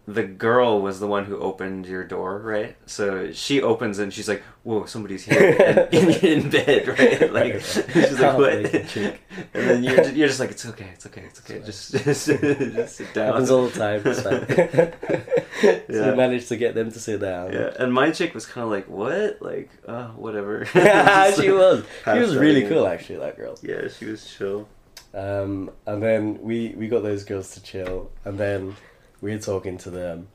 the 0.09 0.23
girl 0.23 0.81
was 0.81 1.01
the 1.01 1.07
one 1.07 1.25
who 1.25 1.37
opened 1.37 1.85
your 1.85 2.03
door 2.05 2.39
right 2.39 2.77
so 2.85 3.29
she 3.33 3.61
opens 3.61 3.99
and 3.99 4.13
she's 4.13 4.29
like 4.29 4.41
whoa 4.63 4.85
somebody's 4.85 5.25
here 5.25 5.55
and, 5.59 5.93
in, 5.93 6.09
in 6.43 6.49
bed 6.49 6.87
right 6.87 7.33
like 7.39 7.59
she's 7.61 8.19
like 8.19 8.37
what 8.37 8.53
and 8.53 9.17
then 9.53 9.83
you're, 9.83 10.09
you're 10.11 10.27
just 10.29 10.39
like 10.39 10.51
it's 10.51 10.65
okay 10.65 10.89
it's 10.93 11.05
okay 11.05 11.21
it's 11.21 11.39
okay 11.41 11.59
just 11.65 11.91
just, 12.05 12.27
just 12.27 12.95
sit 12.95 13.13
down 13.13 13.27
happens 13.27 13.51
all 13.51 13.67
the 13.67 13.77
time. 13.77 14.01
It's 14.05 14.21
fine. 14.21 14.47
so 15.61 15.83
Yeah. 15.89 16.11
we 16.11 16.15
managed 16.17 16.47
to 16.49 16.55
get 16.55 16.75
them 16.75 16.91
to 16.91 16.99
sit 16.99 17.19
down. 17.19 17.51
Yeah, 17.51 17.71
and 17.79 17.91
my 17.93 18.11
chick 18.11 18.33
was 18.33 18.45
kind 18.45 18.63
of 18.63 18.69
like, 18.69 18.87
"What? 18.87 19.41
Like, 19.41 19.71
uh, 19.87 20.09
whatever." 20.09 20.65
she 20.65 21.49
was. 21.51 21.83
She 22.05 22.19
was 22.19 22.35
really 22.35 22.67
cool, 22.67 22.85
actually. 22.87 23.19
That 23.19 23.37
girl. 23.37 23.57
Yeah, 23.63 23.87
she 23.87 24.05
was 24.05 24.25
chill. 24.31 24.67
Um, 25.13 25.71
and 25.87 26.01
then 26.01 26.39
we 26.41 26.75
we 26.77 26.87
got 26.87 27.01
those 27.03 27.23
girls 27.23 27.51
to 27.55 27.63
chill, 27.63 28.11
and 28.23 28.37
then 28.37 28.75
we 29.21 29.31
were 29.31 29.39
talking 29.39 29.77
to 29.79 29.89
them, 29.89 30.27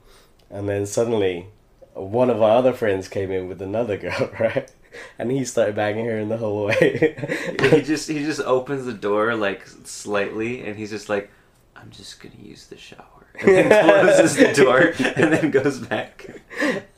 and 0.50 0.68
then 0.68 0.86
suddenly 0.86 1.46
one 1.94 2.30
of 2.30 2.40
our 2.40 2.56
other 2.56 2.72
friends 2.72 3.08
came 3.08 3.30
in 3.30 3.48
with 3.48 3.60
another 3.60 3.96
girl, 3.96 4.30
right? 4.40 4.70
And 5.18 5.30
he 5.30 5.44
started 5.44 5.74
banging 5.74 6.06
her 6.06 6.18
in 6.18 6.28
the 6.28 6.36
hallway. 6.36 7.16
he 7.60 7.80
just 7.82 8.08
he 8.08 8.24
just 8.24 8.40
opens 8.40 8.84
the 8.84 8.92
door 8.92 9.34
like 9.34 9.66
slightly, 9.84 10.66
and 10.66 10.76
he's 10.76 10.90
just 10.90 11.08
like, 11.08 11.30
"I'm 11.74 11.90
just 11.90 12.20
gonna 12.20 12.34
use 12.42 12.66
the 12.66 12.76
shower," 12.76 13.26
and 13.40 13.48
then 13.48 13.84
closes 14.04 14.36
the 14.36 14.52
door, 14.52 14.92
and 15.16 15.32
then 15.32 15.50
goes 15.50 15.78
back. 15.78 16.26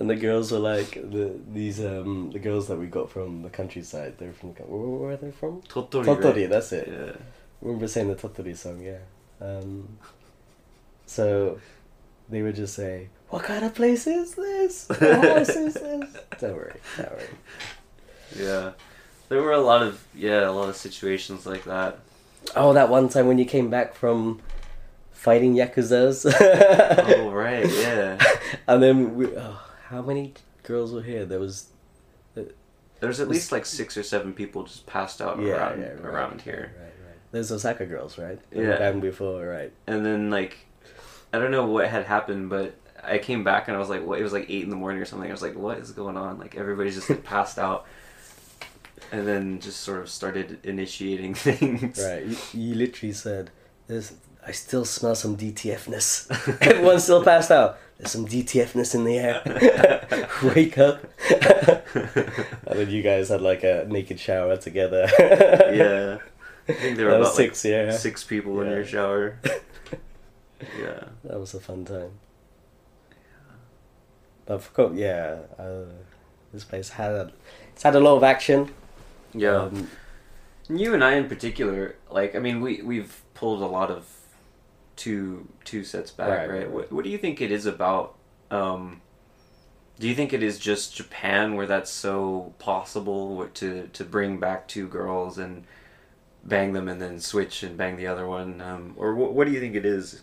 and 0.01 0.11
the 0.11 0.17
girls 0.17 0.51
were 0.51 0.59
like 0.59 0.95
the 0.95 1.39
these 1.53 1.79
um 1.81 2.33
the 2.33 2.41
girls 2.41 2.67
that 2.67 2.79
we 2.79 2.87
got 2.87 3.11
from 3.11 3.43
the 3.43 3.51
countryside. 3.51 4.19
They're 4.19 4.33
from 4.33 4.51
where, 4.51 4.81
where 4.81 5.11
are 5.13 5.17
they 5.17 5.31
from? 5.31 5.63
Tottori. 5.63 6.05
Tottori, 6.05 6.35
right? 6.35 6.51
that's 6.51 6.73
it. 6.73 6.89
Yeah. 6.89 7.13
I 7.13 7.67
remember 7.67 7.87
saying 7.87 8.09
the 8.09 8.17
Tottori 8.17 8.57
song, 8.57 8.83
yeah. 8.83 8.99
Um, 9.41 9.99
so 11.07 11.59
they 12.29 12.43
would 12.43 12.55
just 12.57 12.75
say, 12.75 13.09
"What 13.29 13.45
kind 13.45 13.65
of 13.65 13.75
place 13.75 14.07
is 14.07 14.35
this? 14.35 14.87
What 14.89 15.01
house 15.01 15.49
is 15.51 15.75
this?" 15.75 16.17
Don't 16.41 16.55
worry, 16.55 16.75
don't 16.97 17.11
worry. 17.13 17.27
Yeah. 18.37 18.73
There 19.29 19.41
were 19.43 19.53
a 19.53 19.61
lot 19.61 19.83
of 19.83 20.05
yeah 20.15 20.49
a 20.49 20.53
lot 20.53 20.69
of 20.69 20.77
situations 20.77 21.47
like 21.47 21.65
that. 21.65 21.99
Oh, 22.57 22.73
that 22.75 22.89
one 22.91 23.09
time 23.09 23.27
when 23.27 23.39
you 23.39 23.47
came 23.47 23.71
back 23.71 23.95
from 23.95 24.41
fighting 25.13 25.55
yakuza's. 25.55 26.27
Oh 26.27 27.31
right, 27.33 27.67
yeah. 27.71 28.19
and 28.69 28.83
then 28.83 29.15
we, 29.17 29.27
oh, 29.37 29.61
how 29.89 30.03
many 30.03 30.35
girls 30.63 30.93
were 30.93 31.03
here? 31.03 31.25
There 31.25 31.41
was 31.41 31.69
uh, 32.37 32.43
There's 33.01 33.21
at 33.21 33.29
least 33.29 33.51
like 33.51 33.65
six 33.65 33.97
or 33.97 34.03
seven 34.03 34.35
people 34.35 34.65
just 34.65 34.85
passed 34.87 35.23
out 35.23 35.41
yeah, 35.41 35.53
around 35.55 35.81
yeah, 35.81 35.89
right, 35.89 36.01
around 36.05 36.43
here. 36.43 36.73
Right, 36.79 36.85
right. 37.07 37.19
There's 37.33 37.51
Osaka 37.51 37.87
girls, 37.87 38.19
right? 38.19 38.39
They 38.51 38.63
Yeah. 38.63 38.77
banned 38.77 39.01
before, 39.03 39.47
right? 39.47 39.73
and 39.87 40.05
then 40.05 40.31
like 40.31 40.59
I 41.35 41.39
don't 41.39 41.51
know 41.51 41.67
what 41.67 41.89
had 41.89 42.05
happened, 42.05 42.49
but 42.49 42.77
I 43.03 43.19
came 43.19 43.43
back 43.43 43.67
and 43.67 43.77
I 43.77 43.81
was 43.81 43.89
like, 43.89 44.05
what? 44.07 44.21
It 44.21 44.23
was 44.23 44.33
like 44.33 44.47
eight 44.49 44.63
in 44.63 44.71
the 44.71 44.77
morning 44.77 45.03
or 45.03 45.05
something. 45.05 45.29
I 45.29 45.33
was 45.33 45.43
like, 45.43 45.57
what 45.57 45.79
is 45.79 45.91
going 45.91 46.17
on? 46.17 46.39
Like 46.39 46.55
everybody's 46.57 46.95
just 46.95 47.11
like 47.11 47.25
passed 47.25 47.59
out, 47.59 47.87
and 49.11 49.27
then 49.27 49.59
just 49.59 49.81
sort 49.81 50.01
of 50.01 50.09
started 50.09 50.59
initiating 50.65 51.35
things. 51.47 51.99
Right. 52.01 52.25
You, 52.25 52.37
you 52.53 52.75
literally 52.77 53.13
said, 53.13 53.51
"There's, 53.89 54.13
I 54.47 54.53
still 54.53 54.85
smell 54.85 55.17
some 55.17 55.37
DTFness." 55.37 56.61
Everyone's 56.67 57.03
still 57.03 57.25
passed 57.25 57.51
out. 57.51 57.79
There's 57.99 58.13
some 58.13 58.27
DTFness 58.27 58.95
in 58.95 59.05
the 59.05 59.19
air. 59.19 60.29
Wake 60.55 60.79
up. 60.79 61.05
and 62.67 62.79
then 62.79 62.91
you 62.91 63.03
guys 63.03 63.29
had 63.29 63.43
like 63.43 63.65
a 63.65 63.87
naked 63.89 64.21
shower 64.21 64.57
together. 64.57 65.09
yeah. 65.19 66.19
I 66.69 66.73
think 66.73 66.97
there 66.97 67.07
were 67.07 67.17
about 67.17 67.35
six, 67.35 67.65
like 67.65 67.73
yeah. 67.73 67.91
six 67.93 68.23
people 68.23 68.61
in 68.61 68.71
your 68.71 68.85
shower. 68.85 69.39
Yeah. 70.79 71.05
That 71.25 71.39
was 71.41 71.55
a 71.55 71.61
fun 71.61 71.85
time. 71.85 72.11
But 74.47 74.55
of 74.55 74.73
course, 74.75 74.97
yeah, 74.97 75.39
uh, 75.59 75.85
this 76.53 76.65
place 76.65 76.91
had 76.91 77.13
a, 77.13 77.33
it's 77.73 77.83
had 77.83 77.95
a 77.95 78.01
lot 78.01 78.17
of 78.17 78.23
action. 78.23 78.71
Yeah. 79.35 79.63
Um, 79.63 79.89
You 80.69 80.95
and 80.95 81.05
I 81.05 81.15
in 81.15 81.29
particular, 81.29 81.97
like 82.11 82.35
I 82.35 82.39
mean, 82.39 82.61
we 82.61 82.81
we've 82.83 83.23
pulled 83.35 83.63
a 83.63 83.67
lot 83.67 83.91
of 83.91 84.07
two 84.97 85.49
two 85.65 85.85
sets 85.85 86.11
back, 86.11 86.29
Right, 86.29 86.51
right? 86.51 86.71
What, 86.71 86.93
what 86.93 87.05
do 87.05 87.11
you 87.11 87.19
think 87.19 87.41
it 87.41 87.51
is 87.51 87.67
about? 87.67 88.15
Um, 88.51 89.03
do 89.99 90.09
you 90.09 90.15
think 90.15 90.33
it 90.33 90.43
is 90.43 90.59
just 90.59 90.95
Japan 90.97 91.55
where 91.55 91.67
that's 91.67 91.91
so 91.91 92.55
possible 92.59 93.47
to 93.55 93.89
to 93.93 94.05
bring 94.05 94.39
back 94.39 94.67
two 94.69 94.89
girls 94.89 95.39
and 95.39 95.65
bang 96.45 96.73
them 96.73 96.89
and 96.89 97.01
then 97.01 97.21
switch 97.21 97.63
and 97.63 97.77
bang 97.77 97.97
the 97.97 98.07
other 98.07 98.27
one, 98.27 98.61
um, 98.61 98.95
or 98.97 99.15
what, 99.15 99.33
what 99.35 99.47
do 99.47 99.53
you 99.53 99.61
think 99.61 99.75
it 99.75 99.85
is? 99.87 100.23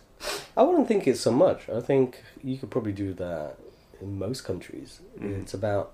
I 0.56 0.62
wouldn't 0.62 0.88
think 0.88 1.06
it's 1.06 1.20
so 1.20 1.32
much. 1.32 1.68
I 1.68 1.80
think 1.80 2.22
you 2.42 2.56
could 2.58 2.70
probably 2.70 2.92
do 2.92 3.12
that 3.14 3.56
in 4.00 4.18
most 4.18 4.42
countries. 4.42 5.00
Mhm. 5.18 5.42
It's 5.42 5.54
about 5.54 5.92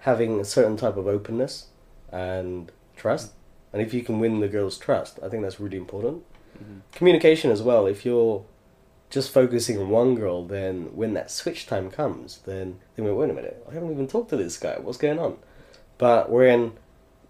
having 0.00 0.40
a 0.40 0.44
certain 0.44 0.76
type 0.76 0.96
of 0.96 1.06
openness 1.06 1.66
and 2.10 2.72
trust. 2.96 3.32
And 3.72 3.80
if 3.80 3.94
you 3.94 4.02
can 4.02 4.18
win 4.20 4.40
the 4.40 4.48
girl's 4.48 4.78
trust, 4.78 5.18
I 5.22 5.28
think 5.28 5.42
that's 5.42 5.60
really 5.60 5.76
important. 5.76 6.24
Mhm. 6.58 6.80
Communication 6.92 7.50
as 7.50 7.62
well. 7.62 7.86
If 7.86 8.04
you're 8.04 8.44
just 9.10 9.30
focusing 9.30 9.78
on 9.78 9.90
one 9.90 10.14
girl, 10.14 10.44
then 10.44 10.94
when 10.96 11.12
that 11.14 11.30
switch 11.30 11.66
time 11.66 11.90
comes, 11.90 12.38
then 12.46 12.80
they 12.96 13.02
went, 13.02 13.16
wait 13.16 13.30
a 13.30 13.34
minute, 13.34 13.62
I 13.70 13.74
haven't 13.74 13.90
even 13.92 14.08
talked 14.08 14.30
to 14.30 14.36
this 14.36 14.56
guy. 14.56 14.78
What's 14.80 14.98
going 14.98 15.18
on? 15.18 15.36
But 15.98 16.30
when 16.30 16.72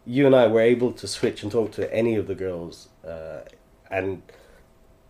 you 0.07 0.26
and 0.26 0.35
I 0.35 0.47
were 0.47 0.61
able 0.61 0.93
to 0.93 1.07
switch 1.09 1.43
and 1.43 1.51
talk 1.51 1.72
to 1.72 1.93
any 1.95 2.14
of 2.16 2.26
the 2.26 2.35
girls 2.35 2.89
uh, 3.05 3.41
and 3.91 4.22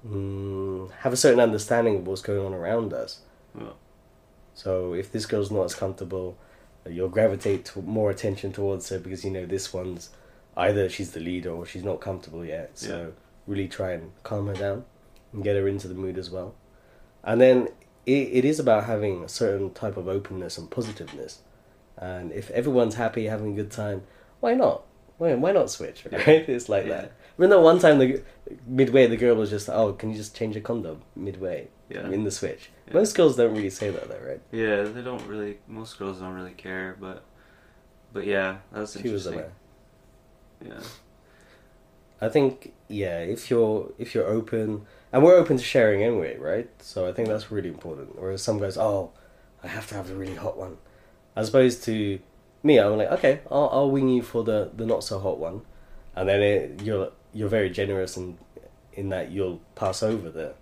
mm, 0.07 0.91
have 1.01 1.13
a 1.13 1.17
certain 1.17 1.41
understanding 1.41 1.97
of 1.97 2.07
what's 2.07 2.23
going 2.23 2.45
on 2.45 2.53
around 2.55 2.93
us. 2.93 3.21
Yeah. 3.59 3.71
So 4.55 4.95
if 4.95 5.11
this 5.13 5.27
girl's 5.27 5.51
not 5.51 5.65
as 5.65 5.75
comfortable, 5.75 6.37
you'll 6.89 7.09
gravitate 7.09 7.65
to 7.67 7.83
more 7.83 8.11
attention 8.11 8.53
towards 8.53 8.89
her 8.91 8.99
because 8.99 9.25
you 9.25 9.31
know 9.31 9.47
this 9.47 9.73
one's 9.73 10.11
either 10.57 10.89
she's 10.89 11.13
the 11.13 11.21
leader 11.21 11.51
or 11.51 11.65
she's 11.65 11.85
not 11.85 12.01
comfortable 12.01 12.45
yet. 12.45 12.71
So 12.79 12.89
Yeah. 12.99 13.07
really 13.47 13.69
try 13.69 13.93
and 13.93 14.13
calm 14.23 14.47
her 14.49 14.55
down 14.55 14.85
and 15.33 15.43
get 15.43 15.57
her 15.57 15.67
into 15.69 15.89
the 15.89 15.95
mood 15.95 16.19
as 16.19 16.31
well. 16.31 16.55
And 17.25 17.41
then 17.41 17.69
it, 18.05 18.29
it 18.33 18.45
is 18.45 18.59
about 18.59 18.85
having 18.85 19.23
a 19.25 19.29
certain 19.29 19.73
type 19.73 19.97
of 19.97 20.09
openness 20.09 20.59
and 20.59 20.71
positiveness. 20.71 21.39
And 21.97 22.33
if 22.33 22.51
everyone's 22.51 22.97
happy, 22.97 23.27
having 23.27 23.53
a 23.53 23.57
good 23.57 23.71
time, 23.71 24.03
why 24.41 24.55
not? 24.55 24.83
Why, 25.19 25.35
why 25.35 25.53
not 25.53 25.71
switch? 25.71 26.05
Yeah. 26.11 26.19
It's 26.29 26.69
like 26.69 26.87
Yeah. 26.87 27.03
that. 27.03 27.13
Remember 27.39 27.63
one 27.63 27.79
time 27.79 27.99
the 27.99 28.23
midway 28.67 29.07
the 29.07 29.17
girl 29.17 29.35
was 29.37 29.51
just, 29.51 29.69
oh, 29.69 29.93
can 29.95 30.11
you 30.11 30.17
just 30.17 30.37
change 30.37 30.55
your 30.55 30.63
condom 30.63 31.03
midway 31.17 31.69
Yeah. 31.89 32.09
in 32.09 32.25
the 32.25 32.31
switch? 32.31 32.71
Yeah. 32.89 32.95
Most 32.95 33.17
girls 33.17 33.37
don't 33.37 33.55
really 33.55 33.71
say 33.71 33.91
that 33.91 34.09
though, 34.09 34.21
right? 34.27 34.41
Yeah, 34.53 34.83
they 34.83 35.03
don't 35.03 35.27
really. 35.27 35.59
Most 35.67 35.99
girls 35.99 36.19
don't 36.21 36.35
really 36.35 36.53
care, 36.53 36.97
but 37.01 37.25
but 38.13 38.27
yeah, 38.27 38.59
that's 38.73 38.93
She 39.01 39.09
was 39.09 39.27
interesting. 39.27 39.35
aware. 39.35 39.53
Yeah. 40.81 40.87
I 42.21 42.29
think 42.29 42.73
yeah, 42.89 43.19
if 43.19 43.51
you're 43.51 43.91
if 43.99 44.15
you're 44.15 44.27
open 44.27 44.87
and 45.13 45.25
we're 45.25 45.37
open 45.37 45.57
to 45.57 45.63
sharing 45.65 46.03
anyway, 46.03 46.37
right? 46.39 46.69
So 46.81 47.09
I 47.09 47.13
think 47.13 47.29
that's 47.29 47.51
really 47.51 47.69
important. 47.69 48.19
Whereas 48.21 48.43
some 48.43 48.59
guys, 48.59 48.77
oh, 48.79 49.11
I 49.63 49.67
have 49.69 49.87
to 49.89 49.95
have 49.95 50.09
the 50.09 50.15
really 50.15 50.37
hot 50.37 50.57
one, 50.57 50.77
as 51.35 51.49
opposed 51.49 51.83
to 51.85 52.19
me, 52.63 52.79
I'm 52.79 52.97
like, 52.97 53.11
okay, 53.13 53.41
I'll 53.51 53.69
I'll 53.73 53.91
wing 53.91 54.09
you 54.09 54.23
for 54.23 54.45
the 54.45 54.71
the 54.77 54.87
not 54.87 55.03
so 55.03 55.19
hot 55.19 55.39
one, 55.39 55.63
and 56.15 56.29
then 56.29 56.41
it, 56.43 56.83
you're 56.83 57.11
you're 57.33 57.49
very 57.49 57.71
generous 57.71 58.17
in 58.17 58.39
in 58.93 59.09
that 59.09 59.31
you'll 59.31 59.61
pass 59.75 60.03
over 60.03 60.31
the 60.31 60.55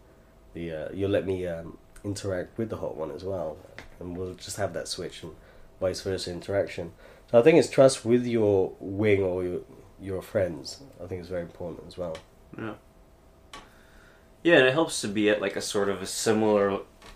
the 0.54 0.72
uh, 0.72 0.88
you'll 0.92 1.10
let 1.10 1.26
me 1.26 1.46
um, 1.46 1.78
interact 2.04 2.56
with 2.58 2.70
the 2.70 2.76
hot 2.76 2.96
one 2.96 3.10
as 3.10 3.24
well, 3.24 3.56
and 3.98 4.16
we'll 4.16 4.34
just 4.34 4.56
have 4.56 4.72
that 4.74 4.88
switch 4.88 5.22
and 5.22 5.32
vice 5.80 6.00
versa 6.02 6.30
interaction. 6.30 6.92
So 7.30 7.38
I 7.38 7.42
think 7.42 7.58
it's 7.58 7.70
trust 7.70 8.04
with 8.04 8.26
your 8.26 8.72
wing 8.80 9.22
or 9.22 9.44
your 9.44 9.60
your 10.00 10.22
friends. 10.22 10.82
I 11.02 11.06
think 11.06 11.20
it's 11.20 11.28
very 11.28 11.42
important 11.42 11.84
as 11.86 11.96
well. 11.98 12.16
Yeah. 12.58 12.74
Yeah, 14.42 14.56
and 14.56 14.66
it 14.66 14.72
helps 14.72 15.02
to 15.02 15.08
be 15.08 15.28
at 15.28 15.40
like 15.40 15.56
a 15.56 15.60
sort 15.60 15.90
of 15.90 16.00
a 16.00 16.06
similar, 16.06 16.70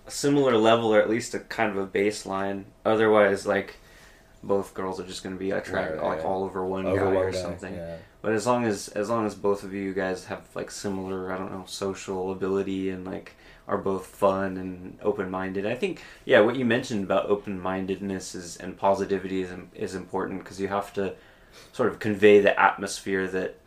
a 0.06 0.10
similar 0.10 0.56
level, 0.58 0.94
or 0.94 1.00
at 1.00 1.08
least 1.08 1.32
a 1.34 1.38
kind 1.38 1.70
of 1.70 1.78
a 1.78 1.86
baseline. 1.86 2.64
Otherwise, 2.84 3.46
like 3.46 3.76
both 4.42 4.74
girls 4.74 5.00
are 5.00 5.06
just 5.06 5.22
going 5.22 5.34
to 5.34 5.38
be 5.38 5.50
attracted 5.50 5.96
Right, 5.96 6.02
right, 6.02 6.16
like 6.16 6.24
all 6.26 6.44
over 6.44 6.64
one 6.66 6.84
Over 6.86 6.98
guy 6.98 7.06
one 7.06 7.16
or 7.16 7.30
guy, 7.30 7.40
something. 7.40 7.74
Yeah. 7.74 7.96
But 8.24 8.32
as 8.32 8.46
long 8.46 8.64
as 8.64 8.88
as 8.88 9.10
long 9.10 9.26
as 9.26 9.34
both 9.34 9.64
of 9.64 9.74
you 9.74 9.92
guys 9.92 10.24
have 10.24 10.48
like 10.54 10.70
similar, 10.70 11.30
I 11.30 11.36
don't 11.36 11.52
know, 11.52 11.64
social 11.66 12.32
ability 12.32 12.88
and 12.88 13.04
like 13.04 13.32
are 13.68 13.76
both 13.76 14.06
fun 14.06 14.56
and 14.56 14.96
open 15.02 15.30
minded. 15.30 15.66
I 15.66 15.74
think 15.74 16.00
yeah, 16.24 16.40
what 16.40 16.56
you 16.56 16.64
mentioned 16.64 17.04
about 17.04 17.26
open 17.26 17.60
mindedness 17.60 18.34
is 18.34 18.56
and 18.56 18.78
positivity 18.78 19.42
is 19.42 19.50
is 19.74 19.94
important 19.94 20.42
because 20.42 20.58
you 20.58 20.68
have 20.68 20.90
to 20.94 21.16
sort 21.74 21.90
of 21.90 21.98
convey 21.98 22.40
the 22.40 22.58
atmosphere 22.58 23.28
that 23.28 23.58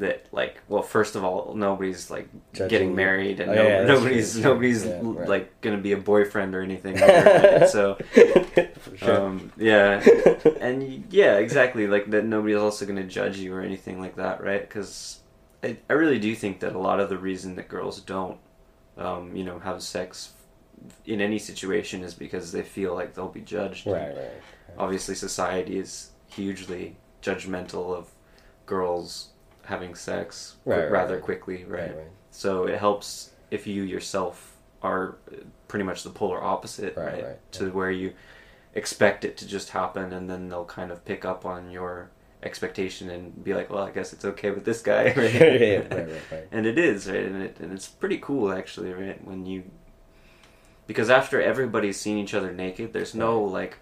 that 0.00 0.26
like 0.32 0.60
well 0.68 0.82
first 0.82 1.16
of 1.16 1.24
all 1.24 1.54
nobody's 1.54 2.10
like 2.10 2.28
Judging 2.52 2.68
getting 2.68 2.94
married 2.94 3.40
and 3.40 3.50
Oh, 3.50 3.54
no, 3.54 3.62
yeah, 3.68 3.84
nobody's 3.84 4.32
true, 4.32 4.42
nobody's 4.42 4.84
Yeah, 4.86 5.00
right. 5.02 5.28
like 5.28 5.60
gonna 5.60 5.78
be 5.78 5.92
a 5.92 5.96
boyfriend 5.96 6.54
or 6.54 6.62
anything 6.62 6.94
right? 7.00 7.68
so 7.68 7.98
sure. 8.96 9.12
um, 9.26 9.52
yeah 9.56 10.00
and 10.60 11.04
yeah 11.10 11.36
exactly 11.38 11.86
like 11.86 12.10
that 12.10 12.24
nobody's 12.24 12.56
also 12.58 12.86
to 12.86 13.04
judge 13.04 13.38
you 13.38 13.54
or 13.54 13.60
anything 13.60 14.00
like 14.00 14.16
that 14.16 14.42
right 14.42 14.62
because 14.62 15.20
I, 15.62 15.76
I 15.90 15.92
really 15.94 16.18
do 16.18 16.34
think 16.34 16.60
that 16.60 16.74
a 16.74 16.78
lot 16.78 17.00
of 17.00 17.08
the 17.08 17.18
reason 17.18 17.56
that 17.56 17.68
girls 17.68 18.00
don't 18.00 18.38
um, 18.96 19.34
you 19.34 19.44
know 19.44 19.58
have 19.58 19.82
sex 19.82 20.32
in 21.06 21.20
any 21.20 21.38
situation 21.38 22.04
is 22.04 22.14
because 22.14 22.52
they 22.52 22.62
feel 22.62 22.94
like 22.94 23.14
they'll 23.14 23.28
be 23.28 23.40
judged 23.40 23.86
right, 23.86 24.16
right. 24.16 24.30
obviously 24.78 25.14
society 25.14 25.76
is 25.78 26.10
hugely 26.28 26.96
judgmental 27.22 27.94
of 27.96 28.10
girls 28.66 29.30
having 29.68 29.94
sex 29.94 30.56
Right, 30.64 30.90
rather 30.90 31.14
right. 31.14 31.22
quickly 31.22 31.64
right? 31.64 31.94
Right, 31.96 32.06
so 32.30 32.64
it 32.66 32.78
helps 32.78 33.30
if 33.50 33.66
you 33.66 33.82
yourself 33.84 34.56
are 34.82 35.16
pretty 35.68 35.84
much 35.84 36.02
the 36.02 36.10
polar 36.10 36.42
opposite 36.42 36.96
Right, 36.96 37.38
to 37.52 37.64
yeah. 37.66 37.70
where 37.70 37.90
you 37.90 38.12
expect 38.74 39.24
it 39.24 39.36
to 39.38 39.46
just 39.46 39.70
happen 39.70 40.12
and 40.12 40.28
then 40.30 40.48
they'll 40.48 40.64
kind 40.80 40.90
of 40.92 41.04
pick 41.04 41.24
up 41.24 41.44
on 41.46 41.70
your 41.70 42.10
expectation 42.44 43.10
and 43.10 43.42
be 43.42 43.52
like 43.52 43.68
well 43.68 43.82
i 43.82 43.90
guess 43.90 44.12
it's 44.12 44.24
okay 44.24 44.50
with 44.52 44.64
this 44.64 44.80
guy 44.80 45.04
right, 45.16 45.40
right, 45.40 45.90
right, 45.92 46.08
right. 46.30 46.48
and 46.52 46.66
it 46.66 46.78
is 46.78 47.08
right 47.10 47.24
and, 47.24 47.42
it, 47.42 47.56
and 47.60 47.72
it's 47.72 47.88
pretty 47.88 48.18
cool 48.18 48.52
actually 48.52 48.92
right 48.92 49.18
when 49.26 49.44
you 49.44 49.64
because 50.86 51.10
after 51.10 51.42
everybody's 51.42 51.98
seen 52.00 52.16
each 52.18 52.34
other 52.34 52.52
naked 52.52 52.92
there's 52.92 53.14
no 53.14 53.42
like 53.42 53.78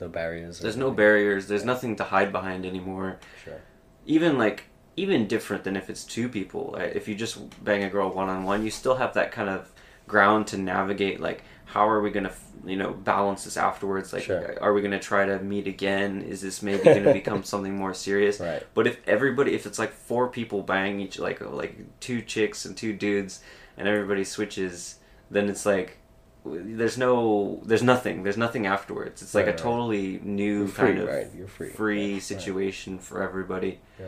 No 0.00 0.08
barriers. 0.08 0.58
there's 0.58 0.76
no 0.76 0.90
barriers 0.90 1.46
there's 1.46 1.64
nothing 1.64 1.94
to 1.96 2.04
hide 2.04 2.32
behind 2.32 2.66
anymore 2.66 3.20
Sure. 3.44 3.60
even 4.06 4.36
like 4.38 4.64
even 5.02 5.26
different 5.34 5.62
than 5.64 5.76
if 5.76 5.86
it's 5.90 6.04
two 6.04 6.28
people 6.28 6.76
if 6.76 7.04
you 7.08 7.14
just 7.14 7.34
bang 7.64 7.82
a 7.84 7.90
girl 7.90 8.08
one-on-one 8.20 8.64
you 8.64 8.70
still 8.70 8.96
have 9.02 9.12
that 9.14 9.30
kind 9.32 9.48
of 9.56 9.60
ground 10.06 10.46
to 10.46 10.56
navigate 10.58 11.20
like 11.20 11.42
how 11.66 11.88
are 11.88 12.00
we 12.02 12.10
gonna 12.10 12.32
you 12.66 12.76
know 12.76 12.92
balance 12.92 13.44
this 13.44 13.56
afterwards 13.56 14.12
like 14.12 14.24
Sure. 14.24 14.54
are 14.60 14.72
we 14.74 14.82
gonna 14.82 14.98
try 15.12 15.24
to 15.24 15.38
meet 15.52 15.66
again 15.66 16.10
is 16.32 16.40
this 16.42 16.62
maybe 16.62 16.82
gonna 16.84 17.12
become 17.22 17.42
something 17.44 17.74
more 17.76 17.94
serious 17.94 18.40
Right. 18.40 18.62
but 18.74 18.86
if 18.86 18.96
everybody 19.06 19.54
if 19.54 19.66
it's 19.66 19.78
like 19.78 19.92
four 19.92 20.28
people 20.28 20.62
bang 20.62 21.00
each 21.00 21.18
like 21.18 21.40
like 21.62 21.74
two 22.00 22.20
chicks 22.22 22.64
and 22.66 22.76
two 22.76 22.92
dudes 22.92 23.40
and 23.76 23.86
everybody 23.88 24.24
switches 24.24 24.96
then 25.30 25.48
it's 25.48 25.64
like 25.64 25.96
there's 26.44 26.96
no 26.98 27.60
there's 27.64 27.82
nothing 27.82 28.22
there's 28.24 28.36
nothing 28.46 28.66
afterwards 28.66 29.22
it's 29.22 29.34
like 29.34 29.46
Right, 29.46 29.54
a 29.54 29.56
right. 29.56 29.62
totally 29.70 30.20
new 30.24 30.66
free, 30.66 30.86
kind 30.86 30.98
of 30.98 31.08
right? 31.08 31.26
You're 31.36 31.46
free. 31.46 31.68
free 31.70 32.20
situation 32.20 32.98
for 32.98 33.22
everybody 33.22 33.78
Yeah. 33.98 34.06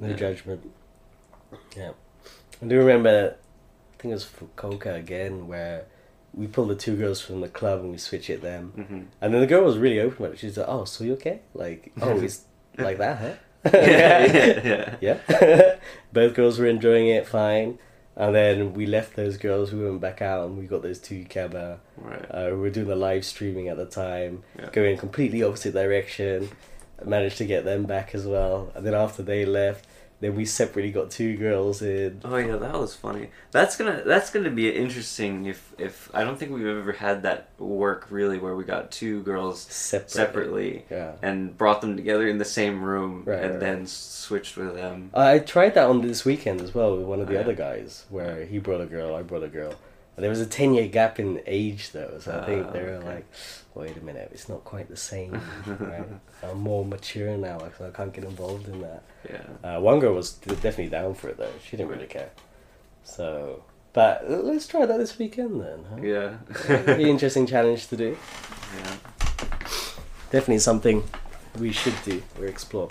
No 0.00 0.08
Yeah. 0.08 0.16
judgment. 0.16 0.70
Yeah. 1.76 1.90
I 2.62 2.66
do 2.66 2.78
remember, 2.78 3.36
I 3.94 4.02
think 4.02 4.12
it 4.12 4.14
was 4.14 4.24
Fukuoka 4.26 4.96
again, 4.96 5.46
where 5.46 5.84
we 6.34 6.46
pulled 6.46 6.70
the 6.70 6.74
two 6.74 6.96
girls 6.96 7.20
from 7.20 7.40
the 7.40 7.48
club 7.48 7.80
and 7.80 7.90
we 7.90 7.98
switch 7.98 8.28
it 8.30 8.40
them. 8.42 8.72
hmm 8.74 9.00
And 9.20 9.32
then 9.34 9.40
the 9.40 9.46
girl 9.46 9.64
was 9.64 9.78
really 9.78 10.00
open 10.00 10.24
about 10.24 10.34
it. 10.34 10.38
She's 10.38 10.56
like, 10.56 10.68
oh, 10.68 10.84
so 10.84 11.04
you 11.04 11.12
okay? 11.14 11.40
Like, 11.54 11.92
oh, 12.02 12.18
it's 12.20 12.44
like 12.78 12.98
that, 12.98 13.18
huh? 13.18 13.34
yeah, 13.74 14.32
yeah, 14.32 14.96
yeah. 15.00 15.18
Yeah. 15.30 15.76
Both 16.12 16.34
girls 16.34 16.58
were 16.58 16.66
enjoying 16.66 17.08
it 17.08 17.26
fine. 17.26 17.78
And 18.16 18.34
then 18.34 18.74
we 18.74 18.86
left 18.86 19.16
those 19.16 19.36
girls. 19.38 19.72
We 19.72 19.82
went 19.84 20.00
back 20.00 20.20
out 20.22 20.46
and 20.46 20.58
we 20.58 20.66
got 20.66 20.82
those 20.82 20.98
two 20.98 21.24
Keba. 21.24 21.78
Right. 21.96 22.24
Uh, 22.30 22.48
we 22.52 22.56
were 22.58 22.70
doing 22.70 22.88
the 22.88 22.96
live 22.96 23.24
streaming 23.24 23.68
at 23.68 23.76
the 23.76 23.86
time, 23.86 24.42
Yeah. 24.58 24.68
going 24.72 24.96
completely 24.98 25.42
opposite 25.42 25.72
direction. 25.74 26.50
Managed 27.04 27.38
to 27.38 27.46
get 27.46 27.64
them 27.64 27.84
back 27.84 28.14
as 28.14 28.26
well. 28.26 28.72
And 28.74 28.84
then 28.84 28.94
after 28.94 29.22
they 29.22 29.46
left, 29.46 29.86
then 30.20 30.36
we 30.36 30.44
separately 30.44 30.92
got 30.92 31.10
two 31.10 31.36
girls 31.36 31.80
in. 31.82 32.20
Oh 32.24 32.36
yeah, 32.36 32.56
that 32.56 32.74
was 32.78 32.94
funny. 32.94 33.30
That's 33.52 33.76
gonna 33.76 34.02
that's 34.04 34.30
gonna 34.30 34.50
be 34.50 34.70
interesting 34.70 35.46
if 35.46 35.72
if 35.78 36.10
I 36.14 36.24
don't 36.24 36.38
think 36.38 36.52
we've 36.52 36.66
ever 36.66 36.92
had 36.92 37.22
that 37.22 37.48
work 37.58 38.06
really 38.10 38.38
where 38.38 38.54
we 38.54 38.64
got 38.64 38.90
two 38.90 39.22
girls 39.22 39.62
Separately. 39.62 40.12
separately 40.14 40.84
Yeah. 40.90 41.12
and 41.22 41.56
brought 41.56 41.80
them 41.80 41.96
together 41.96 42.28
in 42.28 42.38
the 42.38 42.44
same 42.44 42.82
room 42.82 43.22
Right, 43.24 43.42
and 43.42 43.50
right, 43.52 43.60
then 43.60 43.86
switched 43.86 44.56
with 44.56 44.74
them. 44.74 45.10
I 45.14 45.38
tried 45.38 45.74
that 45.74 45.88
on 45.88 46.02
this 46.02 46.24
weekend 46.24 46.60
as 46.60 46.74
well 46.74 46.96
with 46.96 47.06
one 47.06 47.20
of 47.20 47.26
the 47.26 47.34
Oh, 47.34 47.36
yeah. 47.36 47.44
other 47.44 47.54
guys, 47.54 48.04
where 48.10 48.44
he 48.44 48.58
brought 48.58 48.80
a 48.82 48.86
girl, 48.86 49.14
I 49.14 49.22
brought 49.22 49.42
a 49.42 49.48
girl. 49.48 49.74
And 50.16 50.24
there 50.24 50.30
was 50.30 50.40
a 50.40 50.46
10 50.46 50.74
year 50.74 50.86
gap 50.88 51.18
in 51.18 51.40
age 51.46 51.92
though, 51.92 52.18
so 52.20 52.38
I 52.38 52.44
think 52.44 52.66
Ah, 52.66 52.70
they 52.72 52.82
were 52.82 52.88
okay. 53.00 53.06
like, 53.06 53.26
wait 53.74 53.96
a 53.96 54.00
minute, 54.00 54.30
it's 54.32 54.48
not 54.48 54.64
quite 54.64 54.88
the 54.88 54.96
same. 54.96 55.40
right? 55.66 56.04
I'm 56.42 56.60
more 56.60 56.84
mature 56.84 57.36
now, 57.36 57.58
so 57.78 57.86
I 57.86 57.90
can't 57.90 58.12
get 58.12 58.24
involved 58.24 58.68
in 58.68 58.80
that. 58.82 59.02
Yeah. 59.28 59.76
Uh, 59.76 59.80
one 59.80 60.00
girl 60.00 60.14
was 60.14 60.32
definitely 60.32 60.88
down 60.88 61.14
for 61.14 61.28
it 61.28 61.36
though, 61.36 61.52
she 61.64 61.76
didn't 61.76 61.90
really 61.90 62.06
care. 62.06 62.30
So, 63.04 63.64
but 63.92 64.28
let's 64.28 64.66
try 64.66 64.86
that 64.86 64.98
this 64.98 65.18
weekend 65.18 65.60
then. 65.60 65.84
Huh? 65.90 65.96
Yeah. 66.02 66.96
Be 66.96 67.08
interesting 67.10 67.46
challenge 67.46 67.88
to 67.88 67.96
do. 67.96 68.16
yeah. 68.78 68.96
definitely 70.30 70.58
something 70.58 71.02
we 71.58 71.72
should 71.72 71.94
do 72.04 72.22
or 72.38 72.46
explore. 72.46 72.88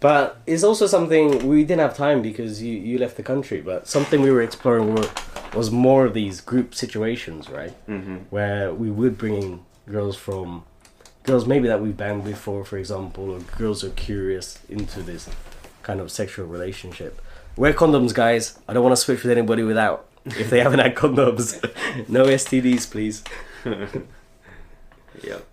But 0.00 0.40
it's 0.46 0.62
also 0.62 0.86
something 0.86 1.46
we 1.46 1.64
didn't 1.64 1.80
have 1.80 1.96
time 1.96 2.22
because 2.22 2.62
you, 2.62 2.76
you 2.76 2.98
left 2.98 3.16
the 3.16 3.22
country. 3.22 3.60
But 3.60 3.88
something 3.88 4.20
we 4.20 4.30
were 4.30 4.42
exploring 4.42 4.94
were, 4.94 5.08
was 5.54 5.70
more 5.70 6.04
of 6.04 6.14
these 6.14 6.40
group 6.40 6.74
situations, 6.74 7.48
right? 7.48 7.74
Mm-hmm. 7.88 8.16
Where 8.30 8.74
we 8.74 8.90
would 8.90 9.16
bring 9.16 9.42
in 9.42 9.65
girls 9.88 10.16
from 10.16 10.64
girls 11.22 11.46
maybe 11.46 11.66
that 11.68 11.80
we've 11.80 11.96
banged 11.96 12.24
before, 12.24 12.64
for 12.64 12.78
example, 12.78 13.30
or 13.32 13.40
girls 13.58 13.82
who 13.82 13.88
are 13.88 13.92
curious 13.92 14.58
into 14.68 15.02
this 15.02 15.28
kind 15.82 16.00
of 16.00 16.10
sexual 16.10 16.46
relationship. 16.46 17.20
Wear 17.56 17.72
condoms, 17.72 18.12
guys. 18.14 18.58
I 18.68 18.72
don't 18.74 18.82
want 18.84 18.92
to 18.94 19.00
switch 19.00 19.22
with 19.22 19.32
anybody 19.32 19.62
without. 19.62 20.06
If 20.26 20.50
they 20.50 20.60
haven't 20.60 20.80
had 20.80 20.94
condoms, 20.96 21.62
no 22.08 22.24
STDs, 22.26 22.90
please. 22.90 23.22
Yep. 25.22 25.46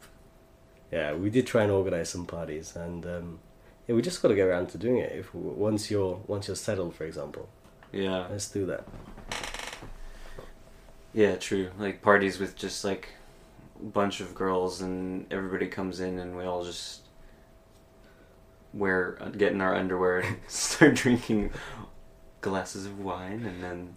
Yeah, 0.91 1.13
we 1.13 1.29
did 1.29 1.47
try 1.47 1.63
and 1.63 1.71
organize 1.71 2.09
some 2.09 2.25
parties, 2.25 2.75
and 2.75 3.05
um, 3.05 3.39
yeah, 3.87 3.95
we 3.95 4.01
just 4.01 4.21
got 4.21 4.27
to 4.27 4.35
get 4.35 4.47
around 4.47 4.67
to 4.69 4.77
doing 4.77 4.97
it. 4.97 5.11
If 5.13 5.33
once 5.33 5.89
you're 5.89 6.19
once 6.27 6.47
you're 6.47 6.55
settled, 6.57 6.95
for 6.95 7.05
example, 7.05 7.47
Yeah. 7.91 8.27
let's 8.29 8.49
do 8.49 8.65
that. 8.65 8.83
Yeah, 11.13 11.35
true. 11.37 11.69
Like 11.79 12.01
parties 12.01 12.39
with 12.39 12.55
just 12.55 12.83
like 12.83 13.09
bunch 13.83 14.21
of 14.21 14.33
girls 14.33 14.81
and 14.81 15.31
everybody 15.31 15.67
comes 15.67 15.99
in 15.99 16.19
and 16.19 16.37
we 16.37 16.43
all 16.43 16.63
just 16.63 17.01
wear 18.73 19.19
get 19.37 19.51
in 19.51 19.61
our 19.61 19.75
underwear 19.75 20.19
and 20.19 20.37
start 20.47 20.95
drinking 20.95 21.51
glasses 22.41 22.85
of 22.85 22.99
wine 22.99 23.45
and 23.45 23.63
then 23.63 23.95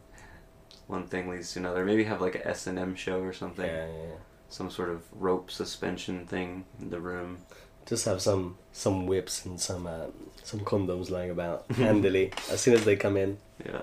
one 0.87 1.07
thing 1.07 1.29
leads 1.29 1.53
to 1.53 1.59
another. 1.59 1.85
Maybe 1.85 2.05
have 2.05 2.21
like 2.21 2.37
a 2.37 2.47
S 2.47 2.67
and 2.67 2.79
M 2.79 2.95
show 2.95 3.21
or 3.21 3.33
something. 3.33 3.67
Yeah, 3.67 3.87
yeah, 3.87 3.93
yeah. 3.93 4.15
Some 4.49 4.71
sort 4.71 4.91
of 4.91 5.03
rope 5.13 5.51
suspension 5.51 6.27
thing 6.27 6.65
in 6.81 6.91
the 6.91 7.01
room. 7.01 7.39
Just 7.87 8.05
have 8.05 8.23
some 8.23 8.59
some 8.73 9.07
whips 9.07 9.45
and 9.45 9.61
some 9.61 9.87
uh, 9.87 10.07
some 10.43 10.61
condoms 10.61 11.11
lying 11.11 11.31
about 11.31 11.65
handily 11.73 12.33
as 12.51 12.61
soon 12.61 12.75
as 12.75 12.85
they 12.85 12.97
come 12.97 13.17
in. 13.17 13.39
Yeah. 13.65 13.83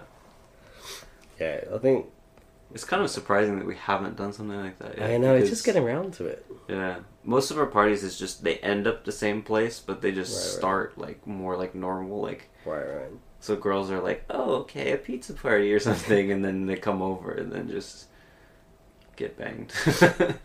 Yeah, 1.39 1.61
I 1.73 1.77
think 1.79 2.05
It's 2.73 2.83
kind 2.83 3.03
of 3.03 3.09
surprising 3.09 3.57
that 3.59 3.65
we 3.67 3.75
haven't 3.75 4.15
done 4.17 4.33
something 4.33 4.59
like 4.59 4.79
that 4.79 4.97
yet. 4.97 5.09
I 5.11 5.17
know 5.17 5.35
it's 5.35 5.49
just 5.49 5.63
getting 5.65 5.83
around 5.83 6.13
to 6.15 6.25
it. 6.25 6.45
Yeah, 6.67 6.99
most 7.23 7.51
of 7.51 7.57
our 7.59 7.67
parties 7.67 8.03
is 8.03 8.17
just 8.17 8.43
they 8.43 8.55
end 8.57 8.87
up 8.87 9.05
the 9.05 9.11
same 9.11 9.41
place, 9.43 9.79
but 9.79 10.01
they 10.01 10.11
just 10.11 10.33
Right, 10.35 10.41
right. 10.43 10.57
start 10.59 10.97
like 10.97 11.27
more 11.27 11.55
like 11.55 11.75
normal. 11.75 12.21
Like 12.21 12.49
Right, 12.65 12.83
right. 12.85 13.11
so, 13.39 13.55
girls 13.55 13.91
are 13.91 13.99
like, 14.01 14.25
"Oh, 14.29 14.55
okay, 14.61 14.91
a 14.91 14.97
pizza 14.97 15.33
party 15.33 15.71
or 15.73 15.79
something," 15.79 16.31
and 16.31 16.43
then 16.43 16.65
they 16.65 16.75
come 16.77 17.01
over 17.01 17.31
and 17.31 17.51
then 17.51 17.69
just 17.69 18.07
get 19.15 19.37
banged. 19.37 19.71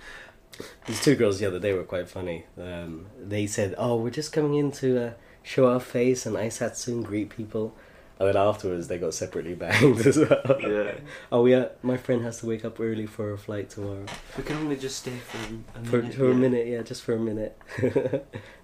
These 0.87 1.01
two 1.03 1.15
girls 1.15 1.39
the 1.39 1.47
other 1.47 1.61
day 1.61 1.73
were 1.73 1.85
quite 1.85 2.09
funny. 2.09 2.45
Um, 2.61 3.07
they 3.19 3.47
said, 3.47 3.75
"Oh, 3.79 3.97
we're 3.97 4.11
just 4.11 4.33
coming 4.33 4.55
in 4.55 4.73
to 4.73 5.07
uh, 5.07 5.13
show 5.43 5.71
our 5.73 5.81
face 5.81 6.27
and 6.27 6.37
Aisatsu 6.37 6.89
and 6.89 7.05
greet 7.07 7.31
people." 7.31 7.75
And 8.21 8.29
then 8.29 8.37
afterwards, 8.37 8.89
they 8.89 8.99
got 8.99 9.15
separately 9.15 9.55
banged 9.55 10.05
as 10.05 10.19
well. 10.19 10.57
yeah, 10.61 10.95
Oh 11.31 11.47
yeah, 11.47 11.57
uh, 11.57 11.69
my 11.83 11.97
friend 11.97 12.23
has 12.25 12.41
to 12.41 12.47
wake 12.47 12.65
up 12.65 12.81
early 12.81 13.07
for 13.07 13.33
a 13.33 13.39
flight 13.39 13.71
tomorrow. 13.71 14.07
we 14.37 14.43
can 14.43 14.57
only 14.57 14.77
just 14.77 14.99
stay 14.99 15.17
for 15.19 15.39
a 15.79 15.85
For, 15.85 15.99
minute. 16.03 16.15
for 16.15 16.25
a 16.27 16.29
yeah. 16.31 16.35
minute, 16.35 16.67
yeah, 16.67 16.83
just 16.83 17.03
for 17.05 17.15
a 17.15 17.19
minute. 17.21 17.57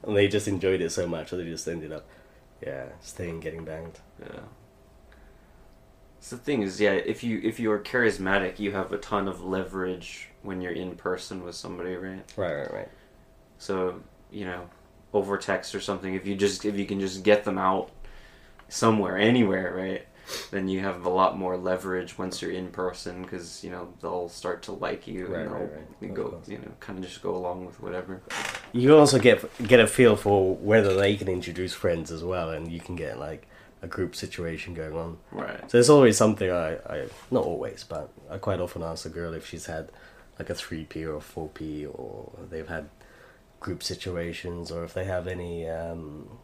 and 0.02 0.16
they 0.16 0.26
just 0.26 0.48
enjoyed 0.48 0.80
it 0.80 0.90
so 0.90 1.07
much 1.07 1.30
that 1.30 1.36
they 1.36 1.44
just 1.44 1.68
ended 1.68 1.92
up, 1.92 2.05
yeah, 2.66 2.86
staying 3.00 3.38
getting 3.40 3.64
banged. 3.64 4.00
Yeah. 4.20 4.40
So 6.18 6.36
the 6.36 6.42
thing 6.42 6.62
is, 6.62 6.80
yeah, 6.80 6.92
if 6.92 7.22
you 7.22 7.40
if 7.44 7.61
you 7.61 7.70
are 7.70 7.78
charismatic, 7.78 8.59
you 8.59 8.72
have 8.72 8.92
a 8.92 8.98
ton 8.98 9.28
of 9.28 9.44
leverage 9.44 10.30
when 10.42 10.62
you're 10.62 10.72
in 10.72 10.96
person 10.96 11.44
with 11.44 11.55
somebody, 11.55 11.94
right? 11.96 12.24
Right, 12.36 12.55
right, 12.55 12.72
right. 12.72 12.88
So 13.59 14.00
you 14.32 14.46
know, 14.46 14.68
over 15.12 15.36
text 15.36 15.74
or 15.74 15.80
something, 15.80 16.14
if 16.14 16.26
you 16.26 16.34
just 16.34 16.64
if 16.64 16.76
you 16.76 16.86
can 16.86 16.98
just 16.98 17.22
get 17.22 17.44
them 17.44 17.59
out 17.59 17.90
somewhere, 18.68 19.16
anywhere, 19.18 19.74
right? 19.74 20.06
Then 20.50 20.68
you 20.68 20.80
have 20.80 21.04
a 21.04 21.10
lot 21.10 21.36
more 21.36 21.56
leverage 21.56 22.16
once 22.16 22.40
you're 22.40 22.50
in 22.50 22.68
person 22.68 23.22
because 23.22 23.62
you 23.62 23.70
know 23.70 23.92
they'll 24.00 24.28
start 24.28 24.62
to 24.64 24.72
like 24.72 25.06
you 25.06 25.26
Right, 25.26 25.42
and 25.42 25.50
they'll 25.50 25.60
right. 25.60 26.10
Of 26.10 26.14
go 26.14 26.42
you 26.46 26.58
know 26.58 26.72
kind 26.80 26.98
of 26.98 27.04
just 27.04 27.22
go 27.22 27.36
along 27.36 27.66
with 27.66 27.80
whatever. 27.80 28.22
You 28.72 28.96
also 28.96 29.18
get 29.18 29.44
get 29.66 29.80
a 29.80 29.86
feel 29.86 30.16
for 30.16 30.56
whether 30.56 30.94
they 30.96 31.16
can 31.16 31.28
introduce 31.28 31.74
friends 31.74 32.10
as 32.10 32.24
well, 32.24 32.50
and 32.50 32.72
you 32.72 32.80
can 32.80 32.96
get 32.96 33.18
like 33.18 33.46
a 33.82 33.86
group 33.86 34.16
situation 34.16 34.72
going 34.72 34.96
on. 34.96 35.18
Right. 35.30 35.60
So 35.60 35.76
there's 35.76 35.90
always 35.90 36.16
something 36.16 36.50
I, 36.50 36.76
I 36.76 37.08
not 37.30 37.44
always, 37.44 37.84
but 37.84 38.10
I 38.30 38.38
quite 38.38 38.60
often 38.60 38.82
ask 38.82 39.04
a 39.04 39.10
girl 39.10 39.34
if 39.34 39.46
she's 39.46 39.66
had 39.66 39.90
like 40.38 40.48
a 40.48 40.54
three 40.54 40.84
P 40.84 41.04
or 41.04 41.16
a 41.16 41.20
four 41.20 41.48
P, 41.48 41.86
or 41.86 42.32
they've 42.50 42.68
had 42.68 42.88
group 43.60 43.82
situations, 43.82 44.70
or 44.70 44.84
if 44.84 44.94
they 44.94 45.04
have 45.04 45.26
any 45.26 45.68
um, 45.68 46.38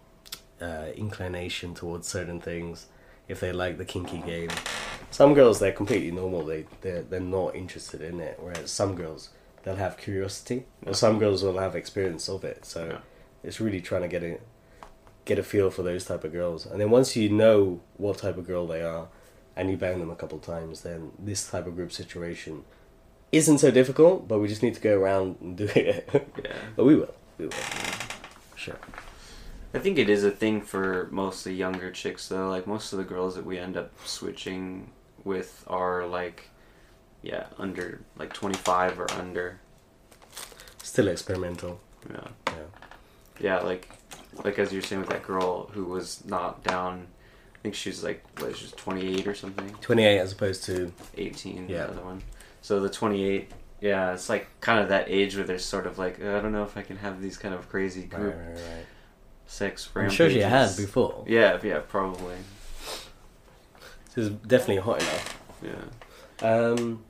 uh, 0.60 0.86
inclination 0.96 1.74
towards 1.74 2.06
certain 2.08 2.40
things, 2.40 2.86
if 3.28 3.40
they 3.40 3.52
like 3.52 3.78
the 3.78 3.84
kinky 3.84 4.18
game. 4.18 4.50
Some 5.10 5.34
girls 5.34 5.58
they're 5.60 5.72
completely 5.72 6.10
normal; 6.10 6.44
they 6.44 6.66
they're, 6.82 7.02
they're 7.02 7.20
not 7.20 7.54
interested 7.56 8.00
in 8.02 8.20
it, 8.20 8.38
whereas 8.40 8.70
some 8.70 8.94
girls 8.94 9.30
they'll 9.62 9.76
have 9.76 9.96
curiosity, 9.96 10.64
or 10.86 10.94
some 10.94 11.18
girls 11.18 11.42
will 11.42 11.58
have 11.58 11.74
experience 11.76 12.28
of 12.28 12.44
it. 12.44 12.64
So 12.64 12.86
Yeah. 12.86 12.98
it's 13.42 13.60
really 13.60 13.80
trying 13.80 14.02
to 14.02 14.08
get 14.08 14.22
a 14.22 14.38
get 15.24 15.38
a 15.38 15.42
feel 15.42 15.70
for 15.70 15.82
those 15.82 16.04
type 16.04 16.24
of 16.24 16.32
girls, 16.32 16.66
and 16.66 16.80
then 16.80 16.90
once 16.90 17.16
you 17.16 17.28
know 17.28 17.80
what 17.96 18.18
type 18.18 18.36
of 18.38 18.46
girl 18.46 18.66
they 18.66 18.82
are, 18.82 19.08
and 19.56 19.70
you 19.70 19.76
bang 19.76 19.98
them 20.00 20.10
a 20.10 20.16
couple 20.16 20.38
times, 20.38 20.82
then 20.82 21.10
this 21.18 21.50
type 21.50 21.66
of 21.66 21.74
group 21.76 21.92
situation 21.92 22.64
isn't 23.32 23.58
so 23.58 23.70
difficult. 23.70 24.26
But 24.28 24.38
we 24.40 24.48
just 24.48 24.62
need 24.62 24.74
to 24.74 24.80
go 24.80 24.98
around 24.98 25.36
and 25.40 25.56
do 25.56 25.64
it. 25.74 26.08
Yeah. 26.44 26.52
but 26.76 26.84
we 26.84 26.94
will. 26.96 27.14
We 27.38 27.46
will. 27.46 27.52
Sure. 28.56 28.76
I 29.72 29.78
think 29.78 29.98
it 29.98 30.08
is 30.10 30.24
a 30.24 30.30
thing 30.30 30.62
for 30.62 31.08
mostly 31.12 31.54
younger 31.54 31.90
chicks 31.90 32.28
though. 32.28 32.48
Like 32.48 32.66
most 32.66 32.92
of 32.92 32.98
the 32.98 33.04
girls 33.04 33.34
that 33.36 33.44
we 33.46 33.58
end 33.58 33.76
up 33.76 33.92
switching 34.04 34.90
with 35.24 35.64
are 35.68 36.06
like, 36.06 36.50
yeah, 37.22 37.46
under 37.58 38.00
like 38.16 38.32
twenty 38.32 38.56
five 38.58 38.98
or 38.98 39.10
under. 39.12 39.60
Still 40.82 41.08
experimental. 41.08 41.80
Yeah, 42.10 42.28
Yeah. 42.48 42.52
yeah, 43.40 43.58
like, 43.60 43.88
like 44.44 44.58
as 44.58 44.72
you're 44.72 44.82
saying 44.82 45.00
with 45.02 45.10
that 45.10 45.22
girl 45.22 45.66
who 45.72 45.84
was 45.84 46.24
not 46.24 46.64
down. 46.64 47.06
I 47.54 47.58
think 47.62 47.74
she 47.74 47.90
was 47.90 48.02
like, 48.02 48.24
what? 48.40 48.56
She 48.56 48.64
was 48.64 48.72
twenty 48.72 49.14
eight 49.14 49.26
or 49.26 49.34
something. 49.34 49.68
Twenty 49.82 50.04
eight 50.04 50.18
as 50.18 50.32
opposed 50.32 50.64
to 50.64 50.92
Eighteen. 51.16 51.68
Yeah. 51.68 51.84
The 51.84 51.90
other 51.92 52.02
one. 52.02 52.22
So 52.62 52.80
the 52.80 52.88
twenty 52.90 53.22
eight. 53.24 53.52
Yeah, 53.80 54.12
it's 54.14 54.28
like 54.28 54.48
kind 54.60 54.80
of 54.80 54.88
that 54.88 55.06
age 55.08 55.36
where 55.36 55.44
there's 55.44 55.64
sort 55.64 55.86
of 55.86 55.98
like 55.98 56.20
uh, 56.22 56.36
I 56.36 56.40
don't 56.40 56.52
know 56.52 56.64
if 56.64 56.76
I 56.76 56.82
can 56.82 56.96
have 56.96 57.22
these 57.22 57.36
kind 57.38 57.54
of 57.54 57.68
crazy 57.68 58.08
right, 58.12 58.20
right, 58.22 58.34
right. 58.36 58.86
Sex. 59.50 59.88
I'm 59.94 60.10
sure 60.10 60.30
she 60.30 60.40
had 60.40 60.52
rampages. 60.52 60.86
before. 60.86 61.24
Yeah, 61.26 61.58
yeah, 61.62 61.80
probably. 61.86 62.36
She's 64.14 64.28
definitely 64.28 64.78
hot 64.78 65.00
enough. 65.02 65.40
Yeah. 65.62 66.48
Um, 66.48 67.04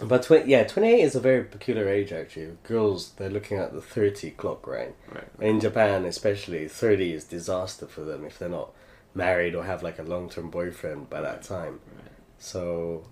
but 0.00 0.22
tw- 0.22 0.46
yeah, 0.46 0.64
28 0.64 1.00
is 1.00 1.14
a 1.14 1.20
very 1.20 1.44
peculiar 1.44 1.88
age 1.88 2.12
actually. 2.12 2.56
Girls, 2.64 3.10
they're 3.16 3.30
looking 3.30 3.58
at 3.58 3.72
the 3.72 3.80
30 3.80 4.30
clock, 4.32 4.66
right? 4.66 4.94
Right. 5.12 5.28
In 5.40 5.60
Japan, 5.60 6.04
especially, 6.04 6.66
30 6.68 7.12
is 7.12 7.24
disaster 7.24 7.86
for 7.86 8.00
them 8.02 8.24
if 8.24 8.38
they're 8.38 8.48
not 8.48 8.70
married 9.14 9.54
or 9.54 9.64
have 9.64 9.82
like 9.82 9.98
a 9.98 10.02
long 10.02 10.28
term 10.30 10.50
boyfriend 10.50 11.10
by 11.10 11.20
that 11.20 11.42
time. 11.42 11.80
Right. 11.94 12.10
So 12.38 13.04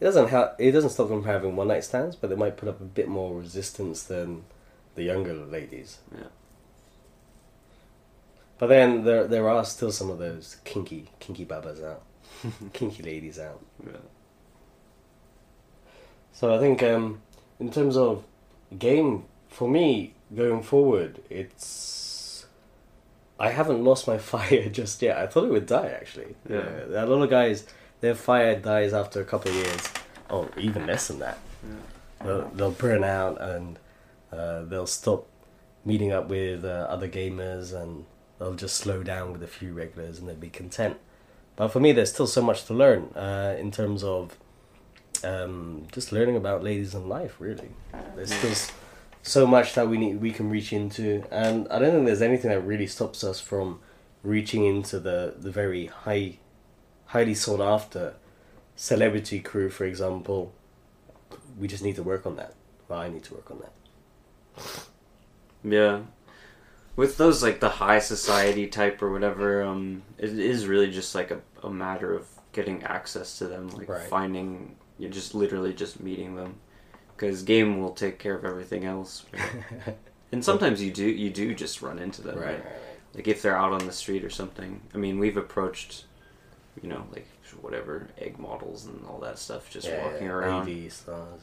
it 0.00 0.04
doesn't 0.04 0.28
help. 0.28 0.52
it 0.58 0.72
doesn't 0.72 0.90
stop 0.90 1.08
them 1.08 1.22
from 1.22 1.30
having 1.30 1.56
one 1.56 1.68
night 1.68 1.84
stands, 1.84 2.14
but 2.16 2.28
they 2.30 2.36
might 2.36 2.56
put 2.56 2.68
up 2.68 2.80
a 2.80 2.84
bit 2.84 3.08
more 3.08 3.34
resistance 3.38 4.02
than 4.04 4.44
the 4.94 5.02
younger 5.02 5.34
ladies. 5.34 5.98
Yeah. 6.14 6.26
But 8.58 8.68
then 8.68 9.04
there 9.04 9.26
there 9.26 9.48
are 9.48 9.64
still 9.64 9.92
some 9.92 10.10
of 10.10 10.18
those 10.18 10.56
kinky 10.64 11.10
kinky 11.20 11.44
babas 11.44 11.82
out, 11.82 12.02
kinky 12.72 13.02
ladies 13.02 13.38
out. 13.38 13.60
Yeah. 13.84 13.98
So 16.32 16.54
I 16.54 16.58
think 16.58 16.82
um, 16.82 17.20
in 17.60 17.70
terms 17.70 17.96
of 17.96 18.24
game, 18.78 19.24
for 19.48 19.68
me 19.68 20.14
going 20.34 20.62
forward, 20.62 21.22
it's 21.30 22.46
I 23.38 23.50
haven't 23.50 23.84
lost 23.84 24.06
my 24.06 24.18
fire 24.32 24.68
just 24.68 25.02
yet. 25.02 25.18
I 25.18 25.26
thought 25.26 25.44
it 25.44 25.50
would 25.50 25.66
die 25.66 25.88
actually. 25.88 26.34
Yeah. 26.48 26.84
a 26.90 27.06
lot 27.06 27.22
of 27.22 27.30
guys, 27.30 27.66
their 28.00 28.14
fire 28.14 28.58
dies 28.58 28.92
after 28.92 29.20
a 29.20 29.24
couple 29.24 29.50
of 29.50 29.56
years, 29.56 29.88
or 30.30 30.48
even 30.56 30.86
less 30.86 31.08
than 31.08 31.18
that. 31.20 31.38
They'll, 32.24 32.48
they'll 32.48 32.70
burn 32.70 33.04
out 33.04 33.40
and 33.40 33.78
uh, 34.32 34.64
they'll 34.64 34.86
stop 34.86 35.26
meeting 35.84 36.12
up 36.12 36.28
with 36.28 36.64
uh, 36.64 36.86
other 36.88 37.08
gamers 37.08 37.74
and 37.74 38.04
they'll 38.38 38.54
just 38.54 38.76
slow 38.76 39.02
down 39.02 39.32
with 39.32 39.42
a 39.42 39.46
few 39.46 39.72
regulars 39.72 40.18
and 40.18 40.28
they'll 40.28 40.36
be 40.36 40.50
content. 40.50 40.98
But 41.56 41.68
for 41.68 41.80
me, 41.80 41.92
there's 41.92 42.12
still 42.12 42.26
so 42.26 42.42
much 42.42 42.64
to 42.66 42.74
learn 42.74 43.04
uh, 43.14 43.56
in 43.58 43.70
terms 43.70 44.04
of 44.04 44.36
um, 45.24 45.86
just 45.92 46.12
learning 46.12 46.36
about 46.36 46.62
ladies 46.62 46.94
in 46.94 47.08
life. 47.08 47.36
Really, 47.38 47.70
there's 48.14 48.32
still 48.32 48.76
so 49.22 49.46
much 49.46 49.74
that 49.74 49.88
we 49.88 49.96
need 49.96 50.20
we 50.20 50.32
can 50.32 50.50
reach 50.50 50.72
into, 50.72 51.24
and 51.30 51.66
I 51.68 51.78
don't 51.78 51.92
think 51.92 52.06
there's 52.06 52.22
anything 52.22 52.50
that 52.50 52.60
really 52.60 52.86
stops 52.86 53.24
us 53.24 53.40
from 53.40 53.80
reaching 54.22 54.64
into 54.64 55.00
the 55.00 55.34
the 55.38 55.50
very 55.50 55.86
high, 55.86 56.38
highly 57.06 57.34
sought 57.34 57.60
after 57.60 58.14
celebrity 58.74 59.40
crew, 59.40 59.70
for 59.70 59.84
example. 59.84 60.52
We 61.58 61.68
just 61.68 61.82
need 61.82 61.96
to 61.96 62.02
work 62.02 62.26
on 62.26 62.36
that. 62.36 62.54
Well, 62.86 62.98
I 62.98 63.08
need 63.08 63.24
to 63.24 63.34
work 63.34 63.50
on 63.50 63.60
that. 63.60 63.72
Yeah. 65.64 66.00
With 66.96 67.18
those 67.18 67.42
like 67.42 67.60
the 67.60 67.68
high 67.68 67.98
society 67.98 68.66
type 68.66 69.02
or 69.02 69.12
whatever, 69.12 69.62
um, 69.62 70.02
it 70.18 70.38
is 70.38 70.66
really 70.66 70.90
just 70.90 71.14
like 71.14 71.30
a, 71.30 71.40
a 71.62 71.70
matter 71.70 72.14
of 72.14 72.26
getting 72.52 72.82
access 72.84 73.38
to 73.38 73.46
them, 73.46 73.68
like 73.68 73.88
Right. 73.88 74.08
finding, 74.08 74.76
you 74.98 75.08
just 75.10 75.34
literally 75.34 75.74
just 75.74 76.00
meeting 76.00 76.36
them, 76.36 76.54
because 77.14 77.42
game 77.42 77.80
will 77.82 77.92
take 77.92 78.18
care 78.18 78.34
of 78.34 78.44
everything 78.46 78.84
else. 78.86 79.26
and 80.32 80.42
sometimes 80.42 80.82
you 80.82 80.90
do 80.90 81.04
you 81.06 81.28
do 81.30 81.54
just 81.54 81.82
run 81.82 81.98
into 81.98 82.22
them, 82.22 82.38
right? 82.38 82.64
Like 83.14 83.28
if 83.28 83.42
they're 83.42 83.56
out 83.58 83.72
on 83.72 83.86
the 83.86 83.92
street 83.92 84.24
or 84.24 84.30
something. 84.30 84.80
I 84.94 84.98
mean, 84.98 85.18
we've 85.18 85.36
approached, 85.36 86.04
you 86.82 86.88
know, 86.88 87.06
like 87.12 87.26
whatever 87.60 88.08
egg 88.18 88.38
models 88.38 88.86
and 88.86 89.04
all 89.06 89.18
that 89.20 89.38
stuff, 89.38 89.70
just 89.70 89.86
Yeah, 89.88 90.02
walking 90.04 90.28
around. 90.28 90.68
AV 90.68 90.90
stars. 90.92 91.40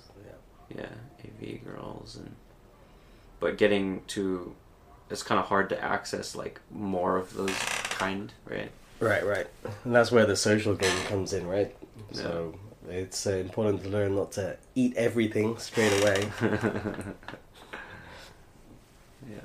Yeah. 0.76 0.82
yeah 0.82 0.89
AV 1.26 1.64
girls 1.64 2.16
and 2.16 2.36
but 3.39 3.58
getting 3.58 4.01
to 4.08 4.56
it's 5.10 5.24
kind 5.24 5.39
of 5.39 5.45
hard 5.47 5.70
to 5.70 5.84
access 5.84 6.36
like 6.36 6.60
more 6.72 7.18
of 7.18 7.34
those 7.34 7.58
kind 7.58 8.34
right 8.45 8.72
Right, 9.04 9.26
right. 9.26 9.47
And 9.84 9.93
that's 9.93 10.12
where 10.14 10.26
the 10.26 10.38
social 10.38 10.76
game 10.76 11.06
comes 11.08 11.34
in, 11.34 11.45
right? 11.45 11.76
So 12.14 12.58
it's 12.89 13.28
uh, 13.28 13.32
important 13.32 13.84
to 13.84 13.89
learn 13.89 14.16
not 14.16 14.32
to 14.34 14.56
eat 14.76 14.95
everything 14.95 15.58
straight 15.58 15.91
away. 16.01 16.30
yeah 19.30 19.39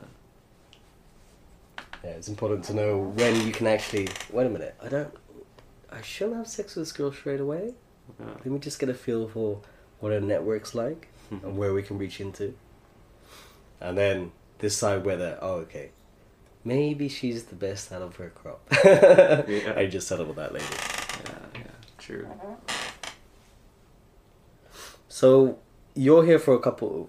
Yeah, 2.04 2.10
it's 2.10 2.28
important 2.28 2.64
to 2.66 2.74
know 2.74 2.98
when 3.16 3.44
you 3.44 3.52
can 3.52 3.66
actually. 3.66 4.08
Wait 4.30 4.46
a 4.46 4.48
minute, 4.48 4.76
I 4.80 4.88
don't. 4.88 5.12
I 5.90 6.02
shouldn't 6.02 6.36
have 6.36 6.46
sex 6.46 6.76
with 6.76 6.84
this 6.84 6.92
girl 6.92 7.10
straight 7.10 7.40
away. 7.40 7.74
yeah 8.20 8.26
Let 8.26 8.46
me 8.46 8.60
just 8.60 8.78
get 8.78 8.88
a 8.88 8.94
feel 8.94 9.26
for 9.26 9.60
what 9.98 10.12
her 10.12 10.20
network's 10.20 10.74
like 10.74 11.08
and 11.30 11.56
where 11.56 11.74
we 11.74 11.82
can 11.82 11.98
reach 11.98 12.20
into. 12.20 12.54
And 13.80 13.98
then 13.98 14.30
decide 14.58 15.04
whether, 15.04 15.38
oh, 15.40 15.54
okay, 15.66 15.90
maybe 16.64 17.08
she's 17.08 17.44
the 17.44 17.54
best 17.54 17.92
out 17.92 18.02
of 18.02 18.16
her 18.16 18.30
crop. 18.30 18.60
Yeah. 19.48 19.74
I 19.76 19.86
just 19.86 20.08
settled 20.08 20.28
with 20.28 20.36
that 20.36 20.52
lady. 20.52 20.64
yeah 21.24 21.60
yeah 21.60 21.70
true 21.98 22.28
So 25.08 25.58
you're 25.94 26.24
here 26.24 26.38
for 26.38 26.54
a 26.54 26.60
couple, 26.60 27.08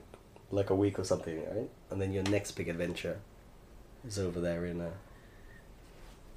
like 0.52 0.70
a 0.70 0.76
week 0.76 0.98
or 1.00 1.04
something, 1.04 1.38
right? 1.56 1.70
And 1.92 2.02
then 2.02 2.14
your 2.14 2.24
next 2.24 2.52
big 2.52 2.70
adventure 2.70 3.20
is 4.08 4.18
over 4.18 4.40
there 4.40 4.66
in. 4.66 4.82
Uh, 4.82 4.90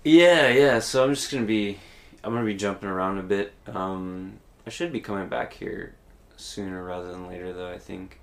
yeah 0.04 0.48
yeah 0.48 0.80
so 0.80 1.04
i'm 1.04 1.14
just 1.14 1.30
gonna 1.30 1.46
be 1.46 1.78
i'm 2.24 2.32
gonna 2.34 2.44
be 2.44 2.56
jumping 2.56 2.88
around 2.88 3.18
a 3.18 3.22
bit 3.22 3.52
um 3.68 4.32
i 4.66 4.70
should 4.70 4.92
be 4.92 4.98
coming 5.00 5.28
back 5.28 5.52
here 5.52 5.94
sooner 6.36 6.82
rather 6.82 7.12
than 7.12 7.28
later 7.28 7.52
though 7.52 7.70
i 7.70 7.78
think 7.78 8.18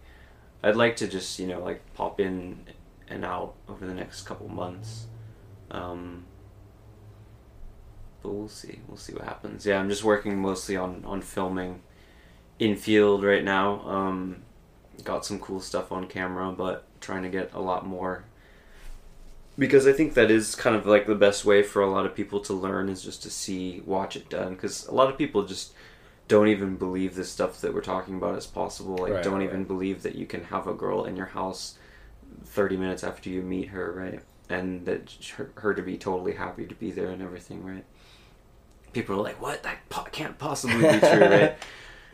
i'd 0.64 0.76
like 0.76 0.98
to 0.98 1.08
just 1.08 1.40
you 1.40 1.48
know 1.48 1.64
like 1.64 1.82
pop 1.94 2.20
in 2.20 2.60
and 3.10 3.26
out 3.26 3.56
over 3.68 3.86
the 3.86 3.94
next 3.94 4.24
couple 4.24 4.48
months 4.48 5.08
um 5.72 6.24
but 8.22 8.32
we'll 8.32 8.48
see 8.48 8.80
we'll 8.88 8.98
see 8.98 9.14
what 9.14 9.24
happens 9.24 9.66
yeah 9.66 9.80
i'm 9.80 9.90
just 9.90 10.04
working 10.04 10.38
mostly 10.38 10.76
on 10.76 11.04
on 11.06 11.22
filming 11.22 11.82
in 12.60 12.76
field 12.76 13.24
right 13.24 13.44
now 13.44 13.82
um 13.88 14.38
got 15.04 15.26
some 15.26 15.40
cool 15.40 15.62
stuff 15.62 15.92
on 15.92 16.06
camera 16.08 16.52
but 16.52 16.86
trying 17.00 17.24
to 17.24 17.30
get 17.30 17.50
a 17.54 17.60
lot 17.60 17.86
more 17.86 18.24
because 19.58 19.86
I 19.86 19.92
think 19.92 20.14
that 20.14 20.32
is 20.32 20.56
kind 20.56 20.76
of 20.76 20.86
like 20.86 21.06
the 21.06 21.16
best 21.16 21.44
way 21.44 21.62
for 21.62 21.82
a 21.82 21.92
lot 21.92 22.06
of 22.06 22.16
people 22.16 22.40
to 22.42 22.54
learn 22.54 22.88
is 22.88 23.04
just 23.04 23.22
to 23.24 23.30
see, 23.30 23.82
watch 23.86 24.16
it 24.16 24.30
done. 24.30 24.54
Because 24.54 24.88
a 24.88 24.94
lot 24.94 25.10
of 25.10 25.18
people 25.18 25.44
just 25.46 25.74
don't 26.30 26.48
even 26.48 26.78
believe 26.78 27.16
the 27.16 27.26
stuff 27.26 27.60
that 27.60 27.74
we're 27.74 27.82
talking 27.82 28.16
about 28.16 28.38
is 28.38 28.48
possible. 28.48 28.96
Like, 28.96 29.14
Right, 29.14 29.24
don't 29.24 29.40
right. 29.40 29.44
even 29.44 29.66
believe 29.66 30.02
that 30.04 30.16
you 30.16 30.26
can 30.26 30.46
have 30.46 30.66
a 30.66 30.74
girl 30.74 31.04
in 31.04 31.18
your 31.18 31.26
house 31.26 31.78
30 32.46 32.78
minutes 32.78 33.04
after 33.04 33.30
you 33.30 33.42
meet 33.42 33.70
her, 33.70 33.92
right? 33.92 34.20
And 34.50 34.86
that 34.86 35.12
her, 35.38 35.52
her 35.56 35.74
to 35.74 35.82
be 35.82 35.98
totally 35.98 36.34
happy 36.34 36.66
to 36.66 36.76
be 36.76 36.92
there 36.92 37.10
and 37.10 37.22
everything, 37.22 37.64
right? 37.64 37.86
People 38.94 39.16
are 39.20 39.24
like, 39.24 39.42
what? 39.42 39.62
That 39.64 39.88
po- 39.90 40.06
can't 40.12 40.38
possibly 40.38 40.82
be 40.92 41.00
true, 41.00 41.28
right? 41.28 41.58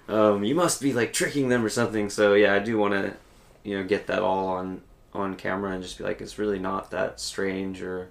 Um, 0.08 0.44
you 0.44 0.54
must 0.54 0.82
be 0.82 0.94
like 0.94 1.14
tricking 1.14 1.50
them 1.50 1.66
or 1.66 1.70
something. 1.70 2.12
So, 2.12 2.36
yeah, 2.36 2.54
I 2.54 2.60
do 2.60 2.78
want 2.78 2.94
to, 2.94 3.16
you 3.64 3.76
know, 3.76 3.84
get 3.84 4.06
that 4.06 4.20
all 4.20 4.50
on 4.50 4.82
on 5.16 5.36
camera 5.36 5.72
and 5.72 5.82
just 5.82 5.98
be 5.98 6.04
like 6.04 6.22
it's 6.22 6.38
really 6.38 6.60
not 6.60 6.92
that 6.92 7.20
strange 7.20 7.82
or 7.82 8.10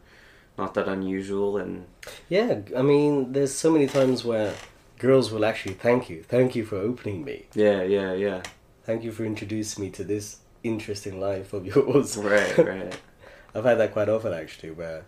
not 0.58 0.74
that 0.74 0.88
unusual 0.88 1.56
and 1.56 1.86
yeah, 2.28 2.62
I 2.76 2.82
mean, 2.82 3.32
there's 3.32 3.54
so 3.54 3.70
many 3.70 3.86
times 3.86 4.24
where 4.24 4.54
girls 4.98 5.30
will 5.30 5.44
actually 5.44 5.74
thank 5.74 6.10
you. 6.10 6.24
Thank 6.24 6.56
you 6.56 6.64
for 6.64 6.76
opening 6.78 7.24
me. 7.24 7.44
yeah 7.54 7.82
yeah 7.84 8.12
yeah 8.12 8.42
Thank 8.82 9.04
you 9.04 9.12
for 9.12 9.24
introducing 9.24 9.84
me 9.84 9.90
to 9.90 10.02
this 10.02 10.38
interesting 10.64 11.20
life 11.20 11.52
of 11.52 11.64
yours. 11.72 12.16
right 12.16 12.58
right 12.58 12.98
I've 13.54 13.64
had 13.64 13.78
that 13.78 13.92
quite 13.92 14.08
often 14.08 14.32
actually, 14.32 14.72
where 14.72 15.04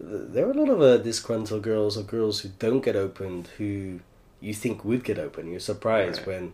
there 0.00 0.46
are 0.48 0.50
a 0.50 0.54
lot 0.54 0.68
of 0.68 0.80
uh, 0.82 0.96
disgruntled 0.96 1.62
girls 1.62 1.96
or 1.96 2.02
girls 2.02 2.40
who 2.40 2.48
don't 2.58 2.80
get 2.80 2.96
opened 2.96 3.48
who 3.58 4.00
you 4.40 4.52
think 4.52 4.84
would 4.84 5.04
get 5.04 5.18
open. 5.18 5.48
You're 5.48 5.60
surprised 5.60 6.18
Right. 6.18 6.26
when 6.26 6.52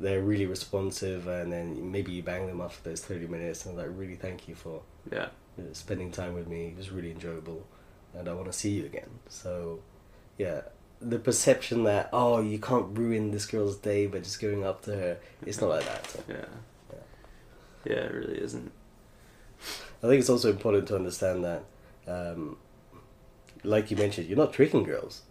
they're 0.00 0.22
really 0.22 0.46
responsive, 0.46 1.28
and 1.28 1.52
then 1.52 1.90
maybe 1.92 2.12
you 2.12 2.22
bang 2.22 2.46
them 2.46 2.60
after 2.62 2.88
those 2.88 3.02
thirty 3.02 3.26
minutes, 3.26 3.66
and 3.66 3.76
like, 3.76 3.88
really 3.90 4.14
thank 4.16 4.48
you 4.48 4.54
for 4.54 4.80
yeah 5.12 5.28
spending 5.72 6.10
time 6.10 6.34
with 6.34 6.46
me. 6.48 6.68
It 6.68 6.78
was 6.78 6.90
really 6.90 7.10
enjoyable, 7.10 7.66
and 8.14 8.28
I 8.28 8.32
want 8.32 8.46
to 8.46 8.52
see 8.52 8.70
you 8.70 8.86
again. 8.86 9.10
So, 9.28 9.80
yeah. 10.38 10.62
The 11.00 11.18
perception 11.18 11.84
that 11.84 12.08
oh 12.12 12.40
you 12.42 12.58
can't 12.58 12.96
ruin 12.98 13.30
this 13.30 13.46
girl's 13.46 13.76
day 13.76 14.06
by 14.08 14.18
just 14.18 14.40
going 14.40 14.64
up 14.64 14.82
to 14.86 14.92
her, 14.96 15.18
it's 15.46 15.60
not 15.60 15.70
like 15.70 15.84
that. 15.84 16.16
yeah 16.28 16.44
yeah 17.88 18.04
it 18.08 18.14
really 18.14 18.38
isn't 18.48 18.70
I 20.02 20.06
think 20.06 20.20
it's 20.20 20.30
also 20.30 20.48
important 20.50 20.86
to 20.88 20.94
understand 20.94 21.44
that, 21.44 21.64
um, 22.06 22.56
like 23.64 23.90
you 23.90 23.96
mentioned, 23.96 24.28
you're 24.28 24.38
not 24.38 24.52
tricking 24.52 24.84
girls. 24.84 25.22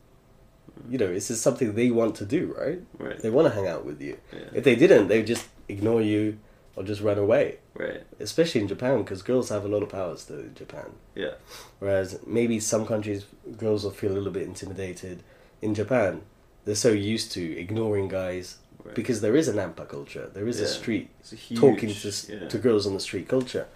You 0.89 0.97
know, 0.97 1.07
this 1.13 1.31
is 1.31 1.41
something 1.41 1.73
they 1.73 1.89
want 1.91 2.15
to 2.15 2.25
do, 2.25 2.53
right? 2.57 2.81
right 2.99 3.17
They 3.19 3.29
want 3.29 3.47
to 3.47 3.53
hang 3.53 3.67
out 3.67 3.85
with 3.85 4.01
you. 4.01 4.17
yeah 4.33 4.49
If 4.53 4.63
they 4.65 4.75
didn't, 4.75 5.07
they 5.07 5.17
would 5.19 5.27
just 5.27 5.45
ignore 5.69 6.01
you 6.01 6.37
or 6.75 6.83
just 6.83 7.01
run 7.01 7.17
away. 7.17 7.59
right 7.73 8.03
Especially 8.19 8.59
in 8.61 8.67
Japan, 8.67 8.97
because 9.03 9.21
girls 9.21 9.47
have 9.49 9.63
a 9.63 9.69
lot 9.69 9.81
of 9.83 9.89
power 9.89 10.17
still 10.17 10.39
in 10.39 10.53
Japan. 10.53 10.89
yeah 11.15 11.35
Whereas 11.79 12.19
maybe 12.27 12.59
some 12.59 12.85
countries, 12.85 13.25
girls 13.57 13.85
will 13.85 13.91
feel 13.91 14.11
a 14.11 14.17
little 14.19 14.33
bit 14.33 14.43
intimidated. 14.43 15.23
In 15.61 15.73
Japan, 15.73 16.21
they're 16.65 16.75
so 16.75 16.91
used 16.91 17.31
to 17.31 17.57
ignoring 17.57 18.09
guys 18.09 18.57
right. 18.87 18.95
because 18.95 19.21
there 19.21 19.35
is 19.35 19.47
a 19.47 19.53
Nampa 19.53 19.87
culture. 19.87 20.29
There 20.33 20.47
is 20.47 20.59
a 20.59 20.67
street 20.67 21.09
huge, 21.29 21.59
talking 21.59 21.93
to, 21.93 22.11
yeah. 22.29 22.47
to 22.47 22.57
girls 22.57 22.87
on 22.87 22.93
the 22.93 22.99
street 22.99 23.27
culture. 23.27 23.67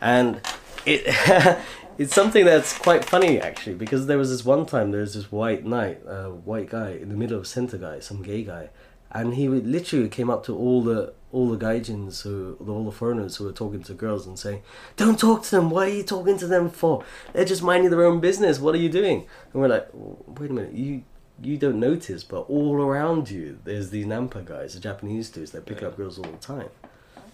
And 0.00 0.40
it 0.86 1.02
it's 1.98 2.14
something 2.14 2.44
that's 2.44 2.76
quite 2.78 3.04
funny 3.04 3.40
actually 3.40 3.74
because 3.74 4.06
there 4.06 4.16
was 4.16 4.30
this 4.30 4.44
one 4.44 4.64
time 4.64 4.90
there 4.90 5.02
was 5.02 5.14
this 5.14 5.30
white 5.30 5.64
knight, 5.64 6.00
a 6.06 6.30
white 6.30 6.70
guy 6.70 6.92
in 6.92 7.08
the 7.08 7.16
middle 7.16 7.38
of 7.38 7.46
Center 7.46 7.76
Gai, 7.76 8.00
some 8.00 8.22
gay 8.22 8.42
guy, 8.42 8.70
and 9.12 9.34
he 9.34 9.48
would 9.48 9.66
literally 9.66 10.08
came 10.08 10.30
up 10.30 10.44
to 10.46 10.56
all 10.56 10.82
the 10.82 11.12
all 11.32 11.48
the 11.48 11.58
gaijins 11.58 12.22
who 12.22 12.56
all 12.66 12.84
the 12.84 12.92
foreigners 12.92 13.36
who 13.36 13.44
were 13.44 13.52
talking 13.52 13.82
to 13.82 13.94
girls 13.94 14.26
and 14.26 14.38
saying, 14.38 14.62
"Don't 14.96 15.18
talk 15.18 15.42
to 15.44 15.50
them. 15.50 15.70
Why 15.70 15.86
are 15.86 15.94
you 15.94 16.02
talking 16.02 16.38
to 16.38 16.46
them 16.46 16.70
for? 16.70 17.04
They're 17.32 17.44
just 17.44 17.62
minding 17.62 17.90
their 17.90 18.04
own 18.04 18.20
business. 18.20 18.58
What 18.58 18.74
are 18.74 18.78
you 18.78 18.88
doing?" 18.88 19.26
And 19.52 19.62
we're 19.62 19.68
like, 19.68 19.88
"Wait 19.92 20.50
a 20.50 20.52
minute, 20.52 20.72
you." 20.72 21.02
You 21.42 21.56
don't 21.56 21.80
notice, 21.80 22.22
but 22.24 22.40
all 22.50 22.76
around 22.76 23.30
you, 23.30 23.58
there's 23.64 23.90
these 23.90 24.06
Nampa 24.06 24.44
guys, 24.44 24.74
the 24.74 24.80
Japanese 24.80 25.30
dudes. 25.30 25.52
They 25.52 25.60
pick 25.60 25.80
Yeah. 25.80 25.88
up 25.88 25.96
girls 25.96 26.18
all 26.18 26.30
the 26.30 26.36
time 26.38 26.68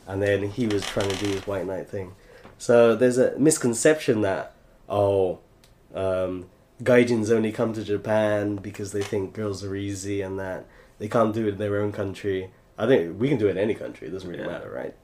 and 0.07 0.23
then 0.23 0.45
he 0.51 0.67
was 0.67 0.87
trying 0.87 1.11
to 1.11 1.17
do 1.17 1.27
his 1.27 1.47
white 1.47 1.67
knight 1.67 1.89
thing. 1.89 2.13
So 2.59 2.95
there's 2.95 3.19
a 3.19 3.37
misconception 3.39 4.21
that 4.23 4.53
oh, 4.89 5.41
um, 5.95 6.47
gaijins 6.83 7.31
only 7.31 7.51
come 7.51 7.73
to 7.73 7.83
Japan 7.83 8.55
because 8.57 8.93
they 8.93 9.03
think 9.03 9.33
girls 9.35 9.65
are 9.65 9.75
easy 9.75 10.21
and 10.23 10.39
that 10.39 10.65
they 10.99 11.09
can't 11.09 11.35
do 11.35 11.47
it 11.49 11.55
in 11.55 11.59
their 11.59 11.81
own 11.83 11.91
country. 11.91 12.51
I 12.79 12.87
think 12.87 13.19
we 13.21 13.29
can 13.29 13.39
do 13.39 13.49
it 13.49 13.53
in 13.53 13.59
any 13.59 13.75
country. 13.75 14.07
It 14.07 14.13
doesn't 14.13 14.29
really 14.31 14.43
Yeah. 14.45 14.51
matter, 14.51 14.71
right? 14.71 14.95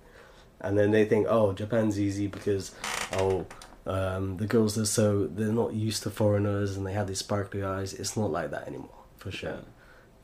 And 0.60 0.78
then 0.78 0.92
they 0.92 1.04
think, 1.04 1.26
oh, 1.28 1.52
Japan's 1.52 1.98
easy 1.98 2.28
because 2.28 2.70
oh, 3.14 3.46
um, 3.86 4.36
the 4.36 4.46
girls 4.46 4.78
are 4.78 4.86
so 4.86 5.26
they're 5.26 5.52
not 5.52 5.72
used 5.74 6.02
to 6.04 6.10
foreigners 6.10 6.76
and 6.76 6.86
they 6.86 6.92
have 6.92 7.06
these 7.08 7.18
sparkly 7.18 7.62
eyes. 7.64 7.92
It's 7.94 8.16
not 8.16 8.30
like 8.30 8.50
that 8.50 8.66
anymore, 8.68 8.94
for 9.16 9.30
sure. 9.30 9.58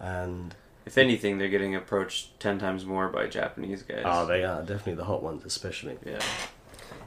And 0.00 0.54
If 0.86 0.96
anything, 0.98 1.38
they're 1.38 1.48
getting 1.48 1.74
approached 1.74 2.38
ten 2.40 2.58
times 2.58 2.84
more 2.84 3.08
by 3.08 3.26
Japanese 3.26 3.82
guys. 3.82 4.02
oh, 4.04 4.26
they 4.26 4.44
are 4.44 4.60
definitely 4.60 4.94
the 4.94 5.04
hot 5.04 5.22
ones, 5.22 5.44
especially. 5.44 5.98
yeah. 6.06 6.20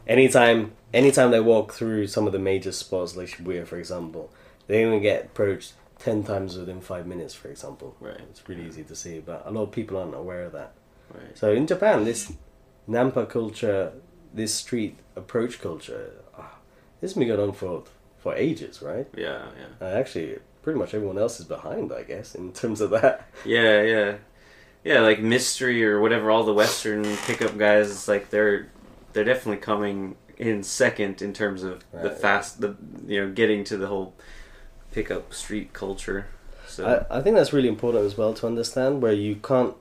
anytime 0.08 0.72
anytime 0.94 1.32
they 1.32 1.40
walk 1.40 1.74
through 1.74 2.08
some 2.08 2.26
of 2.28 2.34
the 2.34 2.40
major 2.40 2.72
spots 2.72 3.16
like 3.16 3.28
Shibuya 3.30 3.66
for 3.68 3.78
example 3.78 4.32
they 4.68 4.82
even 4.86 5.02
get 5.02 5.26
approached 5.26 5.74
10 6.00 6.24
times 6.24 6.58
within 6.58 6.82
5 6.82 7.06
minutes 7.08 7.34
for 7.34 7.50
example 7.50 7.96
Right. 8.00 8.20
it's 8.30 8.48
really 8.50 8.66
easy 8.68 8.84
to 8.84 8.96
see 8.96 9.20
but 9.20 9.44
a 9.46 9.52
lot 9.52 9.64
of 9.64 9.72
people 9.72 9.98
aren't 9.98 10.16
aware 10.16 10.44
of 10.46 10.54
that 10.54 10.74
Right. 11.14 11.38
so 11.38 11.52
in 11.52 11.68
Japan 11.68 12.04
this 12.06 12.34
Nampa 12.90 13.30
culture 13.30 13.94
this 14.34 14.54
street 14.54 14.98
approach 15.16 15.62
culture 15.62 16.12
this 17.02 17.12
has 17.12 17.18
been 17.18 17.28
going 17.28 17.40
on 17.50 17.54
for 17.54 17.84
for 18.20 18.36
ages 18.36 18.82
right 18.82 19.08
Yeah, 19.18 19.46
yeah. 19.60 19.86
uh, 19.88 19.92
actually 19.92 20.38
pretty 20.62 20.78
much 20.80 20.94
everyone 20.94 21.18
else 21.18 21.40
is 21.40 21.46
behind 21.46 21.92
I 21.92 22.04
guess 22.04 22.36
in 22.36 22.54
terms 22.54 22.80
of 22.82 22.92
that 22.92 23.28
Yeah, 23.46 23.82
yeah. 23.82 24.16
Yeah, 24.84 25.02
like 25.02 25.20
mystery 25.22 25.84
or 25.86 26.00
whatever 26.02 26.32
all 26.32 26.44
the 26.44 26.54
western 26.54 27.04
pickup 27.28 27.58
guys 27.58 27.90
it's 27.92 28.08
like 28.08 28.30
they're 28.30 28.70
they're 29.14 29.24
definitely 29.26 29.62
coming 29.62 30.16
in 30.38 30.64
second 30.64 31.22
in 31.22 31.34
terms 31.34 31.62
of 31.64 31.84
the 31.92 32.10
Right. 32.10 32.18
fast 32.18 32.62
the 32.62 32.76
you 33.06 33.22
know 33.26 33.32
getting 33.32 33.64
to 33.66 33.78
the 33.78 33.88
whole 33.88 34.14
pickup 34.92 35.34
street 35.34 35.72
culture. 35.74 36.28
So 36.68 37.06
I, 37.12 37.18
I 37.18 37.22
think 37.22 37.36
that's 37.36 37.54
really 37.54 37.68
important 37.70 38.06
as 38.06 38.18
well 38.18 38.34
to 38.36 38.48
understand 38.48 39.02
where 39.02 39.14
you 39.14 39.36
can't 39.36 39.76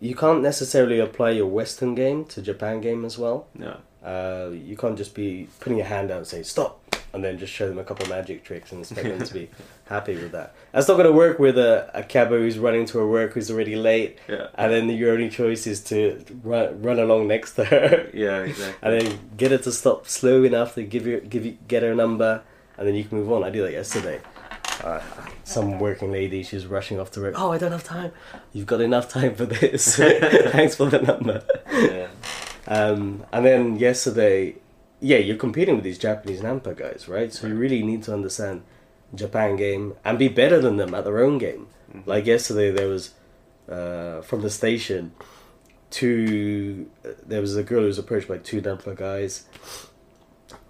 you 0.00 0.14
can't 0.14 0.42
necessarily 0.42 0.98
apply 0.98 1.30
your 1.30 1.46
Western 1.46 1.94
game 1.94 2.24
to 2.26 2.42
Japan 2.42 2.80
game 2.80 3.04
as 3.04 3.16
well. 3.18 3.46
no. 3.54 3.78
Uh, 4.04 4.50
you 4.52 4.76
can't 4.76 4.96
just 4.96 5.14
be 5.14 5.46
putting 5.60 5.76
your 5.78 5.86
hand 5.86 6.10
out 6.10 6.18
and 6.18 6.26
say 6.26 6.42
stop, 6.42 6.80
and 7.12 7.22
then 7.22 7.36
just 7.38 7.52
show 7.52 7.68
them 7.68 7.78
a 7.78 7.84
couple 7.84 8.04
of 8.04 8.10
magic 8.10 8.42
tricks 8.44 8.72
and 8.72 8.80
expect 8.80 9.06
them 9.06 9.22
to 9.22 9.34
be 9.34 9.50
happy 9.88 10.14
with 10.14 10.32
that. 10.32 10.54
That's 10.72 10.88
not 10.88 10.94
going 10.94 11.06
to 11.06 11.12
work 11.12 11.38
with 11.38 11.58
a, 11.58 11.90
a 11.92 12.26
who's 12.28 12.58
running 12.58 12.86
to 12.86 12.98
her 12.98 13.06
work 13.06 13.34
who's 13.34 13.50
already 13.50 13.76
late, 13.76 14.18
Yeah. 14.28 14.46
and 14.54 14.72
then 14.72 14.88
your 14.88 15.12
only 15.12 15.28
choice 15.28 15.66
is 15.66 15.80
to 15.84 16.24
run, 16.42 16.80
run 16.80 16.98
along 16.98 17.28
next 17.28 17.54
to 17.56 17.64
her, 17.66 18.08
Yeah, 18.14 18.38
exactly. 18.44 18.74
and 18.98 19.00
then 19.08 19.18
get 19.36 19.50
her 19.50 19.58
to 19.58 19.72
stop 19.72 20.06
slow 20.08 20.44
enough 20.44 20.74
to 20.76 20.82
give 20.82 21.06
you 21.06 21.20
give 21.20 21.44
you 21.44 21.58
get 21.68 21.82
her 21.82 21.92
a 21.92 21.94
number, 21.94 22.42
and 22.78 22.88
then 22.88 22.94
you 22.94 23.04
can 23.04 23.18
move 23.18 23.30
on. 23.30 23.44
I 23.44 23.50
did 23.50 23.64
that 23.64 23.72
yesterday. 23.72 24.20
Uh, 24.82 24.98
some 25.44 25.78
working 25.78 26.10
lady, 26.10 26.42
she's 26.42 26.64
rushing 26.66 26.98
off 26.98 27.10
to 27.10 27.20
work. 27.20 27.34
Oh, 27.36 27.52
I 27.52 27.58
don't 27.58 27.72
have 27.72 27.84
time. 27.84 28.12
You've 28.54 28.64
got 28.64 28.80
enough 28.80 29.10
time 29.10 29.34
for 29.34 29.44
this. 29.44 29.96
Thanks 29.96 30.76
for 30.76 30.86
the 30.88 31.00
number. 31.02 31.42
yeah. 31.70 32.06
Um, 32.66 33.24
and 33.32 33.44
then 33.44 33.76
yesterday, 33.78 34.56
yeah, 35.00 35.18
you're 35.18 35.36
competing 35.36 35.76
with 35.76 35.84
these 35.84 35.98
Japanese 35.98 36.40
Nampa 36.40 36.76
guys, 36.76 37.06
right? 37.08 37.32
So 37.32 37.46
you 37.46 37.54
really 37.54 37.82
need 37.82 38.02
to 38.04 38.12
understand 38.12 38.62
Japan 39.14 39.56
game 39.56 39.94
and 40.04 40.18
be 40.18 40.28
better 40.28 40.60
than 40.60 40.76
them 40.76 40.94
at 40.94 41.04
their 41.04 41.20
own 41.24 41.38
game. 41.38 41.66
Mhm. 41.92 42.06
Like 42.06 42.26
yesterday, 42.26 42.70
there 42.70 42.88
was 42.88 43.14
uh, 43.68 44.20
from 44.22 44.42
the 44.42 44.50
station 44.50 45.12
two. 45.90 46.86
There 47.26 47.40
was 47.40 47.56
a 47.56 47.62
girl 47.62 47.80
who 47.80 47.86
was 47.86 47.98
approached 47.98 48.28
by 48.28 48.38
two 48.38 48.60
Nampa 48.60 48.94
guys. 48.96 49.44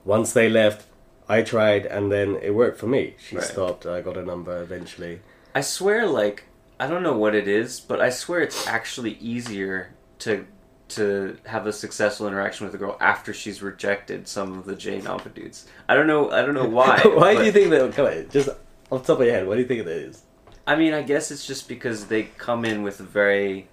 Once 0.05 0.33
they 0.33 0.49
left, 0.49 0.87
I 1.29 1.43
tried, 1.43 1.87
and 1.87 2.11
then 2.11 2.37
it 2.43 2.55
worked 2.55 2.79
for 2.79 2.87
me. 2.87 3.15
She 3.19 3.37
Right. 3.37 3.45
stopped. 3.45 3.87
I 3.87 4.01
got 4.01 4.17
a 4.17 4.23
number 4.25 4.61
eventually. 4.63 5.21
I 5.55 5.61
swear, 5.61 6.07
like 6.07 6.45
I 6.79 6.87
don't 6.87 7.03
know 7.03 7.17
what 7.17 7.35
it 7.35 7.47
is, 7.47 7.79
but 7.81 8.01
I 8.01 8.09
swear 8.11 8.41
it's 8.41 8.67
actually 8.67 9.19
easier 9.21 9.91
to 10.21 10.47
to 10.91 11.37
have 11.47 11.67
a 11.67 11.73
successful 11.73 12.27
interaction 12.27 12.67
with 12.67 12.75
a 12.75 12.79
girl 12.79 12.97
after 13.01 13.33
she's 13.33 13.63
rejected 13.63 14.27
some 14.29 14.59
of 14.59 14.65
the 14.67 14.75
J 14.77 15.01
Nampa 15.01 15.33
dudes. 15.33 15.67
I 15.89 15.95
don't 15.95 16.07
know. 16.07 16.31
I 16.31 16.43
don't 16.43 16.55
know 16.55 16.69
why. 16.69 17.01
why 17.05 17.35
do 17.37 17.45
you 17.45 17.53
think 17.53 17.71
that? 17.71 17.93
Come 17.95 18.07
on, 18.07 18.29
just 18.31 18.49
off 18.91 19.03
the 19.03 19.13
top 19.15 19.21
of 19.21 19.27
your 19.27 19.35
head, 19.35 19.47
what 19.47 19.55
do 19.55 19.61
you 19.63 19.67
think 19.69 19.85
that 19.85 19.97
is? 19.97 20.23
I 20.67 20.77
mean, 20.77 20.93
I 20.95 21.03
guess 21.03 21.31
it's 21.31 21.47
just 21.47 21.69
because 21.69 22.07
they 22.07 22.25
come 22.25 22.65
in 22.65 22.83
with 22.83 23.01
a 23.01 23.05
very, 23.05 23.69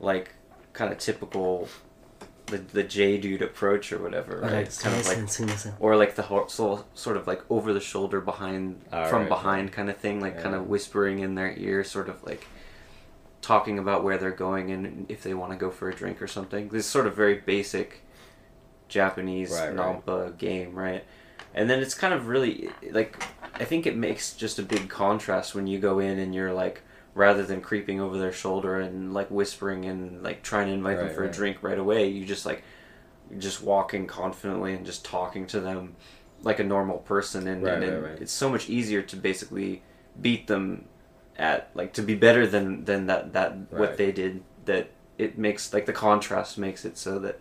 like, 0.00 0.34
kind 0.72 0.90
of 0.92 0.98
typical, 0.98 1.68
the 2.46 2.58
the 2.58 2.82
J 2.82 3.18
dude 3.18 3.42
approach 3.42 3.92
or 3.92 3.98
whatever, 3.98 4.40
right? 4.40 4.52
It's 4.66 4.80
kind 4.82 4.96
of 4.96 5.06
like, 5.06 5.74
or 5.80 5.96
like 5.96 6.14
the 6.14 6.22
ho- 6.22 6.46
so, 6.48 6.84
sort 6.94 7.16
of 7.16 7.26
like 7.26 7.42
over 7.50 7.72
the 7.72 7.80
shoulder 7.80 8.20
behind, 8.20 8.80
Ah, 8.92 9.06
from 9.08 9.22
right, 9.22 9.28
behind 9.28 9.72
kind 9.72 9.90
of 9.90 9.96
thing, 9.98 10.20
like 10.20 10.40
kind 10.42 10.54
of 10.54 10.68
whispering 10.68 11.20
in 11.20 11.34
their 11.34 11.52
ear, 11.56 11.82
sort 11.84 12.08
of 12.08 12.22
like 12.24 12.46
talking 13.46 13.78
about 13.78 14.02
where 14.02 14.18
they're 14.18 14.32
going 14.32 14.72
and 14.72 15.06
if 15.08 15.22
they 15.22 15.32
want 15.32 15.52
to 15.52 15.56
go 15.56 15.70
for 15.70 15.88
a 15.88 15.94
drink 15.94 16.20
or 16.20 16.26
something. 16.26 16.68
This 16.68 16.84
sort 16.84 17.06
of 17.06 17.14
very 17.14 17.36
basic 17.36 18.02
Japanese 18.88 19.52
Right, 19.52 19.72
right. 19.76 20.36
Game, 20.36 20.74
right? 20.74 21.04
And 21.54 21.70
then 21.70 21.78
it's 21.78 21.94
kind 21.94 22.12
of 22.12 22.26
really 22.26 22.70
like 22.90 23.22
I 23.54 23.64
think 23.64 23.86
it 23.86 23.96
makes 23.96 24.34
just 24.34 24.58
a 24.58 24.64
big 24.64 24.88
contrast 24.88 25.54
when 25.54 25.68
you 25.68 25.78
go 25.78 26.00
in 26.00 26.18
and 26.18 26.34
you're 26.34 26.52
like 26.52 26.82
rather 27.14 27.44
than 27.44 27.60
creeping 27.60 28.00
over 28.00 28.18
their 28.18 28.32
shoulder 28.32 28.80
and 28.80 29.14
like 29.14 29.30
whispering 29.30 29.84
and 29.84 30.24
like 30.24 30.42
trying 30.42 30.66
to 30.66 30.72
invite 30.72 30.96
them 30.98 31.06
Right, 31.06 31.14
for 31.14 31.22
a 31.24 31.30
drink 31.30 31.62
right 31.62 31.78
away, 31.78 32.08
you 32.08 32.24
just 32.24 32.46
like 32.46 32.64
just 33.38 33.62
walking 33.62 34.08
confidently 34.08 34.74
and 34.74 34.84
just 34.84 35.04
talking 35.04 35.46
to 35.46 35.60
them 35.60 35.94
like 36.42 36.58
a 36.58 36.64
normal 36.64 36.98
person 36.98 37.46
and, 37.46 37.64
and, 37.66 37.84
and 37.84 38.18
it's 38.20 38.32
so 38.32 38.50
much 38.50 38.68
easier 38.68 39.02
to 39.02 39.16
basically 39.16 39.82
beat 40.20 40.48
them 40.48 40.84
at 41.38 41.70
like 41.74 41.92
to 41.94 42.02
be 42.02 42.14
better 42.14 42.46
than 42.46 42.84
than 42.84 43.06
that 43.06 43.32
that 43.32 43.50
Right. 43.70 43.80
what 43.80 43.96
they 43.96 44.12
did 44.12 44.42
that 44.64 44.88
it 45.18 45.38
makes 45.38 45.72
like 45.72 45.86
the 45.86 45.92
contrast 45.92 46.58
makes 46.58 46.84
it 46.84 46.96
so 46.98 47.18
that 47.20 47.38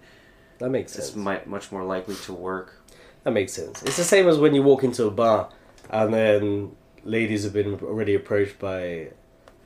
That 0.59 0.69
makes 0.69 0.93
sense. 0.93 1.09
it's 1.09 1.15
much 1.15 1.71
more 1.71 1.83
likely 1.83 2.15
to 2.25 2.33
work 2.33 2.81
That 3.23 3.31
makes 3.31 3.53
sense. 3.53 3.81
It's 3.83 3.97
the 3.97 4.03
same 4.03 4.27
as 4.27 4.37
when 4.37 4.53
you 4.53 4.61
walk 4.63 4.83
into 4.83 5.05
a 5.07 5.11
bar 5.11 5.49
and 5.89 6.13
then 6.13 6.71
ladies 7.03 7.43
have 7.43 7.53
been 7.53 7.73
already 7.81 8.15
approached 8.15 8.57
by 8.59 9.09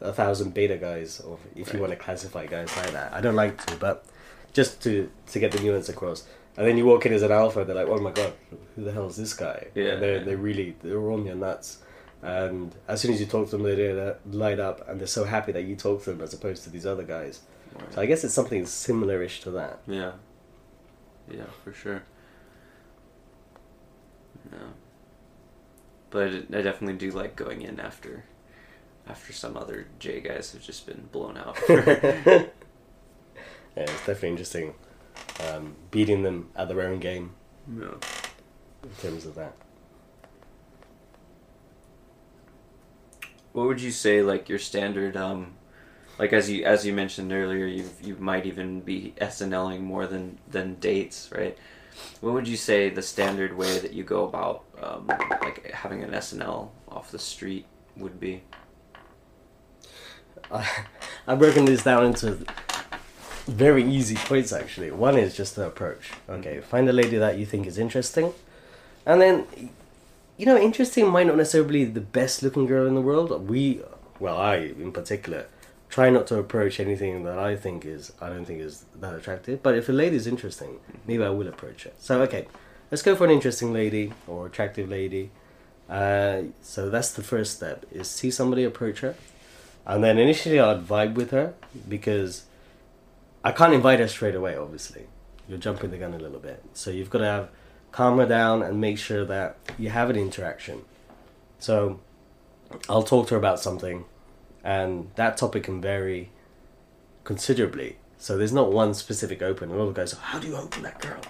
a 0.01 0.13
thousand 0.13 0.53
beta 0.53 0.77
guys, 0.77 1.19
or 1.19 1.37
if 1.55 1.73
you 1.73 1.79
want 1.81 1.91
to 1.91 1.97
classify 1.97 2.45
guys 2.45 2.69
like 2.77 2.91
that. 2.91 3.11
I 3.13 3.19
don't 3.19 3.35
like 3.35 3.65
to, 3.65 3.75
but 3.75 4.05
just 4.53 4.81
to 4.83 5.09
to 5.31 5.39
get 5.39 5.51
the 5.51 5.59
nuance 5.59 5.89
across. 5.89 6.23
And 6.57 6.65
then 6.67 6.77
you 6.77 6.85
walk 6.85 7.05
in 7.05 7.13
as 7.13 7.21
an 7.21 7.31
alpha, 7.33 7.63
they're 7.65 7.75
like, 7.75 7.87
"Oh 7.87 7.99
my 7.99 8.11
god, 8.11 8.31
who 8.75 8.83
the 8.85 8.91
hell 8.93 9.07
is 9.07 9.17
this 9.17 9.33
guy?" 9.33 9.67
Yeah, 9.75 9.93
and 9.93 10.01
they 10.03 10.19
they 10.19 10.35
really 10.35 10.75
they're 10.81 11.11
on 11.11 11.25
your 11.25 11.35
nuts. 11.35 11.79
And 12.21 12.75
as 12.87 13.01
soon 13.01 13.13
as 13.13 13.19
you 13.19 13.25
talk 13.25 13.49
to 13.49 13.57
them, 13.57 13.63
they 13.63 14.13
light 14.31 14.59
up, 14.59 14.87
and 14.89 14.99
they're 14.99 15.07
so 15.07 15.23
happy 15.23 15.51
that 15.53 15.63
you 15.63 15.75
talk 15.75 16.03
to 16.03 16.11
them 16.11 16.21
as 16.21 16.33
opposed 16.33 16.63
to 16.63 16.69
these 16.69 16.85
other 16.85 17.03
guys. 17.03 17.41
So 17.91 18.01
I 18.01 18.05
guess 18.05 18.23
it's 18.23 18.33
something 18.33 18.65
similar-ish 18.65 19.41
to 19.41 19.51
that. 19.51 19.79
Yeah. 19.87 20.13
Yeah, 21.31 21.45
for 21.63 21.71
sure. 21.71 22.03
Yeah. 24.51 24.57
But 26.09 26.33
I 26.33 26.61
definitely 26.61 26.95
do 26.95 27.11
like 27.11 27.35
going 27.35 27.61
in 27.61 27.79
after 27.79 28.25
after 29.07 29.33
some 29.33 29.57
other 29.57 29.87
J 29.97 30.21
guys 30.21 30.51
have 30.51 30.61
just 30.61 30.85
been 30.85 31.07
blown 31.11 31.37
out. 31.37 31.57
yeah, 31.69 32.49
it's 33.75 34.05
definitely 34.05 34.29
interesting 34.29 34.73
um, 35.47 35.75
beating 35.91 36.23
them 36.23 36.49
at 36.55 36.67
their 36.67 36.81
own 36.81 36.99
game 36.99 37.31
yeah. 37.79 37.93
in 38.83 38.89
terms 39.01 39.25
of 39.25 39.35
that. 39.35 39.53
What 43.53 43.67
would 43.67 43.81
you 43.81 43.91
say 43.91 44.21
like 44.21 44.49
your 44.49 44.59
standard 44.59 45.17
um 45.17 45.53
like 46.17 46.33
as 46.33 46.49
you 46.49 46.65
as 46.65 46.85
you 46.85 46.93
mentioned 46.93 47.31
earlier 47.31 47.65
you 47.65 47.89
you 48.01 48.15
might 48.19 48.45
even 48.45 48.81
be 48.81 49.13
SNLing 49.21 49.81
more 49.81 50.05
than 50.05 50.37
than 50.49 50.75
dates, 50.75 51.29
right? 51.35 51.57
What 52.21 52.33
would 52.33 52.47
you 52.47 52.57
say 52.57 52.89
the 52.89 53.01
standard 53.01 53.55
way 53.55 53.79
that 53.79 53.93
you 53.93 54.03
go 54.03 54.25
about 54.25 54.63
um, 54.81 55.07
like 55.41 55.71
having 55.71 56.03
an 56.03 56.11
SNL 56.11 56.69
off 56.87 57.11
the 57.11 57.19
street 57.19 57.65
would 57.97 58.19
be? 58.19 58.43
I, 60.51 60.67
I've 61.27 61.39
broken 61.39 61.65
this 61.65 61.83
down 61.83 62.05
into 62.05 62.45
very 63.47 63.83
easy 63.83 64.15
points 64.15 64.53
actually. 64.53 64.91
One 64.91 65.17
is 65.17 65.35
just 65.35 65.55
the 65.55 65.65
approach. 65.65 66.11
Okay, 66.29 66.61
find 66.61 66.87
a 66.89 66.93
lady 66.93 67.17
that 67.17 67.37
you 67.37 67.45
think 67.45 67.67
is 67.67 67.77
interesting, 67.77 68.33
and 69.05 69.21
then 69.21 69.45
you 70.39 70.45
know, 70.45 70.57
interesting 70.57 71.09
might 71.09 71.27
not 71.27 71.35
necessarily 71.35 71.83
be 71.83 71.91
the 71.91 71.99
best 71.99 72.41
looking 72.41 72.65
girl 72.65 72.87
in 72.87 72.95
the 72.95 73.01
world. 73.01 73.49
We, 73.49 73.81
well, 74.21 74.37
I 74.37 74.55
in 74.55 74.93
particular, 74.93 75.47
try 75.89 76.09
not 76.09 76.27
to 76.27 76.37
approach 76.37 76.79
anything 76.79 77.25
that 77.25 77.37
I 77.37 77.57
think 77.57 77.83
is 77.83 78.13
I 78.21 78.29
don't 78.29 78.45
think 78.45 78.61
is 78.61 78.85
that 78.95 79.13
attractive. 79.13 79.61
But 79.61 79.75
if 79.75 79.89
a 79.89 79.91
lady 79.91 80.15
is 80.15 80.27
interesting, 80.27 80.79
maybe 81.05 81.23
I 81.23 81.29
will 81.29 81.49
approach 81.49 81.83
her. 81.83 81.91
So 81.99 82.21
okay, 82.21 82.47
let's 82.89 83.01
go 83.01 83.17
for 83.17 83.25
an 83.25 83.31
interesting 83.31 83.73
lady 83.73 84.13
or 84.27 84.45
attractive 84.45 84.87
lady. 84.87 85.31
Uh, 85.89 86.43
so 86.61 86.89
that's 86.89 87.11
the 87.11 87.23
first 87.23 87.57
step: 87.57 87.85
is 87.91 88.09
see 88.09 88.31
somebody 88.31 88.63
approach 88.63 89.01
her, 89.01 89.15
and 89.85 90.01
then 90.01 90.17
initially 90.17 90.57
I'd 90.57 90.87
vibe 90.87 91.15
with 91.15 91.31
her 91.31 91.53
because 91.89 92.45
I 93.43 93.51
can't 93.51 93.73
invite 93.73 93.99
her 93.99 94.07
straight 94.07 94.35
away. 94.35 94.55
Obviously, 94.55 95.07
you're 95.49 95.57
jumping 95.57 95.91
the 95.91 95.97
gun 95.97 96.13
a 96.13 96.19
little 96.19 96.39
bit. 96.39 96.63
So 96.71 96.91
you've 96.91 97.09
got 97.09 97.19
to 97.19 97.25
have 97.25 97.49
calm 97.91 98.17
her 98.17 98.25
down 98.25 98.61
and 98.61 98.79
make 98.79 98.97
sure 98.97 99.25
that 99.25 99.57
you 99.77 99.89
have 99.89 100.09
an 100.09 100.15
interaction. 100.15 100.85
So 101.57 101.99
I'll 102.87 103.03
talk 103.03 103.27
to 103.27 103.33
her 103.33 103.39
about 103.39 103.59
something, 103.59 104.05
and 104.63 105.09
that 105.15 105.37
topic 105.37 105.63
can 105.63 105.81
vary 105.81 106.31
considerably. 107.23 107.97
So 108.17 108.37
there's 108.37 108.53
not 108.53 108.71
one 108.71 108.93
specific 108.93 109.41
open. 109.41 109.69
The 109.69 109.91
guys, 109.91 110.11
how 110.13 110.39
do 110.39 110.47
you 110.47 110.55
open 110.55 110.83
that 110.83 110.99
girl? 110.99 111.21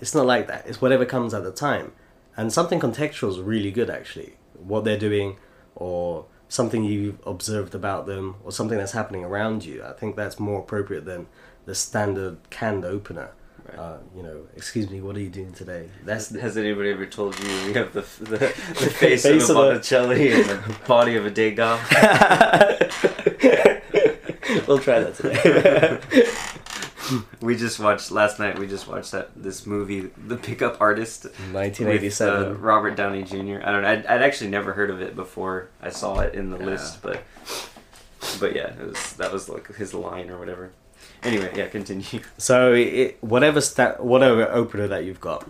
It's 0.00 0.14
not 0.14 0.26
like 0.26 0.46
that. 0.48 0.66
It's 0.66 0.80
whatever 0.80 1.04
comes 1.04 1.34
at 1.34 1.44
the 1.44 1.52
time. 1.52 1.92
And 2.36 2.52
something 2.52 2.80
contextual 2.80 3.28
is 3.28 3.38
really 3.38 3.70
good, 3.70 3.90
actually. 3.90 4.36
What 4.54 4.84
they're 4.84 4.98
doing, 4.98 5.36
or 5.74 6.24
something 6.48 6.84
you've 6.84 7.18
observed 7.26 7.74
about 7.74 8.06
them, 8.06 8.36
or 8.44 8.50
something 8.50 8.78
that's 8.78 8.92
happening 8.92 9.24
around 9.24 9.64
you. 9.64 9.84
I 9.84 9.92
think 9.92 10.16
that's 10.16 10.40
more 10.40 10.60
appropriate 10.60 11.04
than 11.04 11.26
the 11.66 11.74
standard 11.74 12.38
canned 12.48 12.84
opener. 12.84 13.32
Right. 13.68 13.78
Uh, 13.78 13.98
you 14.16 14.22
know, 14.22 14.42
excuse 14.56 14.90
me, 14.90 15.00
what 15.00 15.16
are 15.16 15.20
you 15.20 15.28
doing 15.30 15.52
today? 15.52 15.88
That's 16.04 16.28
the, 16.28 16.40
Has 16.40 16.56
anybody 16.56 16.90
ever 16.90 17.06
told 17.06 17.38
you 17.38 17.46
we 17.66 17.72
have 17.74 17.92
the 17.92 18.00
the, 18.20 18.38
the 18.38 18.48
face, 18.48 19.22
Face 19.22 19.48
of 19.48 19.56
a 19.56 19.60
of 19.60 19.66
a- 19.66 19.70
Botticelli 19.74 20.32
and 20.32 20.44
the 20.44 20.76
body 20.88 21.16
of 21.16 21.26
a 21.26 21.30
Degas? 21.30 21.80
we'll 24.66 24.78
try 24.78 25.00
that 25.00 25.14
today. 25.14 26.00
We 27.40 27.56
just 27.56 27.78
watched 27.78 28.10
last 28.10 28.38
night. 28.38 28.58
We 28.58 28.66
just 28.66 28.88
watched 28.88 29.12
that 29.12 29.30
this 29.36 29.66
movie, 29.66 30.10
The 30.26 30.36
Pickup 30.36 30.80
Artist, 30.80 31.24
with, 31.24 31.32
1987. 31.52 32.44
uh, 32.44 32.52
Robert 32.54 32.96
Downey 32.96 33.22
Jr. 33.24 33.60
I 33.62 33.72
don't. 33.72 33.82
know. 33.82 33.88
I'd, 33.88 34.06
I'd 34.06 34.22
actually 34.22 34.50
never 34.50 34.72
heard 34.72 34.90
of 34.90 35.02
it 35.02 35.14
before 35.16 35.68
I 35.82 35.90
saw 35.90 36.20
it 36.20 36.34
in 36.34 36.50
the 36.50 36.58
Yeah. 36.58 36.64
list, 36.66 37.02
but 37.02 37.22
but 38.40 38.54
yeah, 38.54 38.72
it 38.80 38.86
was 38.88 39.12
that 39.14 39.32
was 39.32 39.48
like 39.48 39.74
his 39.74 39.92
line 39.94 40.30
or 40.30 40.38
whatever. 40.38 40.70
Anyway, 41.22 41.50
yeah, 41.54 41.68
continue. 41.68 42.20
So 42.38 42.72
it, 42.72 43.18
whatever 43.22 43.60
sta- 43.60 43.96
whatever 44.02 44.50
opener 44.50 44.88
that 44.88 45.04
you've 45.04 45.20
got, 45.20 45.48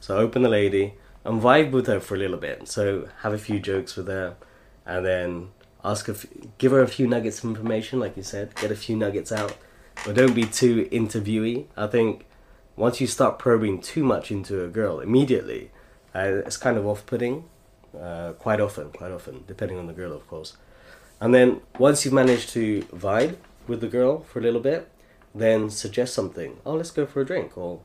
so 0.00 0.16
open 0.18 0.42
the 0.42 0.48
lady 0.48 0.94
and 1.24 1.40
vibe 1.40 1.70
with 1.70 1.86
her 1.86 2.00
for 2.00 2.14
a 2.14 2.18
little 2.18 2.36
bit. 2.36 2.68
So 2.68 3.08
have 3.22 3.32
a 3.32 3.38
few 3.38 3.58
jokes 3.58 3.96
with 3.96 4.08
her, 4.08 4.36
and 4.84 5.04
then 5.06 5.48
ask 5.82 6.06
her, 6.06 6.12
f- 6.12 6.26
give 6.58 6.72
her 6.72 6.82
a 6.82 6.88
few 6.88 7.06
nuggets 7.06 7.38
of 7.38 7.44
information, 7.50 7.98
like 7.98 8.16
you 8.16 8.22
said, 8.22 8.54
get 8.56 8.70
a 8.70 8.76
few 8.76 8.96
nuggets 8.96 9.32
out, 9.32 9.56
but 10.04 10.14
don't 10.14 10.34
be 10.34 10.44
too 10.44 10.86
interviewee. 10.92 11.66
I 11.76 11.86
think 11.86 12.26
once 12.76 13.00
you 13.00 13.06
start 13.06 13.38
probing 13.38 13.80
too 13.80 14.04
much 14.04 14.30
into 14.30 14.62
a 14.62 14.68
girl 14.68 15.00
immediately, 15.00 15.70
uh, 16.14 16.42
it's 16.46 16.56
kind 16.58 16.76
of 16.76 16.86
off-putting. 16.86 17.44
Uh, 17.98 18.32
quite 18.32 18.60
often, 18.60 18.90
quite 18.90 19.12
often, 19.12 19.44
depending 19.46 19.78
on 19.78 19.86
the 19.86 19.92
girl, 19.92 20.12
of 20.12 20.26
course. 20.26 20.56
And 21.20 21.32
then 21.32 21.60
once 21.78 22.04
you've 22.04 22.12
managed 22.12 22.48
to 22.50 22.82
vibe 22.92 23.36
with 23.68 23.80
the 23.80 23.86
girl 23.86 24.24
for 24.24 24.40
a 24.40 24.42
little 24.42 24.60
bit, 24.60 24.90
then 25.34 25.70
suggest 25.70 26.14
something. 26.14 26.58
Oh, 26.64 26.74
let's 26.74 26.90
go 26.90 27.06
for 27.06 27.20
a 27.20 27.26
drink, 27.26 27.56
or 27.58 27.80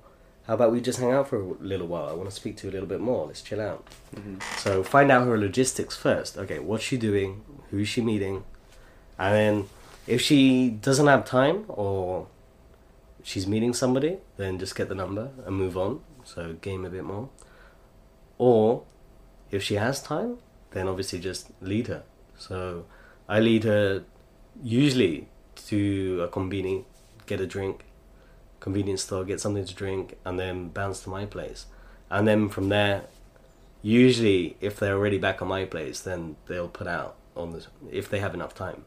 how 0.45 0.53
about 0.55 0.71
we 0.71 0.81
just 0.81 0.99
hang 0.99 1.11
out 1.11 1.27
for 1.27 1.39
a 1.39 1.45
little 1.59 1.87
while? 1.87 2.09
I 2.09 2.13
want 2.13 2.29
to 2.29 2.35
speak 2.35 2.57
to 2.57 2.67
you 2.67 2.71
a 2.71 2.73
little 2.73 2.87
bit 2.87 2.99
more. 2.99 3.27
Let's 3.27 3.41
chill 3.41 3.61
out. 3.61 3.85
Mm-hmm. 4.15 4.39
So 4.57 4.83
find 4.83 5.11
out 5.11 5.27
her 5.27 5.37
logistics 5.37 5.95
first. 5.95 6.37
Okay, 6.37 6.59
what's 6.59 6.83
she 6.83 6.97
doing? 6.97 7.43
Who's 7.69 7.87
she 7.87 8.01
meeting? 8.01 8.43
And 9.17 9.35
then 9.35 9.69
if 10.07 10.21
she 10.21 10.69
doesn't 10.69 11.07
have 11.07 11.25
time 11.25 11.65
or 11.67 12.27
she's 13.21 13.45
meeting 13.45 13.73
somebody, 13.73 14.17
then 14.37 14.57
just 14.57 14.75
get 14.75 14.89
the 14.89 14.95
number 14.95 15.29
and 15.45 15.55
move 15.55 15.77
on. 15.77 16.01
So 16.23 16.53
game 16.61 16.85
a 16.85 16.89
bit 16.89 17.03
more. 17.03 17.29
Or 18.37 18.83
if 19.51 19.61
she 19.61 19.75
has 19.75 20.01
time, 20.01 20.37
then 20.71 20.87
obviously 20.87 21.19
just 21.19 21.51
lead 21.61 21.87
her. 21.87 22.03
So 22.37 22.85
I 23.27 23.39
lead 23.39 23.65
her 23.65 24.03
usually 24.63 25.27
to 25.67 26.21
a 26.23 26.27
conveni, 26.27 26.85
get 27.29 27.39
a 27.39 27.47
drink, 27.55 27.75
convenience 28.65 29.03
store, 29.03 29.23
get 29.31 29.39
something 29.39 29.65
to 29.71 29.75
drink, 29.83 30.05
and 30.25 30.35
then 30.41 30.55
bounce 30.79 30.97
to 31.03 31.09
my 31.17 31.25
place. 31.35 31.61
And 32.09 32.27
then 32.27 32.49
from 32.55 32.69
there, 32.75 32.97
usually 33.81 34.57
if 34.59 34.73
they're 34.79 34.97
already 34.99 35.19
back 35.27 35.41
on 35.43 35.47
my 35.47 35.63
place, 35.65 35.97
then 36.09 36.35
they'll 36.47 36.73
put 36.81 36.87
out 36.87 37.13
on 37.35 37.51
the 37.53 37.61
if 38.01 38.09
they 38.09 38.19
have 38.19 38.33
enough 38.39 38.53
time. 38.65 38.81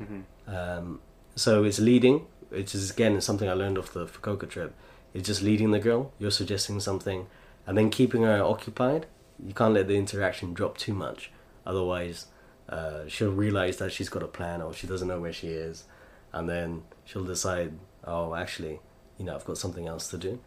Mm-hmm. 0.00 0.20
Um, 0.56 1.00
so 1.34 1.64
it's 1.68 1.80
leading, 1.90 2.26
which 2.48 2.74
is 2.74 2.90
again 2.90 3.20
something 3.20 3.48
I 3.48 3.56
learned 3.62 3.78
off 3.78 3.92
the 3.92 4.06
Fukuoka 4.06 4.48
trip. 4.48 4.72
It's 5.14 5.26
just 5.26 5.42
leading 5.42 5.70
the 5.72 5.82
girl. 5.88 6.02
You're 6.18 6.38
suggesting 6.42 6.80
something, 6.80 7.26
and 7.66 7.76
then 7.76 7.90
keeping 7.90 8.22
her 8.22 8.42
occupied. 8.42 9.06
You 9.48 9.54
can't 9.54 9.74
let 9.74 9.86
the 9.88 9.96
interaction 10.04 10.54
drop 10.54 10.78
too 10.78 10.94
much, 10.94 11.30
otherwise, 11.64 12.26
uh, 12.68 13.06
she'll 13.06 13.38
realize 13.46 13.76
that 13.78 13.92
she's 13.92 14.08
got 14.08 14.22
a 14.22 14.26
plan 14.38 14.62
or 14.62 14.74
she 14.74 14.86
doesn't 14.86 15.06
know 15.06 15.20
where 15.20 15.32
she 15.32 15.48
is, 15.48 15.84
and 16.32 16.48
then 16.48 16.82
she'll 17.04 17.24
decide, 17.24 17.70
oh, 18.08 18.34
actually, 18.34 18.80
you 19.18 19.24
know, 19.24 19.34
I've 19.34 19.44
got 19.44 19.58
something 19.58 19.86
else 19.86 20.08
to 20.10 20.18
do. 20.18 20.40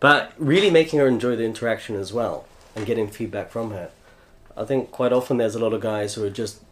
But 0.00 0.32
really 0.38 0.70
making 0.70 0.98
her 1.00 1.06
enjoy 1.08 1.36
the 1.36 1.44
interaction 1.44 1.96
as 1.96 2.12
well 2.12 2.46
and 2.74 2.86
getting 2.86 3.08
feedback 3.08 3.50
from 3.50 3.70
her. 3.72 3.90
I 4.56 4.64
think 4.64 4.90
quite 4.90 5.12
often 5.12 5.36
there's 5.38 5.54
a 5.54 5.58
lot 5.58 5.72
of 5.74 5.80
guys 5.80 6.14
who 6.14 6.24
are 6.24 6.30
just 6.30 6.62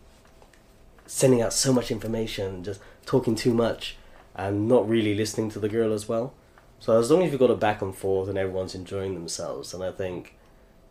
sending 1.07 1.43
out 1.43 1.53
so 1.53 1.73
much 1.73 1.91
information, 1.91 2.65
just 2.65 2.81
talking 3.05 3.35
too 3.35 3.55
much, 3.55 3.97
and 4.35 4.69
not 4.69 4.89
really 4.89 5.15
listening 5.15 5.51
to 5.51 5.59
the 5.59 5.69
girl 5.69 5.93
as 5.93 6.09
well. 6.09 6.33
So 6.81 6.99
as 6.99 7.11
long 7.11 7.23
as 7.23 7.31
you've 7.31 7.41
got 7.41 7.51
a 7.51 7.57
back 7.57 7.83
and 7.83 7.95
forth 7.95 8.29
and 8.29 8.39
everyone's 8.39 8.75
enjoying 8.75 9.15
themselves, 9.15 9.75
and 9.75 9.83
I 9.83 9.93
think 9.93 10.35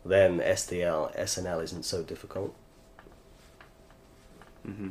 then 0.06 0.40
SDL, 0.40 1.16
SNL 1.18 1.64
isn't 1.64 1.86
so 1.86 2.04
difficult. 2.04 2.56
hmm 4.66 4.90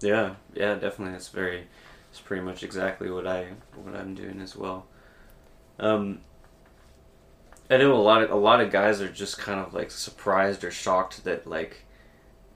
Yeah, 0.00 0.34
yeah, 0.54 0.74
definitely. 0.74 1.16
It's 1.16 1.28
very. 1.28 1.66
It's 2.12 2.20
pretty 2.20 2.42
much 2.42 2.62
exactly 2.62 3.10
what 3.10 3.26
I 3.26 3.46
what 3.74 3.96
I'm 3.96 4.14
doing 4.14 4.42
as 4.42 4.54
well. 4.54 4.84
Um, 5.80 6.20
I 7.70 7.78
know 7.78 7.94
a 7.94 7.96
lot 7.96 8.22
of 8.22 8.30
a 8.30 8.36
lot 8.36 8.60
of 8.60 8.70
guys 8.70 9.00
are 9.00 9.08
just 9.08 9.38
kind 9.38 9.58
of 9.58 9.72
like 9.72 9.90
surprised 9.90 10.62
or 10.62 10.70
shocked 10.70 11.24
that 11.24 11.46
like 11.46 11.86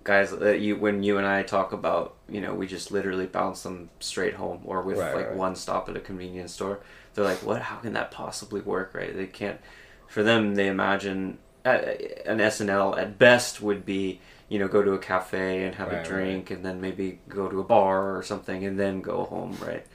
guys 0.04 0.30
that 0.30 0.60
you 0.60 0.76
when 0.76 1.02
you 1.02 1.16
and 1.16 1.26
I 1.26 1.42
talk 1.42 1.72
about 1.72 2.16
you 2.28 2.42
know 2.42 2.52
we 2.54 2.66
just 2.66 2.92
literally 2.92 3.24
bounce 3.24 3.62
them 3.62 3.88
straight 3.98 4.34
home 4.34 4.60
or 4.66 4.82
with 4.82 4.98
Right, 4.98 5.14
like 5.14 5.28
right. 5.28 5.36
one 5.36 5.56
stop 5.56 5.88
at 5.88 5.96
a 5.96 6.00
convenience 6.00 6.52
store. 6.52 6.80
They're 7.14 7.24
like, 7.24 7.42
what? 7.42 7.62
How 7.62 7.76
can 7.76 7.94
that 7.94 8.10
possibly 8.10 8.60
work? 8.60 8.92
Right? 8.94 9.16
They 9.16 9.26
can't. 9.26 9.58
For 10.06 10.22
them, 10.22 10.54
they 10.54 10.68
imagine 10.68 11.38
uh, 11.64 11.78
an 12.26 12.38
SNL 12.38 12.98
at 12.98 13.18
best 13.18 13.62
would 13.62 13.86
be 13.86 14.20
you 14.48 14.58
know 14.58 14.68
go 14.68 14.82
to 14.82 14.92
a 14.92 14.98
cafe 14.98 15.64
and 15.64 15.74
have 15.76 15.88
Right, 15.88 15.94
a 15.94 15.98
right. 15.98 16.06
drink 16.06 16.50
and 16.50 16.64
then 16.64 16.80
maybe 16.80 17.20
go 17.28 17.48
to 17.48 17.60
a 17.60 17.64
bar 17.64 18.16
or 18.16 18.22
something 18.22 18.64
and 18.64 18.78
then 18.78 19.00
go 19.00 19.24
home 19.24 19.56
right 19.60 19.86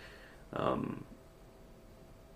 um, 0.53 1.03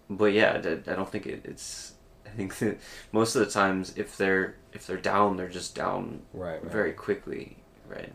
but 0.09 0.34
yeah 0.34 0.53
I 0.55 0.93
don't 0.93 1.09
think 1.09 1.26
it, 1.28 1.41
it's 1.45 1.93
I 2.26 2.30
think 2.30 2.57
that 2.59 2.78
most 3.11 3.36
of 3.36 3.45
the 3.45 3.51
times 3.51 3.93
if 3.97 4.18
they're 4.18 4.55
if 4.74 4.88
they're 4.88 4.97
down 4.97 5.38
they're 5.38 5.49
just 5.49 5.76
down 5.76 6.22
Right, 6.34 6.61
right. 6.63 6.72
very 6.72 6.93
quickly 6.93 7.57
right 7.88 8.13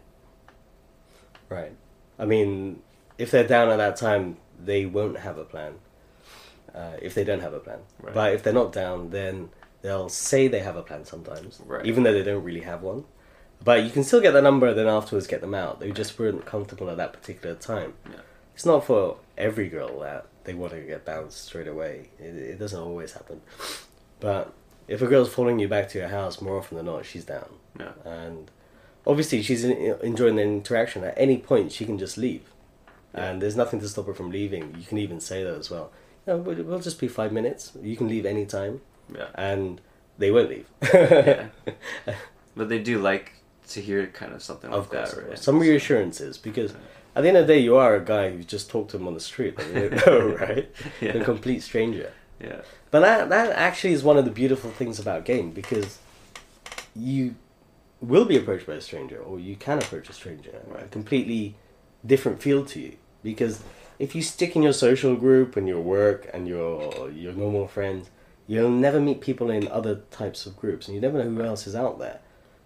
Right. 1.48 1.72
I 2.18 2.26
mean, 2.26 2.80
if 3.18 3.30
they're 3.30 3.46
down 3.46 3.70
at 3.70 3.76
that 3.78 3.96
time, 3.96 4.36
they 4.62 4.86
won't 4.86 5.18
have 5.18 5.36
a 5.36 5.44
plan. 5.44 5.74
Uh, 6.74 6.92
if 7.03 7.14
they 7.14 7.24
don't 7.24 7.40
have 7.40 7.53
a 7.55 7.59
plan. 7.59 7.80
Right. 8.01 8.14
But 8.14 8.34
if 8.34 8.42
they're 8.44 8.53
not 8.53 8.72
down, 8.72 9.11
then 9.11 9.48
they'll 9.82 10.09
say 10.09 10.46
they 10.46 10.61
have 10.61 10.76
a 10.76 10.82
plan 10.82 11.05
sometimes, 11.05 11.61
Right. 11.66 11.84
even 11.86 12.05
though 12.05 12.12
they 12.12 12.22
don't 12.22 12.44
really 12.44 12.61
have 12.61 12.82
one. 12.82 13.05
But 13.62 13.84
you 13.84 13.90
can 13.90 14.04
still 14.04 14.20
get 14.20 14.32
the 14.32 14.42
number, 14.42 14.68
and 14.68 14.78
then 14.78 14.86
afterwards 14.86 15.26
get 15.26 15.40
them 15.40 15.54
out. 15.54 15.80
They 15.80 15.90
just 15.90 16.18
weren't 16.18 16.46
comfortable 16.46 16.88
at 16.90 16.96
that 16.96 17.12
particular 17.12 17.54
time. 17.54 17.94
Yeah. 18.11 18.20
It's 18.54 18.64
not 18.64 18.84
for 18.84 19.18
every 19.36 19.68
girl 19.68 20.00
that 20.00 20.26
they 20.44 20.54
want 20.54 20.72
to 20.72 20.80
get 20.80 21.04
bounced 21.04 21.44
straight 21.44 21.68
away. 21.68 22.08
It, 22.18 22.34
it 22.36 22.58
doesn't 22.58 22.80
always 22.80 23.12
happen. 23.12 23.42
But 24.18 24.52
if 24.88 25.02
a 25.02 25.06
girl's 25.06 25.32
following 25.32 25.58
you 25.58 25.68
back 25.68 25.88
to 25.90 25.98
your 25.98 26.08
house, 26.08 26.40
more 26.40 26.58
often 26.58 26.76
than 26.76 26.86
not, 26.86 27.04
she's 27.06 27.24
down 27.24 27.50
yeah 27.78 27.92
and 28.04 28.50
obviously 29.06 29.42
she's 29.42 29.62
enjoying 29.64 30.34
the 30.36 30.42
interaction 30.42 31.04
at 31.04 31.14
any 31.16 31.38
point 31.38 31.70
she 31.70 31.84
can 31.84 31.96
just 31.98 32.18
leave 32.18 32.42
and 33.14 33.40
there's 33.40 33.56
nothing 33.56 33.80
to 33.80 33.88
stop 33.88 34.06
her 34.06 34.12
from 34.12 34.30
leaving 34.30 34.74
you 34.76 34.84
can 34.84 34.98
even 34.98 35.20
say 35.20 35.44
that 35.44 35.54
as 35.54 35.70
well 35.70 35.90
you 36.26 36.32
know, 36.32 36.38
we'll, 36.38 36.62
we'll 36.64 36.80
just 36.80 36.98
be 37.00 37.06
five 37.08 37.32
minutes 37.32 37.72
you 37.80 37.96
can 37.96 38.08
leave 38.08 38.26
any 38.26 38.44
time 38.44 38.80
yeah 39.14 39.28
and 39.36 39.80
they 40.18 40.30
won't 40.30 40.48
leave 40.50 40.66
Yeah. 40.92 41.46
but 42.56 42.68
they 42.68 42.80
do 42.80 42.98
like 42.98 43.32
to 43.70 43.80
hear 43.80 44.06
kind 44.08 44.32
of 44.32 44.42
something 44.42 44.70
of 44.72 44.90
like 44.90 45.00
course, 45.00 45.14
that 45.14 45.28
right? 45.28 45.38
some 45.38 45.58
reassurances 45.58 46.38
because 46.38 46.72
at 47.16 47.22
the 47.22 47.28
end 47.28 47.36
of 47.36 47.46
the 47.46 47.52
day 47.54 47.58
you 47.60 47.76
are 47.76 47.96
a 47.96 48.04
guy 48.04 48.30
who 48.30 48.42
just 48.42 48.70
talked 48.70 48.90
to 48.92 48.96
him 48.96 49.06
on 49.08 49.14
the 49.14 49.20
street 49.20 49.54
you 49.74 49.88
don't 49.90 50.06
know 50.06 50.36
right? 50.46 50.70
Yeah. 51.00 51.10
a 51.16 51.24
complete 51.24 51.62
stranger. 51.62 52.12
Yeah. 52.40 52.60
But 52.90 53.00
that 53.00 53.28
that 53.28 53.50
actually 53.52 53.92
is 53.92 54.02
one 54.02 54.16
of 54.18 54.24
the 54.24 54.30
beautiful 54.30 54.70
things 54.70 54.98
about 54.98 55.24
game 55.24 55.50
because 55.50 55.98
you 56.96 57.34
will 58.00 58.24
be 58.24 58.36
approached 58.36 58.66
by 58.66 58.74
a 58.74 58.80
stranger 58.80 59.18
or 59.18 59.38
you 59.38 59.56
can 59.56 59.78
approach 59.78 60.08
a 60.08 60.12
stranger 60.12 60.50
a 60.50 60.74
Right. 60.74 60.90
completely 60.90 61.56
different 62.04 62.40
feel 62.42 62.64
to 62.66 62.80
you. 62.80 62.96
Because 63.22 63.62
if 63.98 64.14
you 64.14 64.22
stick 64.22 64.56
in 64.56 64.62
your 64.62 64.72
social 64.72 65.14
group 65.14 65.56
and 65.56 65.68
your 65.68 65.80
work 65.80 66.28
and 66.32 66.48
your 66.48 67.10
your 67.10 67.32
normal 67.34 67.66
friends 67.68 68.10
you'll 68.46 68.70
never 68.70 68.98
meet 68.98 69.20
people 69.20 69.50
in 69.50 69.68
other 69.68 69.96
types 70.10 70.44
of 70.46 70.56
groups 70.56 70.88
and 70.88 70.94
you 70.94 71.00
never 71.00 71.22
know 71.22 71.30
who 71.30 71.42
else 71.44 71.66
is 71.66 71.74
out 71.76 71.98
there 71.98 72.18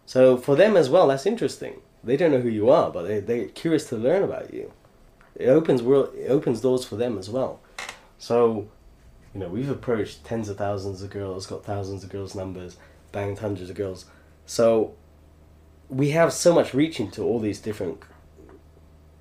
so 0.07 0.37
for 0.37 0.57
them 0.57 0.77
as 0.77 0.89
well 0.89 1.09
that's 1.09 1.27
interesting 1.27 1.81
they 2.03 2.17
don't 2.17 2.31
know 2.31 2.41
who 2.41 2.49
you 2.49 2.69
are 2.69 2.91
but 2.91 3.03
they, 3.03 3.21
they're 3.21 3.47
curious 3.47 3.89
to 3.89 3.97
learn 3.97 4.23
about 4.23 4.53
you 4.53 4.73
it 5.35 5.49
opens 5.49 5.83
world 5.83 6.15
it 6.15 6.29
opens 6.29 6.61
doors 6.61 6.85
for 6.85 6.97
them 6.97 7.19
as 7.19 7.29
well 7.29 7.61
so 8.19 8.69
you 9.35 9.41
know, 9.41 9.49
we've 9.49 9.71
approached 9.71 10.25
tens 10.25 10.49
of 10.49 10.57
thousands 10.57 11.03
of 11.03 11.11
girls, 11.11 11.47
got 11.47 11.65
thousands 11.65 12.05
of 12.05 12.11
girls' 12.11 12.37
numbers, 12.37 12.77
banged 13.11 13.41
hundreds 13.41 13.69
of 13.69 13.77
girls. 13.77 14.07
So 14.47 14.95
we 15.89 16.11
have 16.11 16.33
so 16.33 16.55
much 16.55 16.73
reach 16.73 17.01
into 17.01 17.23
all 17.23 17.41
these 17.41 17.59
different 17.59 18.01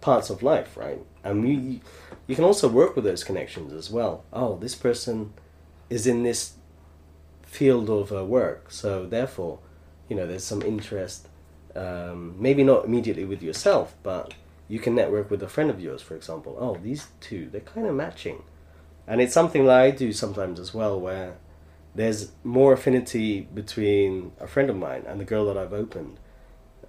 parts 0.02 0.30
of 0.30 0.44
life, 0.44 0.78
right? 0.78 1.00
And 1.24 1.48
you 1.48 1.82
you 2.28 2.36
can 2.36 2.44
also 2.44 2.70
work 2.70 2.96
with 2.96 3.06
those 3.06 3.24
connections 3.24 3.74
as 3.74 3.90
well. 3.90 4.24
Oh, 4.32 4.58
this 4.58 4.76
person 4.76 5.34
is 5.90 6.06
in 6.06 6.24
this 6.24 6.54
field 7.42 7.90
of 7.90 8.12
uh, 8.14 8.24
work, 8.24 8.72
so 8.72 9.06
therefore, 9.06 9.60
you 10.10 10.16
know, 10.16 10.28
there's 10.28 10.44
some 10.44 10.62
interest. 10.62 11.28
Um, 11.76 12.36
maybe 12.40 12.64
not 12.64 12.86
immediately 12.86 13.26
with 13.26 13.42
yourself, 13.42 13.96
but 14.04 14.34
you 14.68 14.80
can 14.80 14.96
network 14.96 15.32
with 15.32 15.42
a 15.42 15.48
friend 15.48 15.70
of 15.70 15.82
yours, 15.82 16.02
for 16.02 16.16
example. 16.16 16.56
Oh, 16.60 16.78
these 16.82 17.08
two, 17.20 17.50
they're 17.50 17.62
kind 17.62 17.88
of 17.88 17.96
matching. 17.96 18.44
And 19.08 19.22
it's 19.22 19.34
something 19.34 19.66
that 19.66 19.80
I 19.80 19.92
do 19.92 20.14
sometimes 20.14 20.60
as 20.60 20.74
well, 20.74 21.00
where 21.00 21.38
there's 21.96 22.32
more 22.44 22.74
affinity 22.74 23.42
between 23.42 24.32
a 24.40 24.48
friend 24.48 24.70
of 24.70 24.76
mine 24.76 25.04
and 25.08 25.20
the 25.20 25.26
girl 25.26 25.46
that 25.48 25.58
I've 25.58 25.74
opened, 25.74 26.20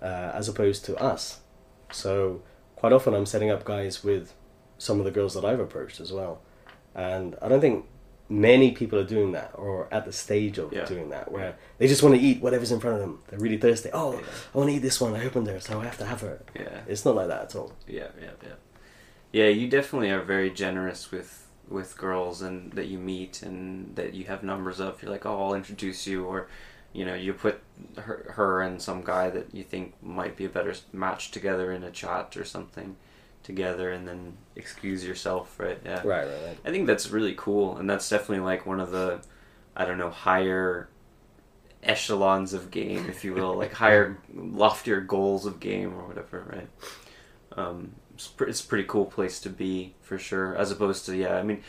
uh, 0.03 0.33
as 0.35 0.49
opposed 0.49 0.85
to 0.87 0.97
us. 0.97 1.41
So 1.91 2.43
quite 2.77 2.93
often 2.93 3.15
I'm 3.15 3.27
setting 3.27 3.51
up 3.51 3.65
guys 3.65 4.05
with 4.05 4.35
some 4.79 4.99
of 4.99 5.05
the 5.05 5.11
girls 5.11 5.35
that 5.35 5.45
I've 5.45 5.61
approached 5.61 6.01
as 6.01 6.13
well, 6.13 6.41
and 6.95 7.37
I 7.41 7.49
don't 7.49 7.61
think 7.61 7.87
many 8.29 8.73
people 8.73 8.99
are 8.99 9.05
doing 9.05 9.33
that 9.33 9.51
or 9.55 9.87
at 9.93 10.05
the 10.07 10.13
stage 10.13 10.57
of 10.59 10.73
Yeah. 10.73 10.85
doing 10.87 11.11
that 11.11 11.31
where 11.31 11.57
they 11.79 11.87
just 11.87 12.03
want 12.03 12.15
to 12.15 12.21
eat 12.21 12.41
whatever's 12.41 12.73
in 12.73 12.81
front 12.81 12.97
of 12.97 13.01
them. 13.03 13.21
They're 13.29 13.39
really 13.39 13.59
thirsty. 13.59 13.91
Oh, 13.93 14.15
Yeah. 14.15 14.21
I 14.55 14.59
want 14.59 14.71
to 14.71 14.77
eat 14.77 14.81
this 14.81 15.01
one. 15.01 15.15
I 15.15 15.25
opened 15.27 15.47
her, 15.49 15.61
so 15.61 15.81
I 15.81 15.85
have 15.85 15.99
to 15.99 16.07
have 16.07 16.21
her. 16.23 16.41
Yeah. 16.59 16.81
It's 16.87 17.05
not 17.05 17.15
like 17.17 17.29
that 17.29 17.43
at 17.43 17.55
all. 17.57 17.73
Yeah, 17.87 18.09
yeah, 18.21 18.31
yeah. 18.43 18.55
Yeah, 19.33 19.49
you 19.49 19.69
definitely 19.69 20.11
are 20.11 20.23
very 20.23 20.51
generous 20.51 21.11
with 21.11 21.41
with 21.67 21.97
girls 21.97 22.43
and 22.43 22.73
that 22.75 22.89
you 22.89 22.99
meet 22.99 23.43
and 23.43 23.97
that 23.97 24.13
you 24.13 24.25
have 24.25 24.43
numbers 24.43 24.81
of. 24.81 25.01
You're 25.03 25.11
like, 25.11 25.25
oh, 25.25 25.43
I'll 25.47 25.55
introduce 25.55 26.07
you, 26.07 26.25
or 26.27 26.47
you 26.93 27.05
know, 27.07 27.15
you 27.15 27.33
put 27.33 27.61
her, 27.97 28.33
her 28.37 28.61
and 28.63 28.81
some 28.81 29.03
guy 29.03 29.31
that 29.31 29.55
you 29.55 29.65
think 29.65 29.95
might 30.03 30.37
be 30.37 30.45
a 30.45 30.49
better 30.51 30.75
match 30.93 31.31
together 31.31 31.73
in 31.73 31.83
a 31.83 31.91
chat 31.91 32.37
or 32.37 32.45
something 32.45 32.97
together, 33.45 33.93
and 33.93 34.09
then 34.09 34.37
excuse 34.57 35.05
yourself, 35.07 35.59
right? 35.61 35.79
Yeah. 35.85 36.01
Right, 36.05 36.27
right, 36.27 36.43
right. 36.47 36.59
I 36.65 36.71
think 36.71 36.87
that's 36.89 37.11
really 37.11 37.35
cool, 37.37 37.77
and 37.77 37.89
that's 37.89 38.09
definitely 38.09 38.45
like 38.45 38.67
one 38.67 38.81
of 38.81 38.91
the, 38.91 39.21
I 39.77 39.85
don't 39.85 39.99
know, 39.99 40.11
higher 40.11 40.89
echelons 41.83 42.53
of 42.55 42.71
game, 42.71 43.07
if 43.09 43.25
you 43.25 43.35
will, 43.35 43.55
like 43.59 43.73
higher, 43.73 44.19
loftier 44.35 45.01
goals 45.01 45.47
of 45.47 45.61
game 45.61 45.95
or 45.95 46.07
whatever, 46.07 46.45
right? 46.53 46.69
Um, 47.57 47.93
it's, 48.15 48.29
pre- 48.29 48.49
it's 48.49 48.65
a 48.65 48.67
pretty 48.67 48.85
cool 48.85 49.05
place 49.07 49.41
to 49.41 49.51
be 49.51 49.95
for 50.01 50.19
sure, 50.19 50.57
as 50.57 50.71
opposed 50.71 51.07
to 51.07 51.17
yeah, 51.17 51.37
I 51.37 51.43
mean, 51.43 51.63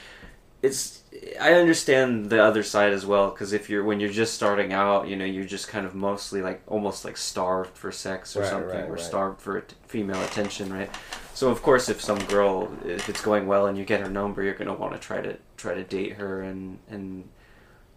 it's 0.62 1.04
I 1.40 1.54
understand 1.54 2.30
the 2.30 2.42
other 2.44 2.64
side 2.64 2.92
as 2.94 3.06
well 3.06 3.30
because 3.30 3.54
if 3.54 3.70
you're 3.70 3.84
when 3.84 4.00
you're 4.00 4.10
just 4.12 4.34
starting 4.34 4.74
out, 4.74 5.08
you 5.08 5.16
know, 5.16 5.26
you're 5.26 5.46
just 5.46 5.68
kind 5.68 5.86
of 5.86 5.94
mostly 5.96 6.42
like 6.42 6.62
almost 6.68 7.06
like 7.06 7.18
starved 7.18 7.78
for 7.78 7.92
sex 7.92 8.36
or 8.36 8.42
Right, 8.42 8.50
something, 8.50 8.82
right, 8.82 8.90
or 8.90 8.94
right. 8.94 9.00
starved 9.00 9.42
for 9.42 9.64
female 9.88 10.22
attention, 10.24 10.74
right? 10.74 10.90
So 11.36 11.50
of 11.52 11.62
course, 11.62 11.90
if 11.90 12.02
some 12.02 12.20
girl, 12.28 12.72
if 12.86 13.10
it's 13.10 13.22
going 13.22 13.46
well 13.48 13.68
and 13.68 13.78
you 13.78 13.86
get 13.86 14.02
her 14.02 14.10
number, 14.10 14.42
you're 14.44 14.56
gonna 14.56 14.74
want 14.74 14.94
to 14.94 15.00
try 15.00 15.22
to 15.22 15.38
try 15.58 15.76
to 15.76 15.84
date 15.84 16.14
her 16.14 16.42
and 16.42 16.80
and 16.90 17.30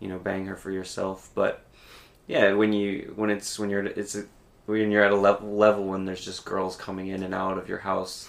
you 0.01 0.09
know 0.09 0.19
bang 0.19 0.47
her 0.47 0.57
for 0.57 0.71
yourself. 0.73 1.31
But 1.35 1.65
yeah, 2.27 2.53
when 2.55 2.73
you 2.73 3.13
when 3.17 3.31
it's 3.31 3.59
when 3.59 3.71
you're 3.71 3.87
it's 3.87 4.17
a, 4.17 4.27
when 4.67 4.91
you're 4.91 5.05
at 5.05 5.13
a 5.13 5.17
level 5.17 5.55
level 5.57 5.85
when 5.87 6.05
there's 6.07 6.25
just 6.25 6.45
girls 6.45 6.77
coming 6.77 7.09
in 7.09 7.23
and 7.23 7.35
out 7.35 7.59
of 7.59 7.69
your 7.69 7.79
house, 7.79 8.29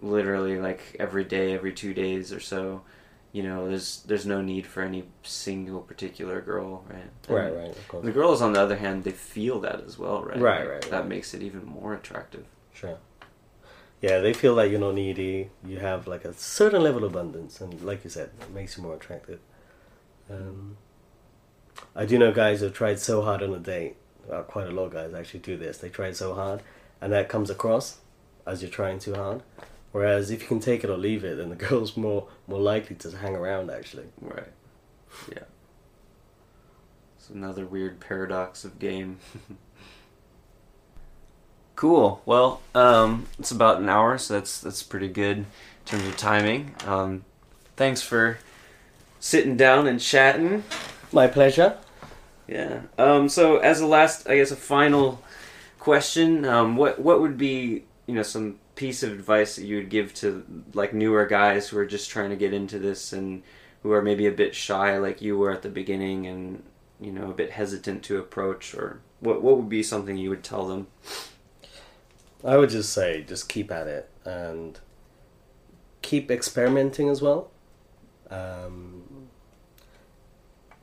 literally 0.00 0.58
like 0.60 0.96
every 1.00 1.24
day, 1.24 1.54
every 1.54 1.72
two 1.72 1.94
days 1.94 2.32
or 2.32 2.40
so. 2.40 2.82
You 3.32 3.42
know, 3.42 3.68
there's 3.68 4.02
there's 4.04 4.26
no 4.26 4.40
need 4.40 4.66
for 4.66 4.82
any 4.82 5.04
single 5.22 5.80
particular 5.82 6.40
girl, 6.40 6.84
right? 6.88 7.10
And 7.28 7.36
Right, 7.36 7.54
right, 7.54 7.70
of 7.70 7.88
course. 7.88 8.04
The 8.04 8.12
girls, 8.12 8.40
on 8.40 8.54
the 8.54 8.60
other 8.60 8.76
hand, 8.76 9.04
they 9.04 9.10
feel 9.12 9.60
that 9.60 9.82
as 9.84 9.98
well, 9.98 10.22
right? 10.24 10.40
Right, 10.40 10.60
Like, 10.60 10.68
right, 10.68 10.82
That 10.90 11.00
right. 11.00 11.08
makes 11.08 11.34
it 11.34 11.42
even 11.42 11.64
more 11.66 11.94
attractive. 11.94 12.46
Sure. 12.72 12.98
Yeah, 14.00 14.20
they 14.20 14.32
feel 14.32 14.54
like 14.54 14.70
you're 14.70 14.80
not 14.80 14.94
needy. 14.94 15.50
You 15.66 15.78
have 15.78 16.06
like 16.06 16.24
a 16.24 16.32
certain 16.32 16.82
level 16.82 17.04
of 17.04 17.10
abundance, 17.12 17.60
and 17.60 17.80
like 17.82 18.04
you 18.04 18.10
said, 18.10 18.30
it 18.40 18.50
makes 18.52 18.76
you 18.76 18.82
more 18.82 18.94
attractive. 18.94 19.40
Um, 20.30 20.76
I 21.96 22.04
do 22.06 22.18
know 22.18 22.32
guys 22.32 22.60
who've 22.60 22.72
tried 22.72 23.00
so 23.00 23.22
hard 23.22 23.42
on 23.42 23.52
a 23.54 23.58
date. 23.58 23.96
Uh, 24.30 24.42
quite 24.42 24.68
a 24.68 24.70
lot 24.70 24.84
of 24.84 24.92
guys 24.92 25.14
actually 25.14 25.40
do 25.40 25.56
this. 25.56 25.78
They 25.78 25.88
try 25.88 26.12
so 26.12 26.34
hard, 26.34 26.62
and 27.00 27.12
that 27.12 27.28
comes 27.28 27.50
across 27.50 27.98
as 28.46 28.62
you're 28.62 28.70
trying 28.70 28.98
too 28.98 29.14
hard. 29.14 29.42
Whereas 29.90 30.30
if 30.30 30.42
you 30.42 30.48
can 30.48 30.60
take 30.60 30.84
it 30.84 30.90
or 30.90 30.96
leave 30.96 31.24
it, 31.24 31.36
then 31.38 31.48
the 31.48 31.56
girl's 31.66 31.96
more 31.96 32.28
more 32.46 32.60
likely 32.60 32.94
to 32.96 33.16
hang 33.16 33.34
around. 33.34 33.70
Actually, 33.70 34.06
Right. 34.20 34.52
Yeah. 35.30 35.44
It's 37.18 37.30
another 37.30 37.66
weird 37.66 37.98
paradox 38.00 38.64
of 38.64 38.78
game. 38.78 39.18
cool. 41.78 42.20
Well, 42.26 42.60
um, 42.74 43.26
it's 43.38 43.52
about 43.52 43.80
an 43.80 43.88
hour, 43.88 44.18
so 44.18 44.34
that's 44.34 44.60
that's 44.60 44.82
pretty 44.82 45.06
good 45.06 45.38
in 45.38 45.46
terms 45.84 46.06
of 46.08 46.16
timing. 46.16 46.74
Um, 46.84 47.24
thanks 47.76 48.02
for 48.02 48.40
sitting 49.20 49.56
down 49.56 49.86
and 49.86 50.00
chatting. 50.00 50.64
my 51.12 51.28
pleasure. 51.28 51.78
Yeah. 52.48 52.80
Um, 52.98 53.28
so 53.28 53.58
as 53.58 53.80
a 53.80 53.86
last, 53.86 54.28
I 54.28 54.38
guess, 54.38 54.50
a 54.50 54.56
final 54.56 55.22
question, 55.78 56.44
um, 56.44 56.76
what 56.76 56.98
what 56.98 57.20
would 57.20 57.38
be 57.38 57.84
you 58.08 58.14
know 58.14 58.24
some 58.24 58.58
piece 58.74 59.04
of 59.04 59.12
advice 59.12 59.54
that 59.54 59.64
you 59.64 59.76
would 59.76 59.88
give 59.88 60.12
to 60.14 60.44
like 60.74 60.92
newer 60.92 61.26
guys 61.26 61.68
who 61.68 61.78
are 61.78 61.86
just 61.86 62.10
trying 62.10 62.30
to 62.30 62.36
get 62.36 62.52
into 62.52 62.80
this 62.80 63.12
and 63.12 63.44
who 63.84 63.92
are 63.92 64.02
maybe 64.02 64.26
a 64.26 64.32
bit 64.32 64.52
shy 64.52 64.98
like 64.98 65.22
you 65.22 65.38
were 65.38 65.52
at 65.52 65.62
the 65.62 65.68
beginning 65.68 66.26
and 66.26 66.64
you 67.00 67.12
know 67.12 67.30
a 67.30 67.34
bit 67.34 67.52
hesitant 67.52 68.02
to 68.02 68.18
approach 68.18 68.74
or 68.74 69.00
what 69.20 69.42
what 69.42 69.56
would 69.56 69.68
be 69.68 69.84
something 69.84 70.16
you 70.16 70.30
would 70.30 70.42
tell 70.42 70.66
them? 70.66 70.88
I 72.44 72.56
would 72.56 72.70
just 72.70 72.92
say, 72.92 73.22
just 73.22 73.48
keep 73.48 73.70
at 73.70 73.86
it 73.86 74.08
and 74.24 74.78
keep 76.02 76.30
experimenting 76.30 77.08
as 77.08 77.20
well. 77.20 77.50
Um, 78.30 79.28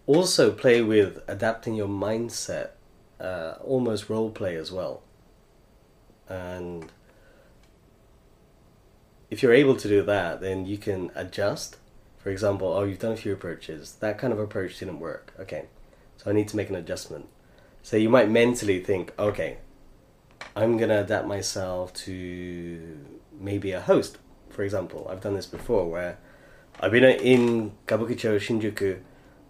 also, 0.07 0.51
play 0.51 0.81
with 0.81 1.23
adapting 1.27 1.75
your 1.75 1.87
mindset, 1.87 2.71
uh, 3.19 3.55
almost 3.63 4.09
role 4.09 4.29
play 4.29 4.55
as 4.55 4.71
well. 4.71 5.01
And 6.27 6.91
if 9.29 9.41
you're 9.41 9.53
able 9.53 9.75
to 9.77 9.87
do 9.87 10.01
that, 10.03 10.41
then 10.41 10.65
you 10.65 10.77
can 10.77 11.11
adjust. 11.15 11.77
For 12.17 12.29
example, 12.29 12.67
oh, 12.73 12.83
you've 12.83 12.99
done 12.99 13.13
a 13.13 13.17
few 13.17 13.33
approaches. 13.33 13.93
That 13.99 14.17
kind 14.17 14.33
of 14.33 14.39
approach 14.39 14.79
didn't 14.79 14.99
work. 14.99 15.33
Okay, 15.39 15.65
so 16.17 16.29
I 16.29 16.33
need 16.33 16.47
to 16.49 16.57
make 16.57 16.69
an 16.69 16.75
adjustment. 16.75 17.27
So 17.81 17.97
you 17.97 18.09
might 18.09 18.29
mentally 18.29 18.83
think, 18.83 19.13
okay, 19.17 19.57
I'm 20.55 20.77
gonna 20.77 21.01
adapt 21.01 21.27
myself 21.27 21.93
to 22.05 23.05
maybe 23.39 23.71
a 23.71 23.81
host. 23.81 24.17
For 24.49 24.63
example, 24.63 25.07
I've 25.09 25.21
done 25.21 25.35
this 25.35 25.45
before 25.45 25.89
where 25.89 26.17
I've 26.79 26.91
been 26.91 27.03
in 27.03 27.71
Kabukicho 27.87 28.37
Shinjuku, 28.37 28.99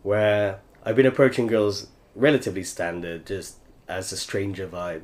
where 0.04 0.60
I've 0.84 0.96
been 0.96 1.06
approaching 1.06 1.48
girls 1.48 1.88
relatively 2.16 2.64
standard, 2.64 3.26
just 3.26 3.58
as 3.88 4.12
a 4.12 4.18
stranger 4.18 4.68
vibe. 4.68 5.04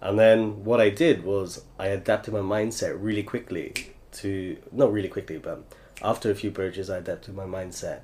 And 0.00 0.18
then 0.18 0.64
what 0.64 0.80
I 0.80 0.90
did 0.90 1.24
was 1.24 1.64
I 1.78 1.88
adapted 1.88 2.34
my 2.34 2.40
mindset 2.40 2.96
really 2.98 3.22
quickly 3.22 3.94
to 4.12 4.56
not 4.72 4.92
really 4.92 5.08
quickly, 5.08 5.38
but 5.38 5.64
after 6.02 6.30
a 6.30 6.34
few 6.34 6.50
approaches, 6.50 6.88
I 6.88 6.98
adapted 6.98 7.34
my 7.34 7.44
mindset, 7.44 8.00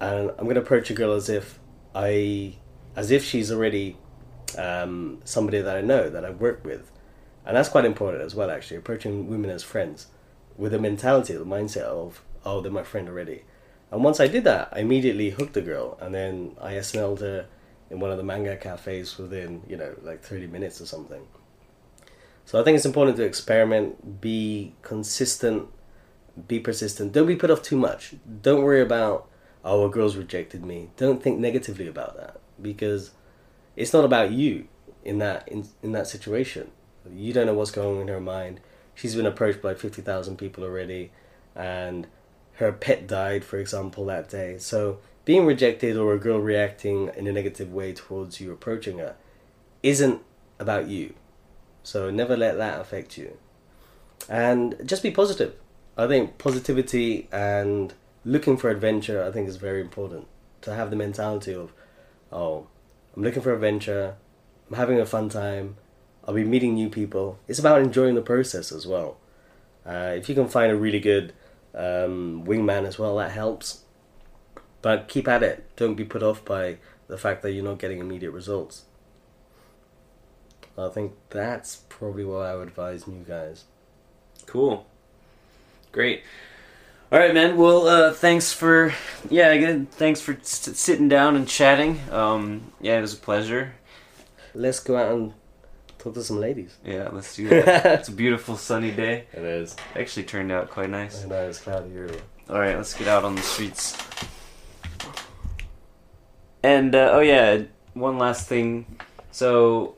and 0.00 0.30
I'm 0.38 0.46
gonna 0.46 0.60
approach 0.60 0.90
a 0.90 0.94
girl 0.94 1.12
as 1.12 1.28
if 1.28 1.58
I, 1.94 2.56
as 2.94 3.10
if 3.10 3.24
she's 3.24 3.50
already 3.50 3.96
um, 4.58 5.20
somebody 5.24 5.60
that 5.60 5.76
I 5.76 5.80
know 5.80 6.10
that 6.10 6.24
I've 6.24 6.40
worked 6.40 6.64
with, 6.64 6.90
and 7.44 7.56
that's 7.56 7.68
quite 7.68 7.84
important 7.84 8.22
as 8.22 8.34
well. 8.34 8.50
Actually, 8.50 8.78
approaching 8.78 9.28
women 9.28 9.50
as 9.50 9.62
friends 9.62 10.06
with 10.56 10.74
a 10.74 10.78
mentality, 10.78 11.34
the 11.34 11.44
mindset 11.44 11.82
of 11.82 12.22
oh, 12.44 12.60
they're 12.60 12.72
my 12.72 12.82
friend 12.82 13.08
already. 13.08 13.42
And 13.90 14.02
once 14.02 14.20
I 14.20 14.26
did 14.26 14.44
that, 14.44 14.68
I 14.72 14.80
immediately 14.80 15.30
hooked 15.30 15.52
the 15.52 15.60
girl, 15.60 15.98
and 16.00 16.14
then 16.14 16.56
I 16.60 16.74
SNL'd 16.74 17.20
her 17.20 17.46
in 17.90 18.00
one 18.00 18.10
of 18.10 18.16
the 18.16 18.22
manga 18.22 18.56
cafes 18.56 19.18
within 19.18 19.62
you 19.68 19.76
know 19.76 19.94
like 20.02 20.22
thirty 20.22 20.46
minutes 20.46 20.80
or 20.80 20.86
something. 20.86 21.26
So 22.44 22.60
I 22.60 22.64
think 22.64 22.76
it's 22.76 22.86
important 22.86 23.16
to 23.18 23.22
experiment, 23.22 24.20
be 24.20 24.74
consistent, 24.82 25.68
be 26.48 26.58
persistent. 26.58 27.12
Don't 27.12 27.26
be 27.26 27.36
put 27.36 27.50
off 27.50 27.62
too 27.62 27.76
much. 27.76 28.14
Don't 28.42 28.62
worry 28.62 28.80
about 28.80 29.28
oh, 29.64 29.86
a 29.86 29.90
girl's 29.90 30.16
rejected 30.16 30.64
me. 30.64 30.90
Don't 30.96 31.22
think 31.22 31.38
negatively 31.38 31.86
about 31.86 32.16
that 32.16 32.40
because 32.60 33.12
it's 33.76 33.92
not 33.92 34.04
about 34.04 34.32
you 34.32 34.68
in 35.04 35.18
that 35.18 35.48
in, 35.48 35.66
in 35.82 35.92
that 35.92 36.06
situation. 36.06 36.70
You 37.12 37.32
don't 37.32 37.46
know 37.46 37.54
what's 37.54 37.70
going 37.70 37.96
on 37.96 38.02
in 38.02 38.08
her 38.08 38.20
mind. 38.20 38.60
She's 38.94 39.14
been 39.14 39.26
approached 39.26 39.62
by 39.62 39.74
fifty 39.74 40.02
thousand 40.02 40.36
people 40.36 40.64
already, 40.64 41.10
and 41.56 42.06
her 42.54 42.72
pet 42.72 43.06
died, 43.06 43.44
for 43.44 43.58
example, 43.58 44.04
that 44.06 44.28
day. 44.28 44.58
So 44.58 44.98
being 45.24 45.46
rejected 45.46 45.96
or 45.96 46.12
a 46.12 46.18
girl 46.18 46.38
reacting 46.38 47.10
in 47.16 47.26
a 47.26 47.32
negative 47.32 47.72
way 47.72 47.92
towards 47.92 48.40
you 48.40 48.52
approaching 48.52 48.98
her 48.98 49.16
isn't 49.82 50.20
about 50.58 50.88
you. 50.88 51.14
So 51.82 52.10
never 52.10 52.36
let 52.36 52.56
that 52.58 52.80
affect 52.80 53.16
you. 53.16 53.36
And 54.28 54.76
just 54.84 55.02
be 55.02 55.10
positive. 55.10 55.54
I 55.96 56.06
think 56.06 56.38
positivity 56.38 57.28
and 57.32 57.92
looking 58.24 58.56
for 58.56 58.70
adventure 58.70 59.24
I 59.24 59.32
think 59.32 59.48
is 59.48 59.56
very 59.56 59.80
important. 59.80 60.26
To 60.62 60.74
have 60.74 60.90
the 60.90 60.96
mentality 60.96 61.54
of, 61.54 61.72
oh, 62.30 62.68
I'm 63.14 63.22
looking 63.22 63.42
for 63.42 63.52
adventure, 63.52 64.16
I'm 64.70 64.76
having 64.76 65.00
a 65.00 65.06
fun 65.06 65.28
time, 65.28 65.76
I'll 66.24 66.34
be 66.34 66.44
meeting 66.44 66.74
new 66.74 66.88
people. 66.88 67.38
It's 67.48 67.58
about 67.58 67.82
enjoying 67.82 68.14
the 68.14 68.22
process 68.22 68.72
as 68.72 68.86
well. 68.86 69.18
Uh, 69.84 70.14
if 70.16 70.28
you 70.28 70.34
can 70.34 70.48
find 70.48 70.70
a 70.70 70.76
really 70.76 71.00
good 71.00 71.32
um, 71.74 72.44
wingman 72.46 72.86
as 72.86 72.98
well, 72.98 73.16
that 73.16 73.32
helps. 73.32 73.82
But 74.80 75.08
keep 75.08 75.28
at 75.28 75.42
it. 75.42 75.64
Don't 75.76 75.94
be 75.94 76.04
put 76.04 76.22
off 76.22 76.44
by 76.44 76.78
the 77.08 77.18
fact 77.18 77.42
that 77.42 77.52
you're 77.52 77.64
not 77.64 77.78
getting 77.78 77.98
immediate 77.98 78.30
results. 78.30 78.84
I 80.78 80.88
think 80.88 81.12
that's 81.30 81.76
probably 81.88 82.24
what 82.24 82.46
I 82.46 82.56
would 82.56 82.68
advise 82.68 83.06
new 83.06 83.24
guys. 83.24 83.64
Cool. 84.46 84.86
Great. 85.90 86.22
All 87.12 87.18
right, 87.18 87.34
man. 87.34 87.58
Well, 87.58 87.86
uh, 87.88 88.14
thanks 88.14 88.54
for 88.54 88.94
yeah, 89.28 89.48
again, 89.48 89.84
thanks 89.84 90.22
for 90.22 90.32
s- 90.32 90.70
sitting 90.78 91.10
down 91.10 91.36
and 91.36 91.46
chatting. 91.46 92.00
Um, 92.10 92.72
yeah, 92.80 92.96
it 92.96 93.02
was 93.02 93.12
a 93.12 93.18
pleasure. 93.18 93.74
Let's 94.54 94.80
go 94.80 94.96
out 94.96 95.12
and 95.12 95.34
talk 95.98 96.14
to 96.14 96.24
some 96.24 96.40
ladies. 96.40 96.74
Yeah, 96.82 97.10
let's 97.12 97.36
do 97.36 97.50
that. 97.50 97.84
it's 98.00 98.08
a 98.08 98.12
beautiful 98.12 98.56
sunny 98.56 98.92
day. 98.92 99.26
It 99.34 99.42
is. 99.44 99.76
Actually, 99.94 100.22
turned 100.22 100.50
out 100.50 100.70
quite 100.70 100.88
nice. 100.88 101.22
I 101.22 101.28
know 101.28 101.48
it's 101.48 101.60
cloudy 101.60 101.94
earlier. 101.94 102.22
All 102.48 102.58
right, 102.58 102.78
let's 102.78 102.94
get 102.94 103.08
out 103.08 103.26
on 103.26 103.34
the 103.34 103.42
streets. 103.42 103.94
And 106.62 106.94
uh, 106.94 107.10
oh 107.12 107.20
yeah, 107.20 107.64
one 107.92 108.16
last 108.16 108.48
thing. 108.48 108.86
So 109.32 109.96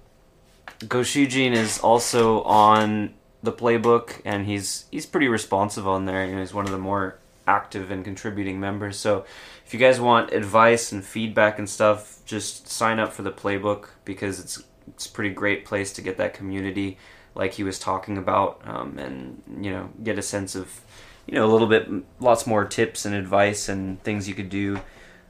Goshujin 0.80 1.52
is 1.52 1.78
also 1.78 2.42
on 2.42 3.14
the 3.44 3.52
playbook, 3.52 4.20
and 4.24 4.46
he's 4.46 4.86
he's 4.90 5.06
pretty 5.06 5.28
responsive 5.28 5.86
on 5.86 6.04
there. 6.04 6.26
You 6.26 6.34
know, 6.34 6.40
he's 6.40 6.54
one 6.54 6.64
of 6.64 6.72
the 6.72 6.78
more 6.78 7.18
active 7.46 7.90
and 7.90 8.04
contributing 8.04 8.58
members. 8.58 8.96
So 8.96 9.24
if 9.66 9.74
you 9.74 9.80
guys 9.80 10.00
want 10.00 10.32
advice 10.32 10.92
and 10.92 11.04
feedback 11.04 11.58
and 11.58 11.68
stuff, 11.68 12.20
just 12.24 12.68
sign 12.68 12.98
up 12.98 13.12
for 13.12 13.22
the 13.22 13.32
playbook 13.32 13.88
because 14.04 14.40
it's 14.40 14.62
it's 14.88 15.06
a 15.06 15.10
pretty 15.10 15.34
great 15.34 15.64
place 15.64 15.92
to 15.94 16.02
get 16.02 16.16
that 16.18 16.34
community, 16.34 16.98
like 17.34 17.54
he 17.54 17.64
was 17.64 17.78
talking 17.78 18.18
about, 18.18 18.60
um, 18.64 18.98
and 18.98 19.42
you 19.60 19.70
know 19.70 19.90
get 20.02 20.18
a 20.18 20.22
sense 20.22 20.54
of 20.54 20.80
you 21.26 21.34
know 21.34 21.44
a 21.44 21.50
little 21.50 21.68
bit 21.68 21.88
lots 22.20 22.46
more 22.46 22.64
tips 22.64 23.04
and 23.04 23.14
advice 23.14 23.68
and 23.68 24.02
things 24.02 24.28
you 24.28 24.34
could 24.34 24.50
do 24.50 24.78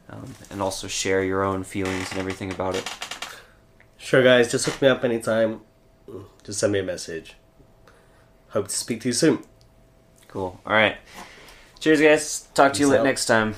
um, 0.08 0.34
and 0.50 0.60
also 0.60 0.88
share 0.88 1.22
your 1.22 1.44
own 1.44 1.62
feelings 1.62 2.10
and 2.10 2.18
everything 2.18 2.50
about 2.50 2.74
it 2.74 2.90
Sure, 4.04 4.22
guys. 4.22 4.50
Just 4.50 4.66
hook 4.66 4.82
me 4.82 4.88
up 4.88 5.02
anytime. 5.02 5.62
Just 6.44 6.60
send 6.60 6.74
me 6.74 6.78
a 6.80 6.82
message. 6.82 7.36
Hope 8.54 8.68
to 8.68 8.74
speak 8.74 9.00
to 9.02 9.08
you 9.08 9.12
soon. 9.12 9.42
cool 10.28 10.60
all 10.66 10.72
right 10.72 10.96
cheers 11.80 12.00
guys 12.00 12.48
talk 12.54 12.72
to 12.72 12.80
you 12.80 12.88
Peace 12.90 12.98
out. 12.98 13.04
next 13.04 13.26
time 13.26 13.54